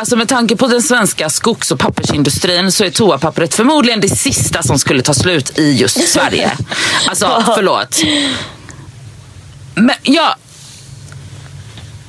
Alltså 0.00 0.16
med 0.16 0.28
tanke 0.28 0.56
på 0.56 0.66
den 0.66 0.82
svenska 0.82 1.30
skogs 1.30 1.70
och 1.70 1.78
pappersindustrin 1.78 2.72
så 2.72 2.84
är 2.84 2.90
toapappret 2.90 3.54
förmodligen 3.54 4.00
det 4.00 4.08
sista 4.08 4.62
som 4.62 4.78
skulle 4.78 5.02
ta 5.02 5.14
slut 5.14 5.58
i 5.58 5.72
just 5.72 6.08
Sverige. 6.08 6.52
Alltså 7.08 7.44
förlåt. 7.54 8.02
Men, 9.74 9.96
ja, 10.02 10.36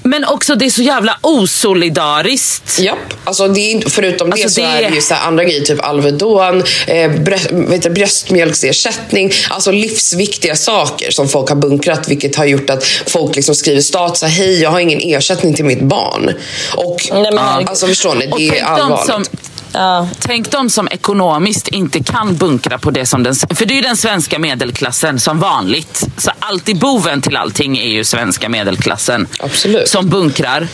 Men 0.04 0.26
också 0.26 0.56
det 0.56 0.66
är 0.66 0.70
så 0.70 0.82
jävla 0.82 1.18
osolidariskt. 1.22 2.80
Japp, 2.80 2.98
alltså 3.24 3.48
det 3.48 3.60
är 3.74 3.90
förutom 3.90 4.30
det 4.30 4.34
Alltså 4.34 4.50
så 4.50 4.62
det- 4.62 4.68
är 4.68 4.90
det 4.90 4.96
ju 4.96 5.02
så 5.02 5.14
andra 5.16 5.44
grejer, 5.44 5.62
typ 5.62 5.84
Alvedon, 5.84 6.64
eh, 6.88 7.12
du, 7.12 7.90
bröstmjölksersättning, 7.90 9.32
alltså 9.50 9.72
livsviktiga 9.72 10.56
saker 10.56 11.12
som 11.12 11.30
folk 11.30 11.50
har 11.50 11.56
bunkrat 11.56 12.08
vilket 12.10 12.36
har 12.36 12.46
gjort 12.46 12.70
att 12.70 12.84
folk 13.08 13.36
liksom 13.36 13.56
skriver 13.56 13.82
status, 13.82 14.24
hej 14.24 14.62
jag 14.62 14.70
har 14.70 14.80
ingen 14.80 15.00
ersättning 15.02 15.54
till 15.54 15.66
mitt 15.66 15.82
barn. 15.82 16.34
Och 16.76 17.02
Nej, 17.12 17.22
men 17.34 17.68
alltså 17.68 17.88
förstår 17.88 18.16
ni, 18.16 18.28
det 18.38 18.60
är 18.60 18.64
allvarligt. 18.64 19.30
Ja. 19.74 20.08
Tänk 20.20 20.52
de 20.52 20.70
som 20.70 20.88
ekonomiskt 20.88 21.68
inte 21.68 22.04
kan 22.04 22.36
bunkra 22.36 22.78
på 22.78 22.92
det 22.92 23.06
som 23.06 23.24
den... 23.24 23.36
För 23.36 23.66
det 23.66 23.74
är 23.74 23.76
ju 23.76 23.82
den 23.82 23.98
svenska 23.98 24.40
medelklassen 24.40 25.20
som 25.20 25.40
vanligt. 25.40 26.04
Så 26.18 26.32
alltid 26.40 26.80
boven 26.80 27.22
till 27.22 27.36
allting 27.38 27.78
är 27.78 27.88
ju 27.90 28.04
svenska 28.04 28.50
medelklassen. 28.50 29.28
Absolut. 29.40 29.88
Som 29.90 30.10
bunkrar. 30.10 30.68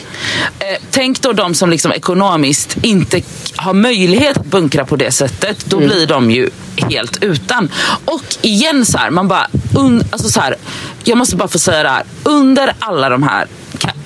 Eh, 0.59 0.65
tänk 0.91 1.21
då 1.21 1.33
de 1.33 1.53
som 1.55 1.69
liksom 1.69 1.91
ekonomiskt 1.91 2.77
inte 2.81 3.21
har 3.55 3.73
möjlighet 3.73 4.37
att 4.37 4.45
bunkra 4.45 4.85
på 4.85 4.95
det 4.95 5.11
sättet. 5.11 5.65
Då 5.65 5.77
Mm. 5.77 5.89
blir 5.89 6.07
de 6.07 6.31
ju 6.31 6.49
helt 6.89 7.23
utan. 7.23 7.71
Och 8.05 8.23
igen 8.41 8.85
så 8.85 8.97
här, 8.97 9.09
man 9.09 9.27
bara... 9.27 9.47
Un, 9.75 10.03
alltså 10.11 10.29
så 10.29 10.39
här, 10.39 10.55
jag 11.03 11.17
måste 11.17 11.35
bara 11.35 11.47
få 11.47 11.59
säga 11.59 11.83
det 11.83 11.89
här. 11.89 12.03
Under 12.23 12.73
alla 12.79 13.09
de 13.09 13.23
här 13.23 13.47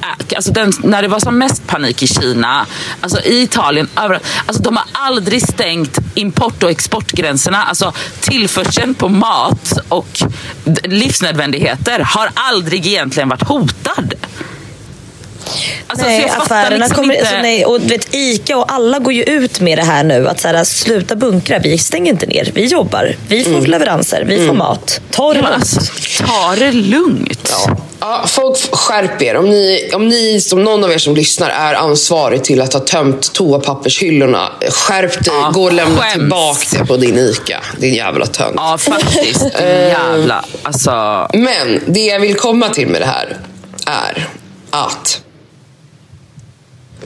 äh, 0.01 0.35
Alltså 0.35 0.51
den, 0.51 0.71
när 0.83 1.01
det 1.01 1.07
var 1.07 1.19
som 1.19 1.37
mest 1.37 1.67
panik 1.67 2.03
i 2.03 2.07
Kina, 2.07 2.65
alltså 3.01 3.21
i 3.21 3.41
Italien, 3.41 3.89
överallt. 3.97 4.25
Alltså 4.45 4.63
de 4.63 4.77
har 4.77 4.85
aldrig 4.91 5.41
stängt 5.41 5.99
import 6.15 6.63
och 6.63 6.71
exportgränserna. 6.71 7.63
Alltså 7.63 7.93
tillförseln 8.19 8.93
på 8.93 9.09
mat 9.09 9.73
och 9.89 10.23
livsnödvändigheter 10.83 11.99
har 11.99 12.31
aldrig 12.33 12.87
egentligen 12.87 13.29
varit 13.29 13.47
hotad. 13.47 14.13
Alltså, 15.87 16.05
så 16.05 16.09
Nej, 16.11 16.31
affärerna 16.37 16.77
liksom 16.77 16.95
kommer... 16.95 17.13
inte- 17.13 17.27
Alltså, 17.27 17.41
nej, 17.41 17.65
och 17.65 17.81
du 17.81 17.87
vet, 17.87 18.15
Ica 18.15 18.57
och 18.57 18.71
alla 18.71 18.99
går 18.99 19.13
ju 19.13 19.23
ut 19.23 19.59
med 19.59 19.77
det 19.77 19.83
här 19.83 20.03
nu. 20.03 20.27
Att 20.27 20.39
så 20.39 20.47
här, 20.47 20.63
sluta 20.63 21.15
bunkra, 21.15 21.59
vi 21.59 21.77
stänger 21.77 22.11
inte 22.11 22.25
ner. 22.25 22.51
Vi 22.53 22.65
jobbar, 22.65 23.15
vi 23.27 23.43
får 23.43 23.61
leveranser, 23.61 24.23
vi 24.27 24.47
får 24.47 24.53
mat. 24.53 25.01
Ta 25.11 25.33
det 25.33 25.39
Ja, 25.39 25.45
lugnt. 25.49 25.55
alltså, 25.55 25.81
ta 26.25 26.55
det 26.55 26.71
lugnt. 26.71 27.53
Ja, 27.99 28.23
folk 28.27 28.57
skärp 28.75 29.21
er. 29.21 29.35
Om 29.35 29.49
ni, 29.49 29.89
om 29.93 30.07
ni, 30.07 30.41
som 30.41 30.63
någon 30.63 30.83
av 30.83 30.91
er 30.91 30.97
som 30.97 31.15
lyssnar, 31.15 31.49
är 31.49 31.73
ansvarig 31.73 32.43
till 32.43 32.61
att 32.61 32.73
ha 32.73 32.79
tömt 32.79 33.33
toapappershyllorna, 33.33 34.49
skärp 34.69 35.25
dig. 35.25 35.33
Ja, 35.41 35.51
Gå 35.53 35.63
och 35.63 35.73
lämna 35.73 36.01
skäms. 36.01 36.13
tillbaka 36.13 36.59
det 36.79 36.85
på 36.85 36.97
din 36.97 37.17
ICA. 37.17 37.59
Din 37.77 37.93
jävla 37.93 38.25
tönt. 38.25 38.53
Ja, 38.55 38.77
faktiskt. 38.77 39.39
Din 39.57 39.67
jävla... 39.67 40.45
Alltså... 40.63 41.27
Men 41.33 41.81
det 41.87 41.99
jag 42.05 42.19
vill 42.19 42.35
komma 42.35 42.69
till 42.69 42.87
med 42.87 43.01
det 43.01 43.05
här 43.05 43.37
är 43.85 44.27
att 44.69 45.21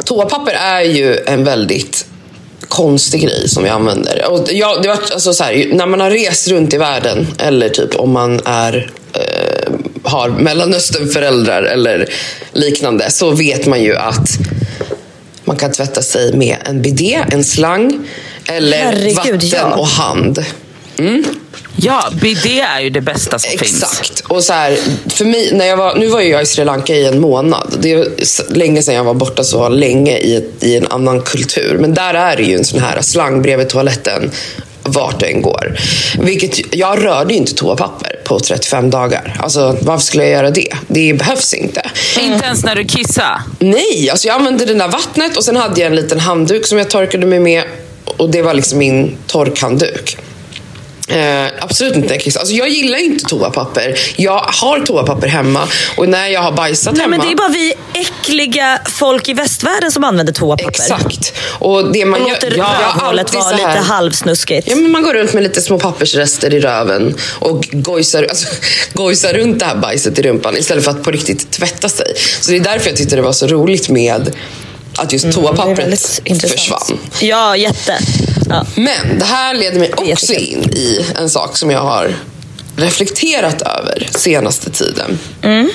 toapapper 0.03 0.53
är 0.53 0.81
ju 0.81 1.17
en 1.25 1.43
väldigt 1.43 2.05
konstig 2.67 3.21
grej 3.21 3.49
som 3.49 3.63
vi 3.63 3.69
använder. 3.69 4.25
Och 4.29 4.47
jag, 4.51 4.81
det 4.81 4.87
var, 4.87 4.99
alltså 5.13 5.33
så 5.33 5.43
här, 5.43 5.69
när 5.73 5.85
man 5.85 5.99
har 5.99 6.11
rest 6.11 6.47
runt 6.47 6.73
i 6.73 6.77
världen 6.77 7.27
eller 7.39 7.69
typ 7.69 7.95
om 7.95 8.11
man 8.11 8.41
är 8.45 8.91
eh, 9.13 9.71
har 10.03 10.29
Mellanösternföräldrar 10.29 11.63
eller 11.63 12.09
liknande 12.53 13.11
så 13.11 13.31
vet 13.31 13.65
man 13.65 13.83
ju 13.83 13.95
att 13.95 14.29
man 15.43 15.57
kan 15.57 15.71
tvätta 15.71 16.01
sig 16.01 16.33
med 16.33 16.57
en 16.65 16.81
bidé, 16.81 17.19
en 17.31 17.43
slang 17.43 18.07
eller 18.47 18.77
Herregud, 18.77 19.15
vatten 19.15 19.49
ja. 19.51 19.75
och 19.75 19.87
hand. 19.87 20.45
Ja, 21.77 22.09
bidé 22.21 22.59
är 22.59 22.79
ju 22.79 22.89
det 22.89 23.01
bästa 23.01 23.39
som 23.39 23.49
finns. 23.49 23.83
Exakt. 23.83 24.19
Och 24.27 24.43
så 24.43 24.53
här, 24.53 24.77
för 25.09 25.25
mig, 25.25 25.49
när 25.53 25.65
jag 25.65 25.77
var, 25.77 25.95
nu 25.95 26.07
var 26.07 26.21
ju 26.21 26.29
jag 26.29 26.41
i 26.41 26.45
Sri 26.45 26.65
Lanka 26.65 26.95
i 26.95 27.05
en 27.05 27.21
månad. 27.21 27.77
Det 27.79 27.91
är 27.91 28.07
länge 28.53 28.81
sedan 28.81 28.95
jag 28.95 29.03
var 29.03 29.13
borta 29.13 29.43
så 29.43 29.69
länge 29.69 30.17
i, 30.17 30.35
ett, 30.35 30.63
i 30.63 30.75
en 30.77 30.87
annan 30.87 31.21
kultur. 31.21 31.77
Men 31.79 31.93
där 31.93 32.13
är 32.13 32.37
det 32.37 32.43
ju 32.43 32.55
en 32.55 32.65
sån 32.65 32.79
här 32.79 33.01
slang 33.01 33.41
bredvid 33.41 33.69
toaletten 33.69 34.31
vart 34.83 35.19
du 35.19 35.25
än 35.25 35.41
går. 35.41 35.77
Vilket, 36.19 36.75
jag 36.75 37.03
rörde 37.03 37.33
ju 37.33 37.39
inte 37.39 37.53
toapapper 37.53 38.19
på 38.23 38.39
35 38.39 38.89
dagar. 38.89 39.35
Alltså, 39.39 39.77
varför 39.81 40.05
skulle 40.05 40.23
jag 40.23 40.31
göra 40.31 40.51
det? 40.51 40.73
Det 40.87 41.13
behövs 41.13 41.53
inte. 41.53 41.81
Inte 42.19 42.45
ens 42.45 42.63
när 42.63 42.75
du 42.75 42.83
kissar. 42.83 43.41
Nej, 43.59 44.09
alltså 44.09 44.27
jag 44.27 44.35
använde 44.35 44.65
det 44.65 44.73
där 44.73 44.87
vattnet 44.87 45.37
och 45.37 45.43
sen 45.43 45.55
hade 45.55 45.81
jag 45.81 45.89
en 45.89 45.95
liten 45.95 46.19
handduk 46.19 46.65
som 46.65 46.77
jag 46.77 46.89
torkade 46.89 47.25
mig 47.25 47.39
med. 47.39 47.63
Och 48.05 48.29
det 48.29 48.41
var 48.41 48.53
liksom 48.53 48.79
min 48.79 49.17
torkhandduk. 49.27 50.17
Eh, 51.07 51.45
absolut 51.59 51.95
inte. 51.95 52.13
Alltså 52.13 52.53
jag 52.53 52.69
gillar 52.69 52.97
inte 52.97 53.25
toapapper. 53.25 53.99
Jag 54.15 54.39
har 54.39 54.79
toapapper 54.79 55.27
hemma 55.27 55.67
och 55.97 56.09
när 56.09 56.27
jag 56.27 56.41
har 56.41 56.51
bajsat 56.51 56.93
Nej, 56.93 57.01
hemma. 57.01 57.17
men 57.17 57.27
det 57.27 57.33
är 57.33 57.35
bara 57.35 57.49
vi 57.49 57.73
äckliga 57.93 58.79
folk 58.85 59.29
i 59.29 59.33
västvärlden 59.33 59.91
som 59.91 60.03
använder 60.03 60.33
toapapper. 60.33 60.69
Exakt. 60.69 61.33
Och 61.59 61.91
det 61.91 62.05
man 62.05 62.21
Och 62.21 62.29
gör, 62.29 62.35
låter 62.35 62.57
har 62.61 62.93
rövhålet 62.93 63.33
vara 63.33 63.51
lite 63.51 63.67
halvsnuskigt. 63.67 64.67
Ja, 64.69 64.75
men 64.75 64.91
man 64.91 65.03
går 65.03 65.13
runt 65.13 65.33
med 65.33 65.43
lite 65.43 65.61
små 65.61 65.79
pappersrester 65.79 66.53
i 66.53 66.59
röven 66.59 67.15
och 67.39 67.67
gojsar, 67.71 68.23
alltså, 68.23 68.47
gojsar 68.93 69.33
runt 69.33 69.59
det 69.59 69.65
här 69.65 69.75
bajset 69.75 70.19
i 70.19 70.21
rumpan 70.21 70.57
istället 70.57 70.83
för 70.83 70.91
att 70.91 71.03
på 71.03 71.11
riktigt 71.11 71.51
tvätta 71.51 71.89
sig. 71.89 72.13
Så 72.41 72.51
det 72.51 72.57
är 72.57 72.61
därför 72.61 72.89
jag 72.89 72.97
tyckte 72.97 73.15
det 73.15 73.21
var 73.21 73.33
så 73.33 73.47
roligt 73.47 73.89
med 73.89 74.31
att 74.97 75.13
just 75.13 75.25
Mm, 75.25 75.35
toapappret 75.35 76.21
intressant. 76.23 76.59
försvann. 76.59 76.99
Ja, 77.19 77.57
jätte. 77.57 77.97
Ja. 78.49 78.65
Men 78.75 79.19
det 79.19 79.25
här 79.25 79.53
leder 79.55 79.79
mig 79.79 79.93
också 79.97 80.33
in 80.33 80.63
i 80.63 81.05
en 81.15 81.29
sak 81.29 81.57
som 81.57 81.71
jag 81.71 81.79
har 81.81 82.15
reflekterat 82.77 83.61
över 83.61 84.09
senaste 84.15 84.69
tiden. 84.71 85.19
Mm. 85.41 85.69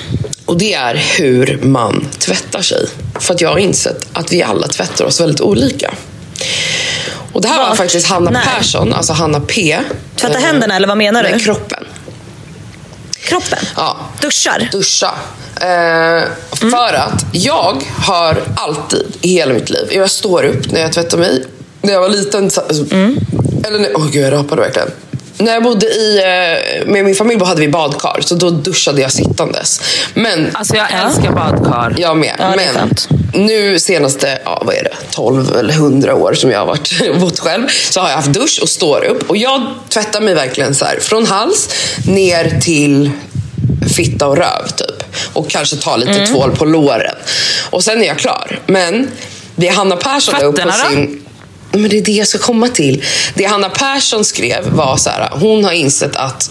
Och 0.47 0.59
det 0.59 0.75
är 0.75 0.95
hur 1.18 1.59
man 1.62 2.09
tvättar 2.18 2.62
sig. 2.62 2.87
För 3.21 3.35
att 3.35 3.41
jag 3.41 3.49
har 3.49 3.59
insett 3.59 4.09
att 4.12 4.33
vi 4.33 4.43
alla 4.43 4.68
tvättar 4.68 5.05
oss 5.05 5.21
väldigt 5.21 5.41
olika. 5.41 5.95
Och 7.33 7.41
det 7.43 7.49
här 7.49 7.59
var 7.59 7.68
Vart? 7.68 7.77
faktiskt 7.77 8.07
Hanna 8.07 8.31
När? 8.31 8.41
Persson, 8.45 8.93
alltså 8.95 9.12
Hanna 9.12 9.41
P. 9.41 9.79
Tvätta 10.16 10.39
Eh, 10.39 10.45
händerna 10.45 10.77
eller 10.77 10.89
vad 10.89 10.97
menar 10.99 11.23
Nej, 11.23 11.33
du? 11.33 11.39
kroppen. 11.45 11.85
Kroppen? 13.31 13.59
Ja. 13.76 13.97
Duschar? 14.20 14.68
Duscha. 14.72 15.14
Eh, 15.57 16.28
För 16.70 16.95
att 16.95 17.24
jag 17.33 17.83
har 18.07 18.43
alltid 18.57 19.07
i 19.20 19.28
hela 19.28 19.55
mitt 19.55 19.70
liv, 19.70 19.89
jag 19.91 20.11
står 20.11 20.45
upp 20.45 20.72
när 20.72 20.81
jag 20.81 20.93
tvättar 20.93 21.18
mig. 21.18 21.45
När 21.83 21.93
jag 21.93 22.01
var 22.01 22.09
liten, 22.09 22.51
så- 22.51 22.61
alltså, 22.61 22.85
eller 23.64 23.78
när, 23.78 23.97
åh 23.97 24.07
gud 24.12 24.24
jag 24.24 24.33
rapade 24.33 24.62
verkligen. 24.62 24.89
När 25.41 25.53
jag 25.53 25.62
bodde 25.62 25.86
i, 25.86 26.18
eh, 26.18 26.86
med 26.86 27.05
min 27.05 27.14
familj 27.14 27.45
hade 27.45 27.61
vi 27.61 27.68
badkar, 27.68 28.20
så 28.20 28.34
då 28.34 28.51
duschade 28.51 29.01
jag 29.01 29.12
sittandes. 29.12 29.80
Men 30.14 30.51
Alltså 30.55 30.76
jag 30.76 30.86
älskar 31.07 31.32
badkar. 31.32 31.95
jag 31.99 32.16
med. 32.16 32.34
Ja, 32.38 32.45
är 32.45 32.57
men 32.57 32.91
nu 33.49 33.78
senaste, 33.78 34.38
ja, 34.45 34.62
vad 34.66 34.74
är 34.74 34.82
det, 34.84 34.95
12 35.11 35.57
eller 35.57 35.72
100 35.74 36.14
år 36.14 36.34
som 36.34 36.51
jag 36.51 36.59
har 36.59 36.66
varit 36.66 37.14
bott 37.20 37.38
själv, 37.38 37.66
så 37.91 38.01
har 38.01 38.09
jag 38.09 38.16
haft 38.16 38.32
dusch 38.32 38.59
och 38.62 38.68
står 38.68 39.05
upp. 39.05 39.30
Och 39.30 39.36
jag 39.36 39.62
tvättar 39.88 40.20
mig 40.20 40.34
verkligen 40.34 40.74
så 40.74 40.84
här, 40.84 40.99
från 41.01 41.26
hals 41.26 41.68
ner 42.07 42.61
till 42.61 43.11
fitta 43.97 44.26
och 44.26 44.36
röv 44.36 44.66
typ. 44.76 45.05
Och 45.32 45.51
kanske 45.51 45.76
tar 45.76 45.99
lite 45.99 46.11
Mm. 46.12 46.26
tvål 46.26 46.57
på 46.57 46.64
låren. 46.64 47.14
Och 47.70 47.84
sen 47.84 48.03
är 48.03 48.07
jag 48.07 48.18
klar. 48.18 48.59
Men 48.66 49.11
det 49.57 49.68
Hanna 49.68 49.97
Persson 49.97 50.34
la 50.41 50.47
upp 50.47 50.57
på 50.57 50.62
Fötterna 50.62 50.84
då? 50.84 50.91
sin... 50.91 51.20
Men 51.73 51.91
det 51.91 51.99
är 51.99 52.03
det 52.03 52.12
jag 52.12 52.29
ska 52.29 52.39
komma 52.39 52.68
till. 52.68 53.05
Det 53.35 53.45
Hanna 53.45 53.68
Persson 53.68 54.25
skrev 54.25 54.64
var 54.68 54.97
så 54.97 55.11
här, 55.11 55.29
hon 55.33 55.64
har 55.64 55.73
insett 55.73 56.16
att 56.16 56.51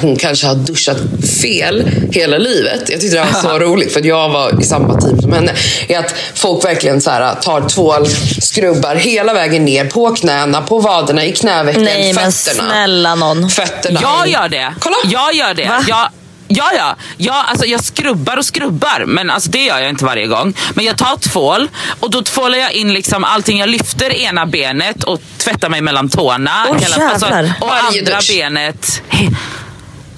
hon 0.00 0.16
kanske 0.16 0.46
har 0.46 0.54
duschat 0.54 0.96
fel 1.42 1.90
hela 2.12 2.38
livet. 2.38 2.80
Jag 2.88 3.00
tyckte 3.00 3.16
det 3.16 3.26
var 3.32 3.40
så 3.42 3.58
roligt 3.64 3.92
för 3.92 4.06
jag 4.06 4.28
var 4.28 4.60
i 4.60 4.64
samma 4.64 5.00
team 5.00 5.20
som 5.22 5.32
henne. 5.32 5.54
Är 5.88 5.98
att 5.98 6.14
folk 6.34 6.64
verkligen 6.64 7.00
så 7.00 7.10
här, 7.10 7.34
tar 7.34 7.68
tvål, 7.68 8.06
skrubbar 8.40 8.94
hela 8.94 9.32
vägen 9.34 9.64
ner 9.64 9.84
på 9.84 10.10
knäna, 10.10 10.62
på 10.62 10.78
vaderna, 10.78 11.24
i 11.24 11.32
knävecken, 11.32 11.82
Nej, 11.84 12.12
men 12.12 12.32
fötterna. 12.32 12.68
snälla 12.70 13.14
någon. 13.14 13.50
Fötterna. 13.50 14.00
Jag 14.02 14.28
gör 14.28 14.48
det. 14.48 14.74
Kolla! 14.80 14.96
Jag 15.04 15.34
gör 15.34 15.54
det. 15.54 15.68
Va? 15.68 15.84
Jag, 15.88 16.08
ja, 16.50 16.70
ja. 16.76 16.96
Jag, 17.16 17.44
alltså, 17.48 17.66
jag 17.66 17.84
skrubbar 17.84 18.36
och 18.36 18.44
skrubbar, 18.44 19.04
men 19.06 19.30
alltså, 19.30 19.50
det 19.50 19.64
gör 19.64 19.78
jag 19.78 19.88
inte 19.88 20.04
varje 20.04 20.26
gång. 20.26 20.54
Men 20.74 20.84
jag 20.84 20.98
tar 20.98 21.16
tvål 21.16 21.68
och 22.00 22.10
då 22.10 22.22
tvålar 22.22 22.58
jag 22.58 22.72
in 22.72 22.92
liksom 22.92 23.24
allting. 23.24 23.58
Jag 23.58 23.68
lyfter 23.68 24.10
ena 24.16 24.46
benet 24.46 25.04
och 25.04 25.20
tvättar 25.38 25.68
mig 25.68 25.80
mellan 25.80 26.08
tårna. 26.08 26.66
Hela, 26.80 27.10
alltså, 27.10 27.26
och 27.60 27.74
andra 27.74 28.16
dusch. 28.16 28.30
benet. 28.30 29.02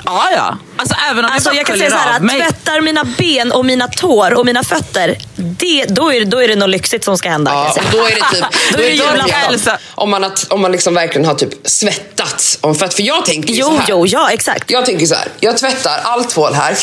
Ja, 0.04 0.28
ja. 0.36 0.58
Alltså, 0.76 0.94
även 1.10 1.24
om 1.24 1.30
Alltså 1.34 1.48
jag, 1.50 1.56
jag 1.56 1.66
kan 1.66 1.78
säga 1.78 1.90
så 1.90 1.96
här, 1.96 2.20
mig. 2.20 2.40
tvättar 2.40 2.80
mina 2.80 3.04
ben 3.04 3.52
och 3.52 3.64
mina 3.64 3.88
tår 3.88 4.34
och 4.34 4.46
mina 4.46 4.64
fötter, 4.64 5.16
det, 5.36 5.84
då, 5.84 6.12
är 6.12 6.20
det, 6.20 6.24
då 6.26 6.42
är 6.42 6.48
det 6.48 6.56
något 6.56 6.68
lyxigt 6.70 7.04
som 7.04 7.18
ska 7.18 7.30
hända. 7.30 7.50
Ja, 7.50 7.82
då 7.92 7.98
är 7.98 8.10
det 8.14 8.36
typ 8.36 8.44
Då 8.72 8.78
är 8.78 8.82
det 8.82 8.90
julafton. 8.90 9.30
Elsa, 9.48 9.78
om 9.94 10.10
man, 10.10 10.22
har, 10.22 10.32
om 10.48 10.60
man 10.60 10.72
liksom 10.72 10.94
verkligen 10.94 11.24
har 11.26 11.34
typ 11.34 11.50
svettats. 11.64 12.58
Om, 12.60 12.74
för, 12.74 12.86
att, 12.86 12.94
för 12.94 13.02
jag 13.02 13.24
tänker 13.26 13.48
ju 13.54 13.62
så 13.62 13.68
Jo, 13.70 13.76
här. 13.76 13.84
jo, 13.88 14.06
ja 14.06 14.30
exakt. 14.30 14.70
Jag 14.70 14.86
tänker 14.86 15.06
så 15.06 15.14
här. 15.14 15.28
Jag 15.40 15.58
tvättar 15.58 16.00
all 16.04 16.24
tvål 16.24 16.54
här. 16.54 16.76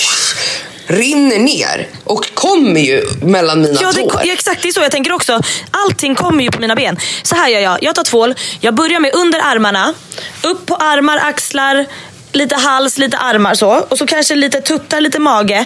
Rinner 0.88 1.40
ner 1.40 1.88
och 2.04 2.34
kommer 2.34 2.80
ju 2.80 3.06
mellan 3.22 3.62
mina 3.62 3.78
Ja, 3.82 3.92
det, 3.92 4.02
tår. 4.02 4.22
ja, 4.24 4.34
exakt, 4.34 4.62
det 4.62 4.68
är 4.68 4.72
så 4.72 4.80
jag 4.82 4.92
tänker 4.92 5.12
också. 5.12 5.42
Allting 5.72 6.16
kommer 6.16 6.44
ju 6.44 6.52
på 6.52 6.60
mina 6.62 6.76
ben. 6.76 6.98
Så 7.24 7.36
här 7.36 7.50
gör 7.50 7.60
jag. 7.60 7.78
Jag 7.84 7.96
tar 7.96 8.04
tvål, 8.04 8.36
jag 8.60 8.74
börjar 8.76 9.00
med 9.00 9.14
under 9.16 9.40
armarna, 9.40 9.94
upp 10.42 10.66
på 10.66 10.76
armar, 10.76 11.18
axlar, 11.18 11.86
lite 12.32 12.56
hals, 12.56 12.98
lite 12.98 13.18
armar 13.18 13.56
så. 13.56 13.70
Och 13.70 13.98
så 13.98 14.06
kanske 14.08 14.36
lite 14.36 14.62
tuttar, 14.62 15.02
lite 15.02 15.20
mage. 15.20 15.66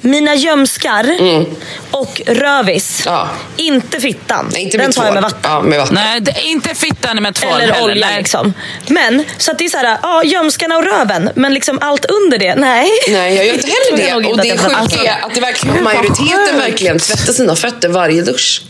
Mina 0.00 0.34
gömskar 0.34 1.16
och 1.90 2.22
rövis. 2.26 3.02
Ja. 3.06 3.28
Inte 3.56 4.00
fittan. 4.00 4.50
Nej, 4.52 4.62
inte 4.62 4.78
Den 4.78 4.92
tar 4.92 5.02
jag 5.04 5.12
tvål. 5.12 5.14
med 5.14 5.22
vatten. 5.22 5.50
Ja, 5.52 5.60
med 5.62 5.78
vatten. 5.78 5.94
Nej, 5.94 6.20
det 6.20 6.30
är 6.30 6.44
inte 6.46 6.74
fittan 6.74 7.22
med 7.22 7.34
tvål 7.34 7.60
Eller 7.60 7.72
heller. 7.74 7.84
olja 7.84 8.06
nej. 8.06 8.18
liksom. 8.18 8.52
Men, 8.86 9.24
så 9.38 9.50
att 9.52 9.58
det 9.58 9.64
är 9.64 9.68
så 9.68 9.76
här, 9.78 9.98
ja 10.02 10.24
gömskarna 10.24 10.76
och 10.76 10.84
röven. 10.84 11.30
Men 11.34 11.54
liksom 11.54 11.78
allt 11.82 12.04
under 12.04 12.38
det, 12.38 12.54
nej. 12.54 12.88
Nej, 13.08 13.34
jag 13.36 13.46
gör 13.46 13.54
inte 13.54 13.66
heller 13.66 14.08
jag 14.08 14.22
det. 14.22 14.28
Och 14.28 14.34
att 14.34 14.42
det 14.42 14.48
jag 14.48 14.58
sjuka 14.90 15.12
är 15.12 15.26
att 15.26 15.34
det 15.34 15.40
verkar 15.40 15.82
majoriteten 15.82 16.56
verkligen 16.56 16.98
tvättar 16.98 17.32
sina 17.32 17.56
fötter 17.56 17.88
varje 17.88 18.22
dusch. 18.22 18.62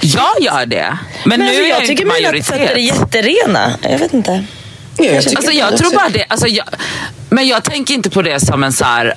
Jag 0.00 0.40
gör 0.40 0.66
det. 0.66 0.98
Men, 1.24 1.38
Men 1.38 1.40
nu 1.40 1.46
alltså, 1.46 1.62
är 1.62 1.68
jag 1.68 1.80
jag 1.80 1.86
tycker 1.86 1.90
inte 1.92 2.04
mina 2.04 2.12
majoritet. 2.30 2.46
fötter 2.46 2.74
är 2.74 2.76
jätterena. 2.76 3.72
Jag 3.82 3.98
vet 3.98 4.12
inte. 4.14 4.44
Ja, 5.04 5.12
jag 5.12 5.36
Alltså 5.36 5.52
jag 5.52 5.76
tror 5.76 5.94
bara 5.94 6.08
det. 6.08 6.24
Alltså 6.28 6.46
jag, 6.46 6.66
men 7.28 7.48
jag 7.48 7.64
tänker 7.64 7.94
inte 7.94 8.10
på 8.10 8.22
det 8.22 8.40
som 8.40 8.64
en 8.64 8.72
så 8.72 8.84
här. 8.84 9.14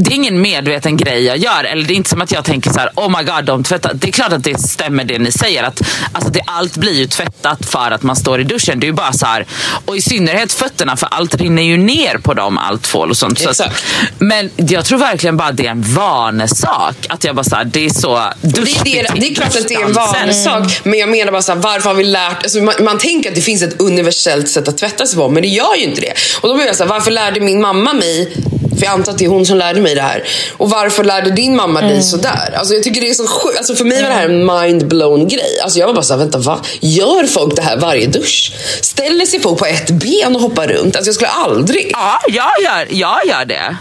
Det 0.00 0.10
är 0.10 0.14
ingen 0.14 0.40
medveten 0.40 0.96
grej 0.96 1.24
jag 1.24 1.36
gör. 1.36 1.64
Eller 1.64 1.84
det 1.84 1.92
är 1.92 1.96
inte 1.96 2.10
som 2.10 2.20
att 2.20 2.32
jag 2.32 2.44
tänker 2.44 2.70
så 2.70 2.78
här: 2.78 2.90
oh 2.94 3.18
my 3.18 3.24
god, 3.24 3.44
de 3.44 3.64
tvättar. 3.64 3.94
Det 3.94 4.08
är 4.08 4.12
klart 4.12 4.32
att 4.32 4.44
det 4.44 4.60
stämmer 4.60 5.04
det 5.04 5.18
ni 5.18 5.32
säger. 5.32 5.62
Att, 5.62 5.82
alltså 6.12 6.30
det, 6.30 6.40
allt 6.46 6.76
blir 6.76 6.92
ju 6.92 7.06
tvättat 7.06 7.66
för 7.66 7.90
att 7.90 8.02
man 8.02 8.16
står 8.16 8.40
i 8.40 8.44
duschen. 8.44 8.80
Det 8.80 8.84
är 8.84 8.88
ju 8.88 8.94
bara 8.94 9.12
så 9.12 9.26
här. 9.26 9.46
Och 9.84 9.96
i 9.96 10.00
synnerhet 10.00 10.52
fötterna, 10.52 10.96
för 10.96 11.08
allt 11.10 11.34
rinner 11.34 11.62
ju 11.62 11.76
ner 11.76 12.18
på 12.18 12.34
dem, 12.34 12.58
allt 12.58 12.82
tvål 12.82 13.10
och 13.10 13.16
sånt. 13.16 13.38
Så 13.38 13.50
att, 13.50 13.84
men 14.18 14.50
jag 14.56 14.84
tror 14.84 14.98
verkligen 14.98 15.36
bara 15.36 15.52
det 15.52 15.66
är 15.66 15.70
en 15.70 15.82
vanesak. 15.82 17.06
Att 17.08 17.24
jag 17.24 17.34
bara 17.34 17.44
så 17.44 17.56
här, 17.56 17.64
det 17.64 17.84
är 17.84 17.90
så 17.90 18.22
Det 18.40 18.60
är, 18.60 18.84
det, 18.84 19.20
det 19.20 19.30
är 19.30 19.34
klart 19.34 19.56
att 19.56 19.68
det 19.68 19.74
är 19.74 19.84
en 19.84 19.92
vanesak, 19.92 20.80
men 20.84 20.98
jag 20.98 21.08
menar 21.08 21.32
bara 21.32 21.42
så 21.42 21.52
här, 21.52 21.60
varför 21.60 21.88
har 21.88 21.96
vi 21.96 22.04
lärt 22.04 22.42
alltså 22.42 22.58
man, 22.58 22.74
man 22.80 22.98
tänker 22.98 23.28
att 23.28 23.34
det 23.34 23.40
finns 23.40 23.62
ett 23.62 23.80
universellt 23.80 24.48
sätt 24.48 24.68
att 24.68 24.78
tvätta 24.78 25.06
sig 25.06 25.18
på, 25.18 25.28
men 25.28 25.42
det 25.42 25.48
gör 25.48 25.76
ju 25.76 25.84
inte 25.84 26.00
det. 26.00 26.12
Och 26.40 26.48
då 26.48 26.54
blir 26.54 26.66
jag 26.66 26.76
så 26.76 26.84
här, 26.84 26.90
varför 26.90 27.10
lärde 27.10 27.40
min 27.40 27.60
mamma 27.60 27.92
mig, 27.92 28.32
för 28.78 28.86
jag 28.86 28.92
antar 28.92 29.12
att 29.12 29.18
det 29.18 29.24
är 29.24 29.28
hon 29.28 29.46
som 29.46 29.56
lärde 29.56 29.80
mig 29.80 29.94
det 29.94 30.02
här, 30.02 30.24
och 30.56 30.70
varför 30.70 31.04
lärde 31.04 31.30
din 31.30 31.56
mamma 31.56 31.80
dig 31.80 32.02
sådär? 32.02 32.54
Alltså 32.56 32.74
jag 32.74 32.82
tycker 32.82 33.00
det 33.00 33.10
är 33.10 33.14
så 33.14 33.26
sjukt, 33.26 33.58
alltså 33.58 33.74
för 33.74 33.84
mig 33.84 34.02
var 34.02 34.08
det 34.08 34.14
här 34.14 34.28
en 34.28 34.50
mind-blown 34.50 35.28
grej. 35.28 35.60
Alltså 35.62 35.78
jag 35.78 35.86
var 35.86 35.94
bara 35.94 36.02
så 36.02 36.14
här, 36.14 36.18
vänta 36.18 36.38
vad? 36.38 36.66
Gör 36.80 37.26
folk 37.26 37.56
det 37.56 37.62
här 37.62 37.76
varje 37.76 38.06
dusch? 38.06 38.52
Ställer 38.80 39.26
sig 39.26 39.40
folk 39.40 39.58
på 39.58 39.66
ett 39.66 39.90
ben 39.90 40.36
och 40.36 40.42
hoppar 40.42 40.66
runt? 40.66 40.96
Alltså 40.96 41.08
jag 41.08 41.14
skulle 41.14 41.30
aldrig. 41.30 41.90
Ja, 41.92 42.18
jag 42.28 42.50
gör, 42.64 42.86
jag 42.90 43.26
gör 43.26 43.44
det. 43.44 43.76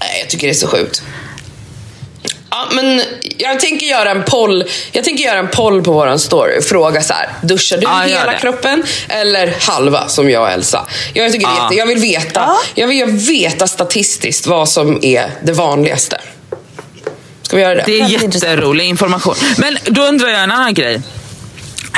Nej, 0.00 0.20
jag 0.20 0.30
tycker 0.30 0.46
det 0.46 0.52
är 0.52 0.54
så 0.54 0.66
sjukt. 0.66 1.02
Ja, 2.50 2.68
men 2.72 3.02
jag 3.38 3.60
tänker 3.60 3.86
göra 3.86 4.10
en 4.10 4.22
poll. 4.24 4.64
Jag 4.92 5.04
tänker 5.04 5.24
göra 5.24 5.38
en 5.38 5.48
poll 5.48 5.82
på 5.82 5.92
våran 5.92 6.18
story. 6.18 6.62
Fråga 6.62 7.02
så 7.02 7.12
här, 7.12 7.28
duschar 7.42 7.76
du 7.76 7.82
Ja, 7.82 8.06
gör 8.08 8.18
hela 8.18 8.34
kroppen 8.38 8.82
eller 9.08 9.54
halva 9.60 10.08
som 10.08 10.30
jag 10.30 10.42
och 10.42 10.50
Elsa? 10.50 10.86
Jag, 11.14 11.32
tycker 11.32 11.46
det 11.46 11.52
är 11.52 11.56
Ja. 11.56 11.62
jätte, 11.64 11.74
jag 11.74 11.86
vill 11.86 11.98
veta 11.98 12.40
Ja. 12.40 12.56
jag 12.74 12.86
vill 12.88 13.06
veta 13.06 13.66
statistiskt 13.66 14.46
vad 14.46 14.68
som 14.68 14.98
är 15.04 15.30
det 15.42 15.52
vanligaste. 15.52 16.20
Ska 17.42 17.56
vi 17.56 17.62
göra 17.62 17.74
det? 17.74 17.82
Det 17.86 18.00
är 18.00 18.08
jätterolig 18.08 18.84
information. 18.84 19.34
Men 19.56 19.78
då 19.84 20.02
undrar 20.02 20.28
jag 20.28 20.42
en 20.42 20.50
annan 20.50 20.74
grej. 20.74 21.00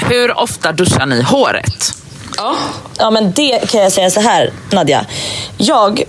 Hur 0.08 0.38
ofta 0.38 0.72
duschar 0.72 1.06
ni 1.06 1.22
håret? 1.22 1.94
Ja. 2.36 2.56
Ja 2.98 3.10
men 3.10 3.32
det 3.32 3.70
kan 3.70 3.80
jag 3.80 3.92
säga 3.92 4.10
så 4.10 4.20
här 4.20 4.52
Nadja. 4.72 5.06
Jag 5.58 6.02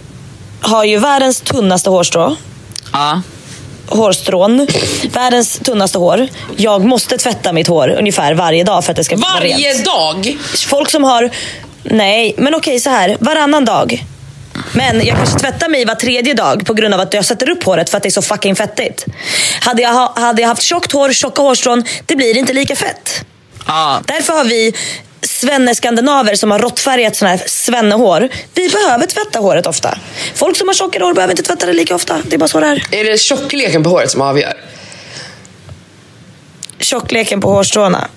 har 0.62 0.84
ju 0.84 0.98
världens 0.98 1.42
tunnaste 1.42 1.90
hårstrå. 1.90 2.36
Ja. 2.94 3.22
Hårstrån. 3.92 4.68
Världens 5.14 5.60
tunnaste 5.60 5.98
hår. 5.98 6.28
Jag 6.58 6.86
måste 6.86 7.18
tvätta 7.18 7.54
mitt 7.54 7.68
hår 7.68 7.90
ungefär 7.90 8.34
varje 8.34 8.64
dag 8.64 8.86
för 8.86 8.92
att 8.92 8.98
det 8.98 9.04
ska 9.04 9.16
vara 9.16 9.40
rent. 9.40 9.54
Varje 9.54 9.84
dag? 9.84 10.38
Folk 10.68 10.90
som 10.90 11.04
har... 11.04 11.30
Nej, 11.84 12.36
men 12.38 12.56
okej 12.56 12.80
så 12.80 12.90
här. 12.90 13.18
Varannan 13.20 13.66
dag. 13.66 14.06
Men 14.74 15.06
jag 15.06 15.18
kanske 15.18 15.40
tvättar 15.40 15.70
mig 15.70 15.86
var 15.86 15.96
tredje 15.96 16.34
dag 16.34 16.66
på 16.66 16.74
grund 16.74 16.94
av 16.94 17.00
att 17.00 17.14
jag 17.14 17.26
sätter 17.26 17.50
upp 17.50 17.64
håret 17.64 17.90
för 17.90 17.98
att 17.98 18.04
det 18.04 18.10
är 18.10 18.12
så 18.12 18.22
fucking 18.22 18.56
fettigt. 18.56 19.06
Hade 19.62 19.82
jag, 19.82 19.94
ha, 19.94 20.14
hade 20.16 20.42
jag 20.42 20.50
haft 20.50 20.62
tjockt 20.62 20.92
hår, 20.92 21.14
tjocka 21.14 21.42
hårstrån, 21.42 21.84
det 22.06 22.16
blir 22.16 22.38
inte 22.38 22.54
lika 22.54 22.76
fett. 22.76 23.26
Ja. 23.68 24.02
Därför 24.06 24.34
har 24.34 24.44
vi 24.44 24.74
svenneskandinaver 25.22 26.36
som 26.36 26.52
har 26.52 26.60
råttfärgat 26.60 27.16
såna 27.16 27.32
här 27.32 27.42
svennehår. 27.48 28.30
Vi 28.54 28.70
behöver 28.70 29.06
tvätta 29.06 29.40
håret 29.40 29.68
ofta. 29.68 29.98
Folk 30.36 30.58
som 30.58 30.68
har 30.68 30.76
tjockare 30.76 31.04
hår 31.04 31.14
behöver 31.14 31.34
inte 31.34 31.44
tvätta 31.44 31.66
det 31.66 31.74
lika 31.74 31.96
ofta. 31.96 32.22
Det 32.26 32.36
är 32.36 32.38
bara 32.38 32.48
så 32.48 32.60
det 32.60 32.68
är. 32.68 32.88
Är 32.92 33.04
det 33.04 33.18
tjockleken 33.18 33.84
på 33.84 33.90
håret 33.90 34.12
som 34.12 34.22
avgör? 34.22 34.54
Tjockleken 36.80 37.42
på 37.42 37.50
hårstråna. 37.50 38.08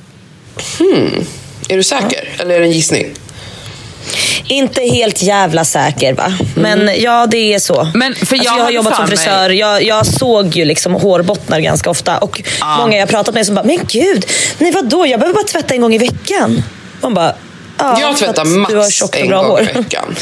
Är 1.69 1.77
du 1.77 1.83
säker? 1.83 2.29
Eller 2.39 2.55
är 2.55 2.61
det 2.61 2.67
en 2.67 2.73
gissning? 2.73 3.15
Inte 4.47 4.83
helt 4.83 5.23
jävla 5.23 5.65
säker 5.65 6.13
va. 6.13 6.33
Men 6.55 6.91
ja, 6.99 7.27
det 7.27 7.55
är 7.55 7.59
så. 7.59 7.89
Men 7.95 8.15
för 8.15 8.37
jag 8.37 8.41
alltså, 8.41 8.59
jag 8.59 8.65
har 8.65 8.71
jobbat 8.71 8.97
som 8.97 9.07
frisör. 9.07 9.51
Jag, 9.51 9.83
jag 9.83 10.07
såg 10.07 10.57
ju 10.57 10.65
liksom 10.65 10.95
hårbottnar 10.95 11.61
ganska 11.61 11.91
ofta. 11.91 12.19
Och 12.19 12.43
många 12.79 12.97
jag 12.97 13.09
pratat 13.09 13.35
med 13.35 13.47
som 13.47 13.55
bara, 13.55 13.65
men 13.65 13.79
gud, 13.89 14.27
nej 14.59 14.73
vadå? 14.73 15.07
Jag 15.07 15.21
behöver 15.21 15.35
bara 15.35 15.49
tvätta 15.49 15.75
en 15.75 15.81
gång 15.81 15.95
i 15.95 15.99
veckan. 15.99 16.63
Man 17.05 17.15
bara, 17.15 17.35
ja, 17.79 18.01
jag 18.01 18.17
tvättar 18.17 18.43
att 18.43 18.49
du 18.69 18.75
har 18.77 18.83
max 18.83 18.95
tjockt 18.95 19.15
och 19.15 19.21
en 19.21 19.31
gång 19.31 19.45
hår. 19.47 19.61
i 19.63 19.65
veckan. 19.65 20.17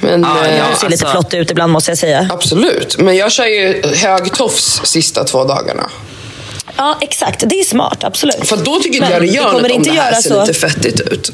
Men, 0.00 0.22
Ja, 0.22 0.46
eh, 0.46 0.56
ja. 0.58 0.64
Du 0.70 0.76
ser 0.76 0.88
lite 0.88 1.04
alltså- 1.06 1.20
flott 1.22 1.34
ut 1.34 1.50
ibland 1.50 1.72
måste 1.72 1.90
jag 1.90 1.98
säga. 1.98 2.28
Absolut, 2.32 2.98
men 2.98 3.16
jag 3.16 3.32
kör 3.32 3.46
ju 3.46 3.82
hög 3.94 4.32
tofs 4.32 4.80
sista 4.84 5.24
två 5.24 5.44
dagarna. 5.44 5.90
Ja, 6.76 6.98
exakt. 7.00 7.44
Det 7.46 7.60
är 7.60 7.64
smart, 7.64 8.04
absolut. 8.04 8.48
För 8.48 8.56
då 8.56 8.80
tycker 8.80 9.00
Men 9.00 9.10
jag 9.10 9.22
det 9.22 9.26
det 9.26 9.32
gör 9.32 9.42
kommer 9.44 9.62
något 9.62 9.70
om 9.70 9.76
inte 9.76 9.90
det 9.90 10.00
här 10.00 10.14
ser 10.20 10.30
så. 10.30 10.40
lite 10.40 10.54
fettigt 10.54 11.00
ut. 11.00 11.30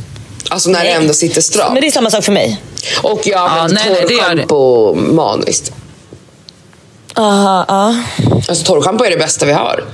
Alltså 0.51 0.71
när 0.71 0.79
det 0.79 0.85
Nej. 0.85 0.93
ändå 0.95 1.15
sitter 1.15 1.41
stramt. 1.41 1.73
Men 1.73 1.81
det 1.81 1.87
är 1.89 1.91
samma 1.93 2.11
sak 2.11 2.25
för 2.25 2.33
mig. 2.33 2.61
Och 3.03 3.21
jag 3.25 3.39
Ja, 3.39 3.49
använder 3.49 3.85
det 3.95 4.01
det. 4.01 4.09
torrschampo 4.19 4.95
maniskt. 4.95 5.73
Aha, 7.15 7.65
ja. 7.69 7.95
Alltså 8.49 8.65
torrschampo 8.65 9.05
är 9.05 9.11
det 9.11 9.17
bästa 9.17 9.47
vi 9.47 9.53
har. 9.53 9.85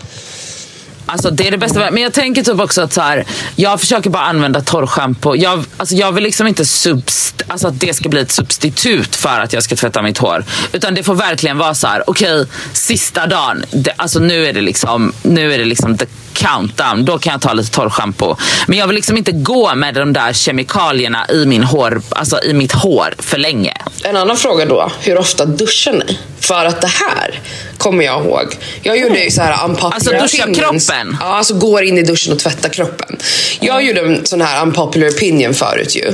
Alltså 1.07 1.31
det 1.31 1.47
är 1.47 1.51
det 1.51 1.59
bästa. 1.59 1.91
Men 1.91 2.03
jag 2.03 2.13
tänker 2.13 2.43
typ 2.43 2.61
också 2.61 2.83
att 2.83 2.93
så 2.93 3.01
här, 3.01 3.25
jag 3.57 3.81
försöker 3.81 4.11
bara 4.11 4.23
använda 4.23 4.61
torrschampo. 4.61 5.37
Jag, 5.37 5.65
alltså 5.77 5.95
jag 5.95 6.13
vill 6.13 6.25
liksom 6.25 6.47
inte 6.47 6.63
subst- 6.63 7.43
alltså 7.49 7.69
att 7.69 7.81
det 7.81 7.95
ska 7.95 8.09
bli 8.09 8.21
ett 8.21 8.33
substitut 8.33 9.17
för 9.17 9.41
att 9.41 9.53
jag 9.53 9.63
ska 9.63 9.77
tvätta 9.77 10.03
mitt 10.03 10.19
hår. 10.19 10.45
Utan 10.73 10.95
det 10.95 11.03
får 11.03 11.15
verkligen 11.15 11.59
vara 11.59 11.75
så 11.75 11.87
här: 11.87 12.11
okej, 12.11 12.47
sista 12.73 13.27
dagen, 13.27 13.65
det, 13.71 13.93
alltså 13.97 14.19
nu 14.19 14.47
är 14.47 14.53
det 14.53 14.61
liksom, 14.61 15.13
nu 15.23 15.55
är 15.55 15.59
det 15.59 15.65
liksom 15.65 15.99
the 15.99 16.07
countdown. 16.33 17.05
Då 17.05 17.19
kan 17.19 17.33
jag 17.33 17.41
ta 17.41 17.53
lite 17.53 17.71
torrschampo. 17.71 18.37
Men 18.67 18.79
jag 18.79 18.87
vill 18.87 18.97
liksom 18.97 19.17
inte 19.17 19.33
gå 19.33 19.75
med 19.75 19.95
de 19.95 20.13
där 20.13 20.33
kemikalierna 20.33 21.27
i, 21.31 21.47
min 21.47 21.65
hår, 21.65 22.03
alltså 22.11 22.43
i 22.45 22.53
mitt 22.53 22.73
hår 22.73 23.15
för 23.19 23.39
länge. 23.39 23.77
En 24.05 24.17
annan 24.17 24.37
fråga 24.37 24.67
då, 24.67 24.93
hur 25.01 25.19
ofta 25.19 25.45
duschar 25.45 25.93
ni? 25.93 26.19
För 26.41 26.65
att 26.65 26.81
det 26.81 26.87
här 26.87 27.41
kommer 27.79 28.05
jag 28.05 28.25
ihåg. 28.25 28.57
Jag 28.83 28.99
gjorde 28.99 29.25
ju 29.25 29.31
så 29.31 29.43
här 29.43 29.65
unpopular 29.65 29.95
Alltså 29.95 30.11
duscha 30.11 30.45
opinions 30.51 30.91
kroppen? 30.95 31.17
Ja, 31.21 31.27
alltså 31.27 31.55
går 31.55 31.85
in 31.85 31.99
i 31.99 32.03
duschen 32.03 32.33
och 32.33 32.39
tvättar 32.39 32.69
kroppen. 32.69 33.17
Jag 33.61 33.85
gjorde 33.85 34.01
en 34.01 34.27
sån 34.27 34.41
här 34.41 34.63
unpopular 34.63 35.09
opinion 35.09 35.55
förut 35.55 35.97
ju. 35.97 36.13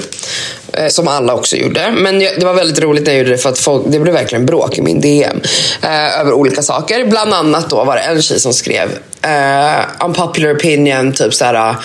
Eh, 0.73 0.89
som 0.89 1.09
alla 1.09 1.35
också 1.35 1.57
gjorde. 1.57 1.91
Men 1.91 2.19
det 2.19 2.45
var 2.45 2.55
väldigt 2.55 2.81
roligt 2.81 3.07
när 3.07 3.13
jag 3.13 3.19
gjorde 3.19 3.31
det 3.31 3.39
för 3.39 3.49
att 3.49 3.59
folk, 3.59 3.85
det 3.87 3.99
blev 3.99 4.15
verkligen 4.15 4.47
bråk 4.47 4.79
i 4.79 4.83
min 4.83 5.01
DM. 5.01 5.41
Eh, 5.83 6.21
över 6.21 6.33
olika 6.33 6.63
saker. 6.63 7.05
Bland 7.05 7.35
annat 7.35 7.71
då 7.71 7.85
var 7.85 7.97
det 7.97 8.03
en 8.03 8.23
tjej 8.23 8.41
som 8.41 8.53
skrev 8.53 8.89
eh, 9.23 10.05
unpopular 10.05 10.55
opinion, 10.55 11.13
typ 11.13 11.35
så 11.35 11.45
här. 11.45 11.77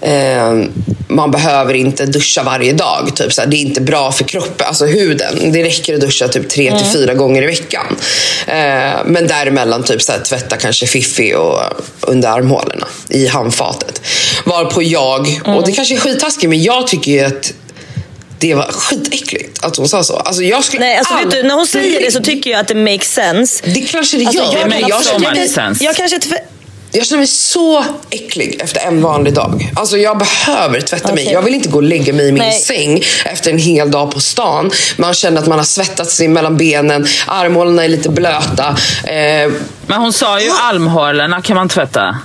Eh, 0.00 0.64
man 1.08 1.30
behöver 1.30 1.74
inte 1.74 2.06
duscha 2.06 2.42
varje 2.42 2.72
dag. 2.72 3.10
Typ, 3.16 3.32
så 3.32 3.40
här, 3.40 3.48
det 3.48 3.56
är 3.56 3.60
inte 3.60 3.80
bra 3.80 4.12
för 4.12 4.24
kroppen, 4.24 4.66
alltså 4.66 4.86
huden. 4.86 5.52
Det 5.52 5.62
räcker 5.62 5.94
att 5.94 6.00
duscha 6.00 6.28
typ 6.28 6.48
tre 6.48 6.78
till 6.78 6.86
fyra 6.86 7.14
gånger 7.14 7.42
i 7.42 7.46
veckan. 7.46 7.96
Eh, 8.46 8.54
men 9.06 9.26
däremellan 9.26 9.82
typ, 9.82 10.02
så 10.02 10.12
här, 10.12 10.18
tvätta 10.20 10.56
kanske 10.56 10.86
fiffi 10.86 11.34
och 11.34 11.60
under 12.00 12.28
armhålorna 12.28 12.86
i 13.08 13.26
handfatet. 13.26 14.02
Varpå 14.44 14.82
jag, 14.82 15.40
och 15.44 15.66
det 15.66 15.72
kanske 15.72 15.94
är 15.94 15.98
skittaskigt, 15.98 16.48
men 16.48 16.62
jag 16.62 16.86
tycker 16.86 17.12
ju 17.12 17.20
att 17.20 17.52
det 18.38 18.54
var 18.54 18.72
skitäckligt 18.72 19.64
att 19.64 19.76
hon 19.76 19.88
sa 19.88 20.04
så. 20.04 20.16
Alltså, 20.16 20.42
jag 20.42 20.64
skulle 20.64 20.80
Nej, 20.84 20.96
alltså, 20.98 21.14
vet 21.14 21.30
du, 21.30 21.42
när 21.42 21.54
hon 21.54 21.66
säger 21.66 22.00
det 22.00 22.10
så 22.12 22.20
tycker 22.20 22.50
jag 22.50 22.60
att 22.60 22.68
det 22.68 22.74
makes 22.74 23.12
sense. 23.14 23.62
Det 23.64 23.80
kanske 23.80 24.16
det 24.16 24.26
Alltså, 24.26 24.42
gör, 24.42 24.52
jag 24.58 24.68
men 24.68 24.80
kan 24.80 24.88
jag 24.88 24.96
absolut- 24.98 25.22
känner 25.22 25.26
so 25.28 25.32
mig 25.34 25.40
much 25.40 25.54
sense. 25.54 25.84
Jag 25.84 25.96
kanske 25.96 26.18
jag 26.92 27.06
känner 27.06 27.18
mig 27.20 27.26
så 27.26 27.84
äcklig 28.10 28.60
efter 28.60 28.80
en 28.80 29.02
vanlig 29.02 29.34
dag. 29.34 29.72
Alltså 29.76 29.96
jag 29.96 30.18
behöver 30.18 30.80
tvätta 30.80 31.14
mig. 31.14 31.24
Okej. 31.24 31.32
Jag 31.32 31.42
vill 31.42 31.54
inte 31.54 31.68
gå 31.68 31.76
och 31.76 31.82
lägga 31.82 32.12
mig 32.12 32.28
i 32.28 32.32
min 32.32 32.42
Nej. 32.42 32.60
säng 32.60 33.02
efter 33.24 33.50
en 33.50 33.58
hel 33.58 33.90
dag 33.90 34.10
på 34.10 34.20
stan. 34.20 34.70
Man 34.96 35.14
känner 35.14 35.40
att 35.40 35.46
man 35.46 35.58
har 35.58 35.64
svettats 35.64 36.16
sig 36.16 36.28
mellan 36.28 36.56
benen, 36.56 37.06
armhålorna 37.26 37.84
är 37.84 37.88
lite 37.88 38.08
blöta. 38.08 38.76
Eh, 39.04 39.50
Men 39.86 40.00
hon 40.00 40.12
sa 40.12 40.40
ju 40.40 40.50
armhålorna 40.50 41.42
kan 41.42 41.56
man 41.56 41.68
tvätta. 41.68 42.16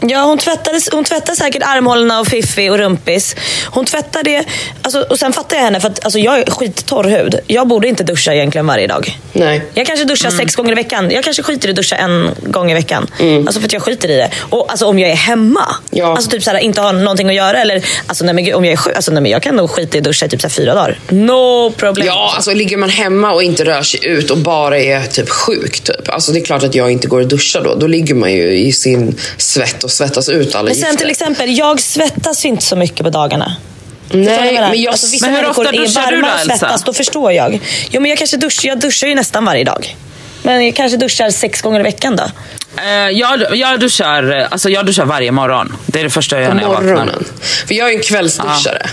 Ja, 0.00 0.24
hon 0.24 0.38
tvättade, 0.38 0.80
hon 0.92 1.04
tvättade 1.04 1.36
säkert 1.36 1.62
armhålorna 1.62 2.20
och 2.20 2.26
fiffi 2.26 2.70
och 2.70 2.78
rumpis. 2.78 3.36
Hon 3.66 3.84
tvättade 3.84 4.30
det. 4.30 4.44
Alltså, 4.82 5.02
och 5.02 5.18
sen 5.18 5.32
fattar 5.32 5.56
jag 5.56 5.64
henne 5.64 5.80
för 5.80 5.88
att 5.88 6.04
alltså, 6.04 6.18
jag 6.18 6.38
är 6.38 6.50
skittorr 6.50 7.04
hud. 7.04 7.40
Jag 7.46 7.68
borde 7.68 7.88
inte 7.88 8.02
duscha 8.02 8.34
egentligen 8.34 8.66
varje 8.66 8.86
dag. 8.86 9.18
Nej. 9.32 9.64
Jag 9.74 9.86
kanske 9.86 10.04
duschar 10.04 10.30
sex 10.30 10.54
gånger 10.54 10.72
i 10.72 10.74
veckan. 10.74 11.10
Jag 11.10 11.24
kanske 11.24 11.42
skiter 11.42 11.68
i 11.68 11.70
att 11.70 11.76
duscha 11.76 11.96
en 11.96 12.30
gång 12.42 12.70
i 12.70 12.74
veckan. 12.74 13.06
Alltså 13.46 13.60
för 13.60 13.66
att 13.66 13.72
jag 13.72 13.82
skiter 13.82 14.10
i 14.10 14.16
det. 14.16 14.30
Och 14.40 14.70
alltså 14.70 14.86
om 14.86 14.98
jag 14.98 15.10
är 15.10 15.14
hemma. 15.14 15.76
Ja. 15.90 16.06
Alltså 16.06 16.30
typ 16.30 16.42
såhär, 16.42 16.58
inte 16.58 16.80
har 16.80 16.92
någonting 16.92 17.28
att 17.28 17.34
göra. 17.34 17.60
Eller 17.60 17.84
alltså 18.06 18.24
nej, 18.24 18.34
men 18.34 18.54
om 18.54 18.64
jag 18.64 18.72
är 18.72 18.76
sjuk. 18.76 18.96
Alltså, 18.96 19.12
nej, 19.12 19.22
men 19.22 19.30
jag 19.30 19.42
kan 19.42 19.56
nog 19.56 19.70
skita 19.70 19.96
i 19.96 20.00
att 20.00 20.04
duscha 20.04 20.26
i 20.26 20.28
typ 20.28 20.40
såhär, 20.40 20.52
fyra 20.52 20.74
dagar. 20.74 20.98
No 21.08 21.70
problem. 21.70 22.06
Ja, 22.06 22.32
alltså 22.36 22.54
ligger 22.54 22.76
man 22.76 22.88
hemma 22.88 23.32
och 23.32 23.42
inte 23.42 23.64
rör 23.64 23.82
sig 23.82 24.06
ut 24.06 24.30
och 24.30 24.38
bara 24.38 24.78
är 24.78 25.02
typ 25.02 25.28
sjuk, 25.28 25.80
typ. 25.80 26.08
Alltså 26.08 26.32
det 26.32 26.38
är 26.38 26.44
klart 26.44 26.62
att 26.62 26.74
jag 26.74 26.90
inte 26.90 27.08
går 27.08 27.20
och 27.20 27.28
duschar 27.28 27.64
då. 27.64 27.74
Då 27.74 27.86
ligger 27.86 28.14
man 28.14 28.32
ju 28.32 28.58
i 28.58 28.72
sin 28.72 29.18
svett 29.36 29.83
och 29.84 29.90
svettas 29.90 30.28
ut 30.28 30.54
alla 30.54 30.64
men 30.64 30.74
sen 30.74 30.82
gifter. 30.82 30.98
till 30.98 31.10
exempel, 31.10 31.58
jag 31.58 31.80
svettas 31.80 32.44
ju 32.44 32.48
inte 32.48 32.64
så 32.64 32.76
mycket 32.76 33.02
på 33.04 33.10
dagarna. 33.10 33.56
Nej, 34.10 34.54
men 34.54 34.82
jag... 34.82 34.92
alltså, 34.92 35.06
vissa 35.12 35.26
Men 35.26 35.36
hur 35.36 35.50
ofta 35.50 35.72
duschar 35.72 36.10
du 36.10 36.22
då, 36.22 36.28
Elsa? 36.28 36.56
svettas, 36.58 36.84
då 36.84 36.92
förstår 36.92 37.32
jag. 37.32 37.60
Jo, 37.90 38.00
men 38.00 38.08
jag 38.08 38.18
kanske 38.18 38.36
duschar, 38.36 38.68
jag 38.68 38.80
duschar 38.80 39.08
ju 39.08 39.14
nästan 39.14 39.44
varje 39.44 39.64
dag. 39.64 39.96
Men 40.42 40.64
jag 40.64 40.74
kanske 40.74 40.96
duschar 40.96 41.30
sex 41.30 41.62
gånger 41.62 41.80
i 41.80 41.82
veckan 41.82 42.16
då. 42.16 42.30
Eh, 42.82 43.10
jag, 43.10 43.56
jag, 43.56 43.80
duschar, 43.80 44.48
alltså 44.50 44.70
jag 44.70 44.86
duschar 44.86 45.04
varje 45.04 45.32
morgon. 45.32 45.76
Det 45.86 46.00
är 46.00 46.04
det 46.04 46.10
första 46.10 46.36
jag 46.36 46.42
gör 46.42 46.50
på 46.50 46.56
när 46.56 46.62
jag 46.62 46.68
vaknar. 46.68 46.88
morgonen. 46.90 47.24
För 47.66 47.74
jag 47.74 47.92
är 47.92 47.96
en 47.96 48.02
kvällsduschare. 48.02 48.86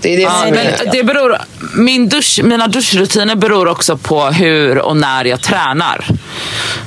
Det 0.00 0.14
är 0.14 0.16
det 0.16 0.30
som 0.30 0.50
men 0.50 0.66
är... 0.66 0.92
det 0.92 1.02
beror, 1.02 1.38
min 1.74 2.08
dusch, 2.08 2.40
mina 2.44 2.66
duschrutiner 2.66 3.34
beror 3.34 3.68
också 3.68 3.96
på 3.96 4.26
hur 4.26 4.78
och 4.78 4.96
när 4.96 5.24
jag 5.24 5.42
tränar. 5.42 6.06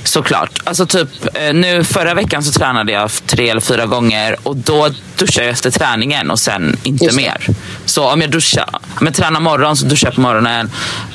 Såklart. 0.03 0.59
Alltså 0.63 0.85
typ, 0.85 1.07
eh, 1.33 1.53
nu 1.53 1.83
förra 1.83 2.13
veckan 2.13 2.43
så 2.43 2.51
tränade 2.59 2.91
jag 2.91 3.11
tre 3.27 3.49
eller 3.49 3.61
fyra 3.61 3.85
gånger 3.85 4.35
och 4.43 4.55
då 4.57 4.89
duschar 5.17 5.41
jag 5.41 5.51
efter 5.51 5.71
träningen 5.71 6.31
och 6.31 6.39
sen 6.39 6.77
inte 6.83 7.15
mer. 7.15 7.47
Så 7.85 8.09
om 8.09 8.21
jag 8.21 8.31
duschar, 8.31 8.69
om 8.99 9.05
jag 9.05 9.15
tränar 9.15 9.39
morgon 9.39 9.77
så 9.77 9.85
duschar 9.85 10.07
jag 10.07 10.15
på 10.15 10.21
morgonen. 10.21 10.71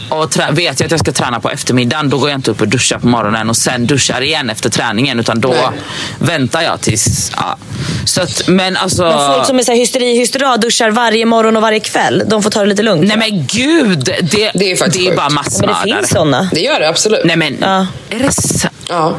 Och 0.09 0.30
trä, 0.30 0.47
vet 0.51 0.80
jag 0.80 0.84
att 0.87 0.91
jag 0.91 1.01
ska 1.01 1.12
träna 1.12 1.41
på 1.41 1.51
eftermiddagen 1.51 2.11
då 2.11 2.18
går 2.18 2.30
jag 2.30 2.39
inte 2.39 2.51
upp 2.51 2.61
och 2.61 2.68
duschar 2.68 2.99
på 2.99 3.07
morgonen 3.07 3.51
och 3.51 3.57
sen 3.57 3.87
duschar 3.87 4.20
igen 4.20 4.51
efter 4.51 4.70
träningen 4.70 5.20
utan 5.20 5.41
då 5.41 5.49
Nej. 5.49 5.80
väntar 6.18 6.62
jag 6.62 6.80
tills... 6.80 7.32
Ja. 7.37 7.57
Så 8.05 8.22
att, 8.22 8.49
men 8.49 8.76
alltså... 8.76 9.03
Men 9.03 9.34
folk 9.34 9.47
som 9.47 9.59
är 9.59 9.62
så 9.62 9.70
här 9.72 9.78
hysteri, 9.78 10.14
hystera 10.18 10.57
duschar 10.57 10.91
varje 10.91 11.26
morgon 11.26 11.57
och 11.57 11.62
varje 11.62 11.80
kväll. 11.80 12.22
De 12.26 12.43
får 12.43 12.51
ta 12.51 12.61
det 12.61 12.66
lite 12.66 12.82
lugnt. 12.82 13.09
Nej 13.09 13.16
men 13.16 13.47
gud! 13.47 13.99
Det, 14.05 14.51
Det 14.55 14.72
är 14.72 14.76
faktiskt 14.76 15.05
det 15.05 15.11
är 15.12 15.16
bara 15.16 15.30
sjukt. 15.30 15.61
men 15.61 15.61
det 15.61 15.66
massmördare. 15.66 15.99
finns 15.99 16.11
såna. 16.11 16.49
Det 16.53 16.61
gör 16.61 16.80
det 16.80 16.89
absolut. 16.89 17.24
Nej 17.24 17.37
men, 17.37 17.57
Ja. 17.61 17.87
är 18.11 18.18
det 18.18 18.25
sant? 18.32 18.66
Ja. 18.88 19.16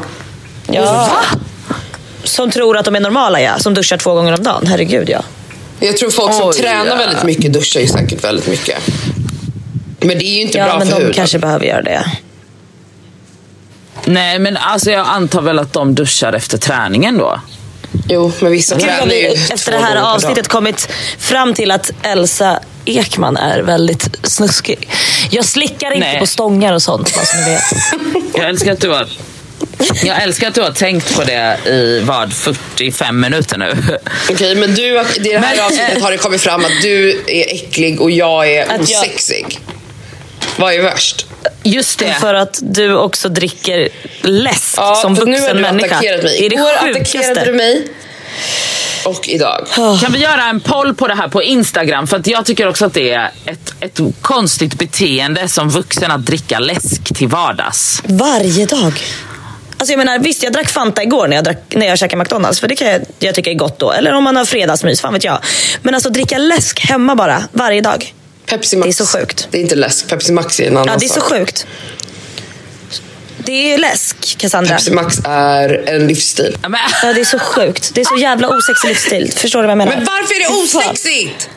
Ja. 0.66 1.10
Som 2.24 2.50
tror 2.50 2.76
att 2.76 2.84
de 2.84 2.96
är 2.96 3.00
normala 3.00 3.40
ja. 3.40 3.58
Som 3.58 3.74
duschar 3.74 3.96
två 3.96 4.14
gånger 4.14 4.32
om 4.34 4.42
dagen. 4.42 4.66
Herregud 4.66 5.08
ja. 5.10 5.22
Jag 5.80 5.96
tror 5.96 6.10
folk 6.10 6.34
som 6.34 6.48
Oj, 6.48 6.54
tränar 6.54 6.86
ja. 6.86 6.94
väldigt 6.96 7.22
mycket 7.22 7.52
duschar 7.52 7.80
ju 7.80 7.86
säkert 7.88 8.24
väldigt 8.24 8.46
mycket. 8.46 8.78
Men 10.00 10.18
det 10.18 10.24
är 10.24 10.34
ju 10.34 10.40
inte 10.40 10.58
Ja 10.58 10.64
bra 10.64 10.78
men 10.78 10.86
för 10.88 10.94
de 10.94 11.00
huden. 11.00 11.14
kanske 11.14 11.38
behöver 11.38 11.64
göra 11.66 11.82
det. 11.82 12.12
Nej 14.04 14.38
men 14.38 14.56
alltså 14.56 14.90
jag 14.90 15.06
antar 15.08 15.42
väl 15.42 15.58
att 15.58 15.72
de 15.72 15.94
duschar 15.94 16.32
efter 16.32 16.58
träningen 16.58 17.18
då. 17.18 17.40
Jo, 18.08 18.32
men 18.40 18.52
vissa 18.52 18.74
Gud 18.74 18.84
tränar 18.84 19.14
ju 19.14 19.26
efter 19.26 19.72
det 19.72 19.78
här 19.78 20.14
avsnittet 20.14 20.48
kommit 20.48 20.88
fram 21.18 21.54
till 21.54 21.70
att 21.70 21.90
Elsa 22.02 22.60
Ekman 22.88 23.36
är 23.36 23.62
väldigt 23.62 24.08
snuskig. 24.22 24.88
Jag 25.30 25.44
slickar 25.44 25.90
inte 25.92 26.06
Nej. 26.06 26.18
på 26.18 26.26
stångar 26.26 26.72
och 26.72 26.82
sånt 26.82 27.14
bara 27.14 27.24
så 27.24 27.36
ni 27.36 27.44
vet. 27.44 27.62
Jag 28.34 28.48
älskar 28.48 28.72
att 28.72 28.80
du 28.80 28.88
har 28.88 29.08
jag 30.04 30.22
älskar 30.22 30.48
att 30.48 30.54
du 30.54 30.62
har 30.62 30.70
tänkt 30.70 31.16
på 31.16 31.24
det 31.24 31.58
i 31.70 32.00
vad, 32.04 32.32
45 32.32 33.20
minuter 33.20 33.58
nu. 33.58 33.74
Okej, 34.30 34.54
men 34.54 34.74
du, 34.74 34.82
i 34.82 35.18
det 35.18 35.38
här 35.38 35.56
Men, 35.56 35.64
avsnittet 35.64 35.96
eh, 35.96 36.02
har 36.02 36.10
det 36.10 36.16
kommit 36.18 36.40
fram 36.40 36.64
att 36.64 36.82
du 36.82 37.10
är 37.26 37.54
äcklig 37.54 38.00
och 38.00 38.10
jag 38.10 38.50
är 38.50 38.62
Att 38.74 38.88
jag- 38.90 39.00
osexig. 39.00 39.60
Vad 40.56 40.72
är 40.74 40.82
värst? 40.82 41.26
Just 41.62 41.98
det. 41.98 42.14
För 42.20 42.34
att 42.34 42.58
du 42.62 42.96
också 42.96 43.28
dricker 43.28 43.88
läsk 44.22 44.74
som 45.02 45.16
för 45.16 45.26
vuxen 45.26 45.30
nu 45.30 45.40
har 45.40 45.54
du 45.54 45.60
människa. 45.60 45.86
attackerat 45.86 46.22
mig. 46.22 46.44
Igår 46.44 46.72
attackerade 46.74 47.44
du 47.44 47.52
mig. 47.52 47.88
Och 49.04 49.28
idag. 49.28 49.66
Kan 50.00 50.12
vi 50.12 50.18
göra 50.18 50.44
en 50.44 50.60
poll 50.60 50.94
på 50.94 51.06
det 51.08 51.14
här 51.14 51.28
på 51.28 51.42
Instagram? 51.42 52.06
För 52.06 52.16
att 52.16 52.26
jag 52.26 52.46
tycker 52.46 52.68
också 52.68 52.84
att 52.86 52.94
det 52.94 53.10
är 53.12 53.30
ett, 53.44 53.74
ett 53.80 53.98
konstigt 54.20 54.78
beteende 54.78 55.48
som 55.48 55.70
vuxen 55.70 56.10
att 56.10 56.26
dricka 56.26 56.58
läsk 56.58 57.16
till 57.16 57.28
vardags. 57.28 58.02
Varje 58.06 58.66
dag. 58.66 58.92
Alltså 59.80 59.92
jag 59.92 59.98
menar, 59.98 60.18
visst 60.18 60.42
jag 60.42 60.52
drack 60.52 60.68
Fanta 60.68 61.02
igår 61.02 61.28
när 61.28 61.36
jag, 61.36 61.44
drack, 61.44 61.58
när 61.68 61.86
jag 61.86 61.98
käkade 61.98 62.22
McDonalds. 62.22 62.60
För 62.60 62.68
det 62.68 62.76
kan 62.76 62.88
jag, 62.88 63.00
jag 63.18 63.34
tycka 63.34 63.50
är 63.50 63.54
gott 63.54 63.78
då. 63.78 63.92
Eller 63.92 64.12
om 64.12 64.24
man 64.24 64.36
har 64.36 64.44
fredagsmys, 64.44 65.00
fan 65.00 65.12
vet 65.12 65.24
jag. 65.24 65.38
Men 65.82 65.94
alltså 65.94 66.10
dricka 66.10 66.38
läsk 66.38 66.80
hemma 66.80 67.14
bara, 67.16 67.42
varje 67.52 67.80
dag. 67.80 68.14
Pepsi 68.46 68.76
Max. 68.76 68.96
Det 68.96 69.02
är 69.02 69.06
så 69.06 69.18
sjukt. 69.18 69.48
Det 69.50 69.58
är 69.58 69.62
inte 69.62 69.74
läsk. 69.74 70.08
Pepsi 70.08 70.32
Max 70.32 70.60
är 70.60 70.66
en 70.66 70.76
annan 70.76 70.86
Ja, 70.88 70.96
det 70.98 71.04
är 71.06 71.08
så 71.08 71.20
sak. 71.20 71.24
sjukt. 71.30 71.66
Det 73.48 73.72
är 73.72 73.78
läsk, 73.78 74.38
Cassandra. 74.38 74.74
Pepsi 74.74 74.90
Max 74.90 75.18
är 75.24 75.88
en 75.88 76.06
livsstil. 76.06 76.56
Ja, 76.62 76.68
Men, 76.68 76.80
Ja, 77.02 77.12
det 77.12 77.20
är 77.20 77.24
så 77.24 77.38
sjukt. 77.38 77.90
Det 77.94 78.00
är 78.00 78.04
så 78.04 78.16
jävla 78.16 78.48
osexig 78.48 78.88
livsstil. 78.88 79.32
Förstår 79.36 79.58
du 79.62 79.66
vad 79.66 79.70
jag 79.70 79.78
menar? 79.78 79.96
Men 79.96 80.04
varför 80.04 80.34
är 80.34 80.40
det 80.40 80.62
osexigt? 80.88 81.48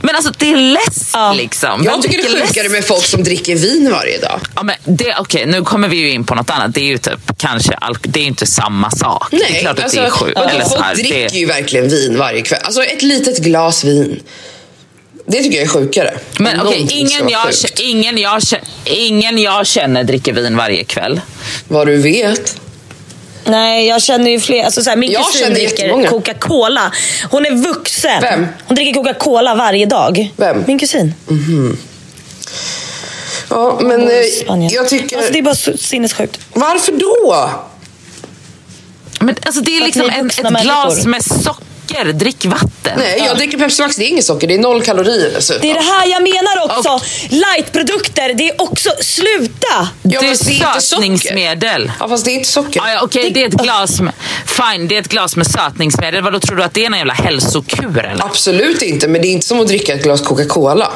men 0.00 0.16
alltså 0.16 0.32
det 0.38 0.52
är 0.52 0.56
läsk 0.56 1.10
Ja. 1.14 1.32
liksom. 1.32 1.84
Jag 1.84 2.02
tycker 2.02 2.16
det 2.18 2.24
är 2.24 2.46
sjukare 2.46 2.62
läsk? 2.62 2.70
med 2.72 2.84
folk 2.84 3.04
som 3.04 3.24
dricker 3.24 3.56
vin 3.56 3.90
varje 3.92 4.18
dag. 4.18 4.40
Ja, 4.56 4.62
men 4.62 4.76
det, 4.84 5.14
okej, 5.18 5.46
nu 5.46 5.62
kommer 5.62 5.88
vi 5.88 5.96
ju 5.96 6.10
in 6.10 6.24
på 6.24 6.34
något 6.34 6.50
annat. 6.50 6.74
Det 6.74 6.80
är 6.80 6.84
ju 6.84 6.98
typ 6.98 7.38
kanske 7.38 7.72
alk- 7.72 7.98
det 8.08 8.20
är 8.20 8.24
inte 8.24 8.46
samma 8.46 8.90
sak. 8.90 9.26
det 9.30 9.36
är 9.36 9.52
Nej, 9.52 9.60
klart 9.60 9.78
att 9.78 9.84
alltså, 9.84 10.00
det 10.00 10.06
är 10.06 10.10
sjukt. 10.10 10.38
vadå, 10.38 10.48
Eller 10.48 10.64
så 10.64 10.70
folk 10.76 10.94
dricker 10.94 11.28
det, 11.28 11.38
ju 11.38 11.46
verkligen 11.46 11.88
vin 11.88 12.18
varje 12.18 12.42
kväll. 12.42 12.60
Alltså 12.64 12.82
ett 12.84 13.02
litet 13.02 13.38
glas 13.38 13.84
vin. 13.84 14.20
Det 15.30 15.42
tycker 15.42 15.56
jag 15.56 15.64
är 15.64 15.68
sjukare. 15.68 16.18
men 16.38 16.60
okej, 16.60 16.86
ska 16.86 16.96
ingen, 16.96 17.28
jag, 17.28 17.52
ingen, 17.78 18.18
jag, 18.18 18.42
ingen 18.84 19.38
jag 19.38 19.66
känner 19.66 20.04
dricker 20.04 20.32
vin 20.32 20.56
varje 20.56 20.84
kväll. 20.84 21.20
Vad 21.68 21.86
du 21.86 21.96
vet. 21.96 22.60
Nej, 23.44 23.86
jag 23.86 24.02
känner 24.02 24.30
ju 24.30 24.40
fler. 24.40 24.64
Alltså 24.64 24.82
så 24.82 24.90
här, 24.90 24.96
min 24.96 25.12
Jag 25.12 25.26
kusin 25.26 25.40
känner 25.40 25.54
dricker. 25.54 26.08
Coca-Cola. 26.08 26.92
Hon 27.30 27.46
är 27.46 27.50
vuxen. 27.50 28.20
Vem? 28.20 28.46
Hon 28.64 28.74
dricker 28.74 28.94
Coca-Cola 28.94 29.54
varje 29.54 29.86
dag. 29.86 30.32
Vem? 30.36 30.64
Min 30.66 30.78
kusin. 30.78 31.14
Ja, 33.50 33.78
men 33.82 34.00
bor 34.00 34.12
i 34.12 34.44
eh, 34.48 34.66
jag 34.74 34.88
tycker... 34.88 35.16
Alltså, 35.16 35.32
det 35.32 35.38
är 35.38 35.42
bara 35.42 35.54
så 35.54 35.76
sinnessjukt. 35.76 36.40
Varför 36.52 36.92
då? 36.92 37.50
Men 39.20 39.36
alltså 39.42 39.60
det 39.60 39.76
är 39.76 39.84
liksom 39.84 40.10
ett, 40.10 40.38
ett 40.38 40.62
glas 40.62 41.06
med 41.06 41.24
socker. 41.24 41.64
Drick 42.12 42.44
vatten. 42.44 42.92
Nej, 42.96 43.22
jag 43.26 43.36
dricker 43.36 43.58
Pepsi 43.58 43.82
Max. 43.82 43.96
Det 43.96 44.04
är 44.04 44.08
inget 44.08 44.24
socker. 44.24 44.46
Det 44.46 44.54
är 44.54 44.58
noll 44.58 44.82
kalorier 44.82 45.30
dessutom. 45.34 45.62
Det 45.62 45.70
är 45.70 45.74
det 45.74 45.80
här 45.80 46.06
jag 46.06 46.22
menar 46.22 46.64
också. 46.78 47.00
Lightprodukter, 47.28 48.34
det 48.34 48.48
är 48.48 48.62
också... 48.62 48.90
Sluta! 49.00 49.88
Ja, 50.02 50.20
det 50.20 50.26
är 50.26 50.30
det 50.30 50.36
socker. 50.36 50.80
sötningsmedel. 50.80 51.92
Ja, 52.00 52.08
fast 52.08 52.24
det 52.24 52.30
är 52.30 52.32
inte 52.34 52.48
socker. 52.48 52.80
Ah, 52.80 52.90
ja, 52.92 53.00
Okej, 53.02 53.30
det 53.30 53.42
är 53.42 53.48
ett 53.48 53.54
glas 53.54 54.00
med, 54.00 54.12
fine, 54.46 54.88
det 54.88 54.96
är 54.96 55.00
ett 55.00 55.08
glas 55.08 55.36
med 55.36 55.46
sötningsmedel. 55.46 56.22
Vad 56.22 56.32
då 56.32 56.40
tror 56.40 56.56
du 56.56 56.62
att 56.62 56.74
det 56.74 56.84
är 56.84 56.90
någon 56.90 56.98
jävla 56.98 57.14
hälsokur 57.14 57.98
eller? 57.98 58.24
Absolut 58.24 58.82
inte, 58.82 59.08
men 59.08 59.22
det 59.22 59.28
är 59.28 59.32
inte 59.32 59.46
som 59.46 59.60
att 59.60 59.66
dricka 59.68 59.94
ett 59.94 60.02
glas 60.02 60.20
Coca-Cola. 60.22 60.92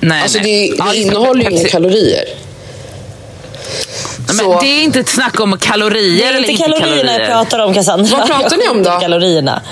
Nej, 0.00 0.22
Alltså 0.22 0.38
det, 0.38 0.44
nej. 0.44 0.68
det 0.70 0.76
Ja, 0.78 0.94
innehåller 0.94 1.50
ju 1.50 1.56
inga 1.56 1.68
kalorier. 1.68 2.24
Men 4.26 4.36
Så- 4.36 4.60
det 4.60 4.66
är 4.66 4.82
inte 4.84 5.00
ett 5.00 5.08
snack 5.08 5.40
om 5.40 5.58
kalorier 5.58 6.32
Det 6.32 6.38
är 6.38 6.38
inte 6.38 6.50
inte 6.52 6.62
kalorierna 6.62 6.88
kalorier. 6.96 7.20
jag 7.20 7.28
pratar 7.28 7.58
om 7.58 7.74
Cassandra. 7.74 8.16
Vad 8.18 8.26
pratar 8.26 8.56
ni 8.56 8.68
om 8.68 8.82
då? 8.82 8.90
Kalorierna. 9.00 9.62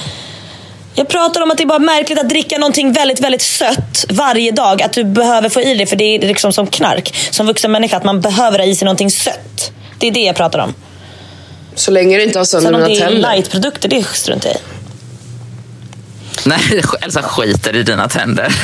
Jag 0.94 1.08
pratar 1.08 1.40
om 1.40 1.50
att 1.50 1.56
det 1.56 1.62
är 1.62 1.66
bara 1.66 1.78
märkligt 1.78 2.18
att 2.18 2.28
dricka 2.28 2.58
någonting 2.58 2.92
väldigt, 2.92 3.20
väldigt 3.20 3.42
sött 3.42 4.04
varje 4.10 4.50
dag. 4.52 4.82
Att 4.82 4.92
du 4.92 5.04
behöver 5.04 5.48
få 5.48 5.60
i 5.60 5.74
det, 5.74 5.86
för 5.86 5.96
det 5.96 6.04
är 6.04 6.18
liksom 6.20 6.52
som 6.52 6.66
knark. 6.66 7.14
Som 7.30 7.46
vuxen 7.46 7.72
människa, 7.72 7.96
att 7.96 8.04
man 8.04 8.20
behöver 8.20 8.58
ha 8.58 8.66
i 8.66 8.74
sig 8.74 8.84
någonting 8.84 9.10
sött. 9.10 9.72
Det 9.98 10.06
är 10.06 10.10
det 10.10 10.20
jag 10.20 10.36
pratar 10.36 10.58
om. 10.58 10.74
Så 11.74 11.90
länge 11.90 12.16
det 12.16 12.22
inte 12.24 12.38
har 12.38 12.44
sönder 12.44 12.66
Sen 12.68 12.74
om 12.74 12.80
mina 12.82 12.94
det 12.94 13.00
är 13.00 13.08
tänder. 13.08 13.30
lightprodukter, 13.34 13.88
det 13.88 14.04
struntar 14.06 14.48
jag 14.48 14.56
i. 14.56 14.60
Nej, 16.44 16.82
Elsa 17.00 17.22
skiter 17.22 17.76
i 17.76 17.82
dina 17.82 18.08
tänder. 18.08 18.54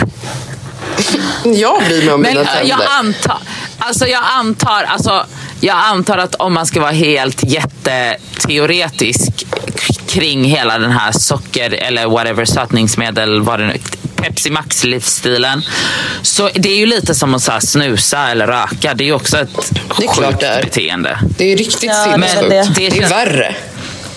Jag 1.45 1.83
bryr 1.85 2.03
mig 2.05 2.15
om 2.15 2.21
Men 2.21 2.31
mina 2.31 2.41
äh, 2.41 2.47
tänder. 2.57 2.71
jag 2.71 2.81
antar, 2.99 3.39
alltså 3.79 4.07
jag 4.07 4.23
antar, 4.39 4.83
alltså 4.89 5.27
jag 5.61 5.77
antar 5.77 6.19
att 6.19 6.35
om 6.35 6.55
man 6.55 6.67
ska 6.67 6.81
vara 6.81 6.91
helt 6.91 7.43
jätteteoretisk 7.45 9.47
kring 10.09 10.45
hela 10.45 10.79
den 10.79 10.91
här 10.91 11.13
socker 11.13 11.71
eller 11.71 12.07
whatever 12.07 12.45
sötningsmedel, 12.45 13.41
vad 13.41 13.61
det 13.61 13.67
nu 13.67 13.77
Pepsi 14.17 14.51
Max-livsstilen. 14.51 15.63
Så 16.23 16.51
det 16.55 16.69
är 16.71 16.77
ju 16.77 16.87
lite 16.87 17.15
som 17.15 17.35
att 17.35 17.43
så 17.43 17.53
här, 17.53 17.61
snusa 17.61 18.29
eller 18.29 18.47
röka. 18.47 18.95
Det 18.95 19.05
är 19.05 19.07
ju 19.07 19.13
också 19.13 19.39
ett 19.39 19.49
Det 19.99 20.05
är 20.05 20.13
klart 20.15 20.27
sjukt 20.31 20.41
det 20.41 20.47
är. 20.47 20.63
beteende. 20.63 21.19
Det 21.39 21.53
är 21.53 21.57
riktigt 21.57 21.83
Ja, 21.91 22.05
sinnessjukt. 22.13 22.49
det 22.49 22.57
är 22.59 22.67
Det, 22.91 22.99
det. 22.99 23.03
är 23.05 23.09
värre. 23.09 23.55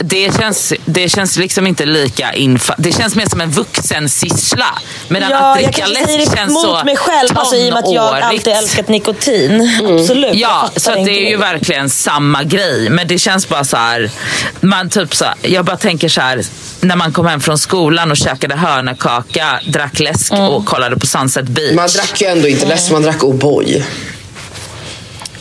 Det 0.04 0.36
känns, 0.40 0.74
det 0.86 1.10
känns 1.10 1.38
liksom 1.38 1.68
inte 1.68 1.86
lika 1.86 2.32
infa- 2.34 2.76
Det 2.78 2.92
känns 2.92 3.16
mer 3.16 3.26
som 3.30 3.42
en 3.42 3.52
vuxensyssla. 3.52 4.66
Medan 5.08 5.30
Ja, 5.30 5.38
att 5.38 5.58
dricka 5.58 5.86
läsk 5.88 6.08
det 6.08 6.38
känns 6.38 6.54
mot 6.54 6.64
så 6.64 6.82
mig 6.86 6.96
själv, 6.98 7.30
alltså, 7.34 7.56
i 7.56 7.70
och 7.70 7.74
med 7.74 7.84
att 7.84 7.94
jag 7.94 8.22
alltid 8.22 8.54
älskat 8.54 8.88
nikotin. 8.88 9.80
Absolut. 10.00 10.36
jag 10.36 10.52
Ja, 10.52 10.70
så 10.76 10.92
det 10.92 11.26
är 11.26 11.30
ju 11.30 11.38
verkligen 11.38 11.90
samma 11.90 12.44
grej. 12.44 12.90
Men 12.90 13.08
det 13.08 13.18
känns 13.20 13.50
bara 13.50 13.64
så 13.64 13.78
här, 13.78 14.12
man 14.60 14.90
typ 14.90 15.16
så 15.16 15.26
här, 15.26 15.34
jag 15.42 15.66
bara 15.66 15.78
tänker 15.78 16.10
så 16.10 16.22
här, 16.22 16.42
när 16.82 16.96
man 16.96 17.14
kom 17.14 17.26
hem 17.26 17.42
från 17.42 17.58
skolan 17.58 18.12
och 18.12 18.18
käkade 18.18 18.56
hörnekaka, 18.56 19.60
drack 19.68 20.00
läsk 20.00 20.32
Mm. 20.34 20.44
och 20.48 20.66
kollade 20.66 20.98
på 20.98 21.06
Sunset 21.08 21.46
Beach. 21.48 21.74
Man 21.76 21.88
drack 21.96 22.22
ju 22.22 22.28
ändå 22.28 22.48
inte 22.48 22.66
läsk, 22.66 22.92
man 22.92 23.02
drack 23.04 23.20
O'boy. 23.20 23.84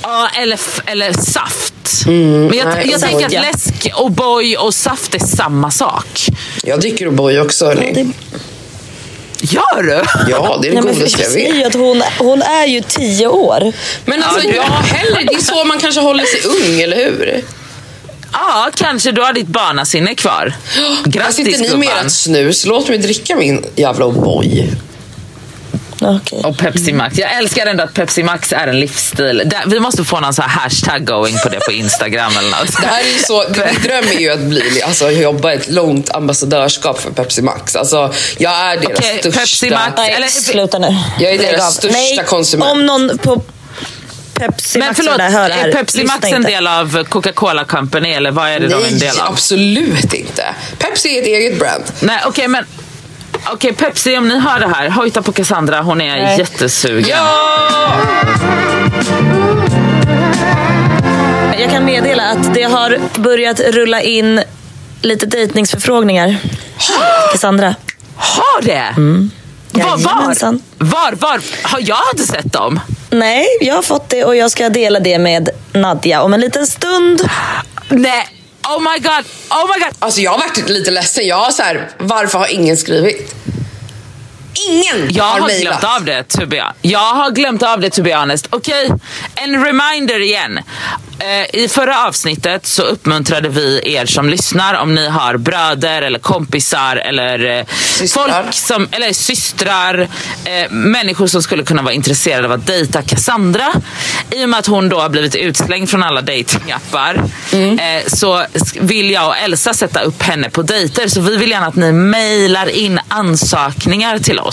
Ja, 0.02 0.28
eller, 0.42 0.60
eller 0.86 1.12
saft. 1.12 1.74
Men 2.06 2.52
jag, 2.58 2.68
nej, 2.68 2.88
jag 2.90 3.00
tänker 3.00 3.26
att 3.26 3.32
ja. 3.32 3.40
läsk, 3.40 3.90
O'boy 3.94 4.56
och 4.56 4.74
saft 4.74 5.14
är 5.14 5.18
samma 5.18 5.70
sak. 5.70 6.26
Jag 6.62 6.80
dricker 6.80 7.06
O'boy 7.06 7.40
också 7.44 7.66
hörni. 7.66 8.12
Gör 9.40 9.82
du? 9.82 10.02
Ja, 10.30 10.58
det 10.62 10.68
är 10.68 10.74
det 10.74 10.80
godaste 10.80 11.22
jag 11.22 11.30
vet. 11.30 11.66
att 11.66 11.74
hon, 11.74 12.02
hon 12.18 12.42
är 12.42 12.66
ju 12.66 12.80
tio 12.80 13.26
år. 13.26 13.72
Men 14.04 14.22
alltså 14.22 14.48
Ja, 14.48 14.62
heller, 14.62 15.24
det 15.28 15.34
är 15.34 15.38
så 15.38 15.64
man 15.64 15.78
kanske 15.78 16.00
håller 16.00 16.24
sig 16.24 16.40
ung, 16.50 16.80
eller 16.80 16.96
hur? 16.96 17.44
Ja, 18.32 18.70
kanske 18.74 19.12
du 19.12 19.22
har 19.22 19.32
ditt 19.32 19.46
barnasinne 19.46 20.14
kvar. 20.14 20.54
Grattis 21.04 21.36
sitter 21.36 21.58
ni 21.58 21.76
med 21.76 21.88
gubban. 21.88 22.06
ert 22.06 22.12
snus, 22.12 22.66
låt 22.66 22.88
mig 22.88 22.98
dricka 22.98 23.36
min 23.36 23.64
jävla 23.76 24.04
O'boy. 24.04 24.66
Okej. 26.00 26.40
Och 26.44 26.58
Pepsi 26.58 26.92
Max. 26.92 27.18
Jag 27.18 27.32
älskar 27.36 27.66
ändå 27.66 27.84
att 27.84 27.94
Pepsi 27.94 28.22
Max 28.22 28.52
är 28.52 28.66
en 28.66 28.80
livsstil. 28.80 29.52
Vi 29.66 29.80
måste 29.80 30.04
få 30.04 30.20
någon 30.20 30.34
så 30.34 30.42
här 30.42 30.48
hashtag 30.48 31.06
going 31.06 31.38
på 31.42 31.48
det 31.48 31.60
på 31.60 31.72
Instagram 31.72 32.32
eller 32.38 32.50
något. 32.50 32.80
Det 32.80 32.86
här 32.86 33.00
är 33.02 33.12
ju 33.12 33.18
så, 33.18 33.44
min 33.48 33.82
dröm 33.82 34.04
är 34.16 34.20
ju 34.20 34.30
att 34.30 34.40
bli, 34.40 34.82
alltså, 34.82 35.10
jobba 35.10 35.52
ett 35.52 35.68
långt 35.70 36.10
ambassadörskap 36.10 37.00
för 37.00 37.10
Pepsi 37.10 37.42
Max. 37.42 37.76
Alltså, 37.76 38.12
jag 38.38 38.52
är 38.52 38.76
deras 38.76 38.98
Okej, 38.98 39.18
största... 39.20 39.40
Pepsi 39.40 39.70
Max. 39.70 39.92
Nej, 39.96 40.12
Eller- 40.12 40.28
sluta 40.28 40.78
nu. 40.78 40.96
Jag 41.18 41.32
är 41.34 41.38
deras 41.38 41.52
Lägg 41.52 41.60
av. 41.60 41.70
största 41.70 41.98
Nej, 41.98 42.20
konsument. 42.26 42.72
Om 42.72 42.86
någon 42.86 43.18
på 43.18 43.42
Pepsi 44.34 44.78
Men 44.78 44.88
Max 44.88 44.96
förlåt, 44.96 45.18
där 45.18 45.30
hör 45.30 45.50
är 45.50 45.72
Pepsi 45.72 46.04
Max 46.04 46.24
en 46.24 46.34
inte. 46.36 46.50
del 46.50 46.66
av 46.66 47.04
Coca-Cola 47.04 47.64
Company 47.64 48.10
eller 48.12 48.30
vad 48.30 48.48
är 48.48 48.60
det 48.60 48.68
de 48.68 48.74
är 48.74 48.78
en 48.78 48.90
Nej, 48.90 49.00
del 49.00 49.20
av? 49.20 49.26
absolut 49.32 50.14
inte. 50.14 50.44
Pepsi 50.78 51.16
är 51.18 51.20
ett 51.22 51.26
eget 51.26 51.58
brand. 51.58 51.84
Nej, 52.00 52.18
okej 52.26 52.48
men 52.48 52.64
Okej 53.46 53.72
Pepsi, 53.72 54.16
om 54.18 54.28
ni 54.28 54.38
hör 54.38 54.60
det 54.60 54.68
här, 54.68 54.90
hojta 54.90 55.22
på 55.22 55.32
Cassandra. 55.32 55.80
Hon 55.82 56.00
är 56.00 56.16
Nej. 56.22 56.38
jättesugen. 56.38 57.08
Ja! 57.18 57.92
Jag 61.58 61.70
kan 61.70 61.84
meddela 61.84 62.22
att 62.22 62.54
det 62.54 62.62
har 62.62 62.98
börjat 63.14 63.60
rulla 63.60 64.02
in 64.02 64.42
lite 65.02 65.26
dejtningsförfrågningar. 65.26 66.36
Cassandra. 67.32 67.74
Har 68.16 68.62
det? 68.62 68.94
Var, 69.72 69.82
var? 69.82 69.98
Jajamensan. 69.98 70.62
Var? 70.78 71.12
Var? 71.12 71.40
Har 71.62 71.80
jag 71.82 71.98
inte 72.14 72.26
sett 72.32 72.52
dem? 72.52 72.80
Nej, 73.10 73.46
jag 73.60 73.74
har 73.74 73.82
fått 73.82 74.08
det 74.08 74.24
och 74.24 74.36
jag 74.36 74.50
ska 74.50 74.68
dela 74.68 75.00
det 75.00 75.18
med 75.18 75.48
Nadja 75.72 76.22
om 76.22 76.34
en 76.34 76.40
liten 76.40 76.66
stund. 76.66 77.28
Nej. 77.88 78.28
Oh 78.68 78.78
my 78.80 78.98
god. 78.98 79.24
Oh 79.50 79.66
my 79.68 79.84
god. 79.84 79.94
Alltså 79.98 80.20
jag 80.20 80.30
har 80.30 80.38
varit 80.38 80.68
lite 80.68 80.90
ledsen. 80.90 81.26
Jag 81.26 81.36
har 81.36 81.50
så 81.50 81.62
här, 81.62 81.90
varför 81.98 82.38
har 82.38 82.54
ingen 82.54 82.76
skrivit? 82.76 83.34
Ingen 84.68 85.08
Jag 85.14 85.24
har 85.24 85.40
mejlat. 85.46 85.80
glömt 85.80 85.96
av 85.96 86.04
det, 86.04 86.22
to 86.24 86.46
be 86.46 86.64
Jag 86.82 86.98
har 87.14 87.30
glömt 87.30 87.62
av 87.62 87.80
det, 87.80 87.90
to 87.90 88.02
be 88.02 88.14
honest. 88.16 88.46
Okej, 88.50 88.90
en 89.34 89.64
reminder 89.64 90.20
igen. 90.20 90.58
Eh, 91.18 91.60
I 91.60 91.68
förra 91.68 92.06
avsnittet 92.06 92.66
så 92.66 92.82
uppmuntrade 92.82 93.48
vi 93.48 93.80
er 93.94 94.06
som 94.06 94.28
lyssnar 94.30 94.74
om 94.74 94.94
ni 94.94 95.08
har 95.08 95.36
bröder 95.36 96.02
eller 96.02 96.18
kompisar 96.18 96.96
eller 96.96 97.58
eh, 97.58 97.64
Systrar. 97.76 98.42
folk 98.42 98.54
som, 98.54 98.88
eller 98.92 99.12
systrar, 99.12 99.98
eh, 100.44 100.70
människor 100.70 101.26
som 101.26 101.42
skulle 101.42 101.62
kunna 101.64 101.82
vara 101.82 101.92
intresserade 101.94 102.46
av 102.46 102.52
att 102.52 102.66
dejta 102.66 103.02
Cassandra. 103.02 103.66
I 104.30 104.44
och 104.44 104.48
med 104.48 104.58
att 104.58 104.66
hon 104.66 104.88
då 104.88 105.00
har 105.00 105.08
blivit 105.08 105.34
utslängd 105.34 105.90
från 105.90 106.02
alla 106.02 106.20
datingappar 106.20 107.14
eh, 107.52 108.06
så 108.06 108.44
vill 108.80 109.10
jag 109.10 109.26
och 109.28 109.36
Elsa 109.36 109.74
sätta 109.74 110.00
upp 110.00 110.22
henne 110.22 110.50
på 110.50 110.62
dejter. 110.62 111.08
Så 111.08 111.20
vi 111.20 111.36
vill 111.36 111.50
gärna 111.50 111.66
att 111.66 111.76
ni 111.76 111.92
mejlar 111.92 112.68
in 112.70 113.00
ansökningar 113.08 114.18
till 114.18 114.38
oss. 114.38 114.49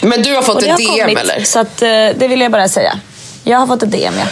Men 0.00 0.22
du 0.22 0.34
har 0.34 0.42
fått 0.42 0.62
ett 0.62 0.70
har 0.70 0.78
DM 0.78 1.00
kommit, 1.00 1.18
eller? 1.18 1.44
så 1.44 1.58
att, 1.58 1.82
eh, 1.82 1.88
det 1.88 2.28
vill 2.28 2.40
jag 2.40 2.52
bara 2.52 2.68
säga. 2.68 2.98
Jag 3.44 3.58
har 3.58 3.66
fått 3.66 3.82
ett 3.82 3.90
DM, 3.92 4.14
ja. 4.18 4.26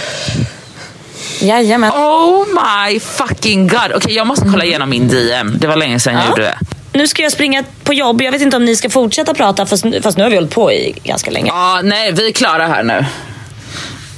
Jajamän. 1.40 1.90
Oh 1.92 2.44
my 2.46 3.00
fucking 3.00 3.68
god. 3.68 3.92
Okej, 3.94 4.14
jag 4.14 4.26
måste 4.26 4.46
kolla 4.50 4.64
igenom 4.64 4.90
min 4.90 5.08
DM. 5.08 5.56
Det 5.58 5.66
var 5.66 5.76
länge 5.76 6.00
sedan 6.00 6.14
jag 6.14 6.22
Ja. 6.24 6.28
gjorde 6.28 6.42
det. 6.42 6.58
Nu 6.92 7.08
ska 7.08 7.22
jag 7.22 7.32
springa 7.32 7.64
på 7.84 7.94
jobb. 7.94 8.22
Jag 8.22 8.32
vet 8.32 8.42
inte 8.42 8.56
om 8.56 8.64
ni 8.64 8.76
ska 8.76 8.90
fortsätta 8.90 9.34
prata, 9.34 9.66
fast, 9.66 9.84
fast 10.02 10.16
nu 10.18 10.22
har 10.24 10.30
vi 10.30 10.36
hållit 10.36 10.50
på 10.50 10.72
i 10.72 10.94
ganska 11.04 11.30
länge. 11.30 11.48
Ja, 11.54 11.80
nej, 11.84 12.12
vi 12.12 12.28
är 12.28 12.32
klara 12.32 12.66
här 12.66 12.82
nu. 12.82 13.04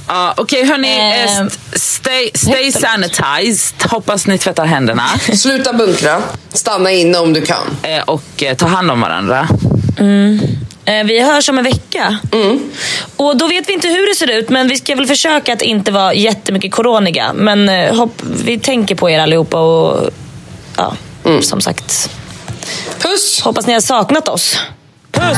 Ja, 0.07 0.33
Okej 0.37 0.65
hörni, 0.65 0.97
Eh, 0.99 1.23
eh, 1.39 1.45
st- 1.45 1.79
stay, 1.79 2.29
stay 2.33 2.71
sanitized. 2.71 3.83
Hoppas 3.91 4.27
ni 4.27 4.37
tvättar 4.37 4.65
händerna. 4.65 5.03
Sluta 5.35 5.73
bunkra. 5.73 6.21
Stanna 6.53 6.91
inne 6.91 7.17
om 7.17 7.33
du 7.33 7.41
kan. 7.41 7.77
Eh, 7.83 8.03
och 8.03 8.43
eh, 8.43 8.55
ta 8.55 8.65
hand 8.67 8.91
om 8.91 9.01
varandra. 9.01 9.47
Eh, 9.97 11.03
Vi 11.05 11.23
hörs 11.23 11.49
om 11.49 11.57
en 11.57 11.63
vecka. 11.63 12.17
Och 13.15 13.37
då 13.37 13.47
vet 13.47 13.69
vi 13.69 13.73
inte 13.73 13.87
hur 13.87 14.07
det 14.09 14.15
ser 14.15 14.39
ut, 14.39 14.49
men 14.49 14.67
vi 14.67 14.77
ska 14.77 14.95
väl 14.95 15.07
försöka 15.07 15.53
att 15.53 15.61
inte 15.61 15.91
vara 15.91 16.13
jättemycket 16.13 16.71
coroniga. 16.71 17.33
Men 17.33 17.69
eh, 17.69 17.95
hopp, 17.95 18.21
vi 18.45 18.59
tänker 18.59 18.95
på 18.95 19.09
er 19.09 19.19
allihopa 19.19 19.59
och 19.59 20.09
ja, 20.77 20.93
som 21.41 21.61
sagt, 21.61 22.09
Puss! 22.99 23.41
hoppas 23.43 23.67
ni 23.67 23.73
har 23.73 23.81
saknat 23.81 24.27
oss. 24.27 24.59
Puss! 25.11 25.37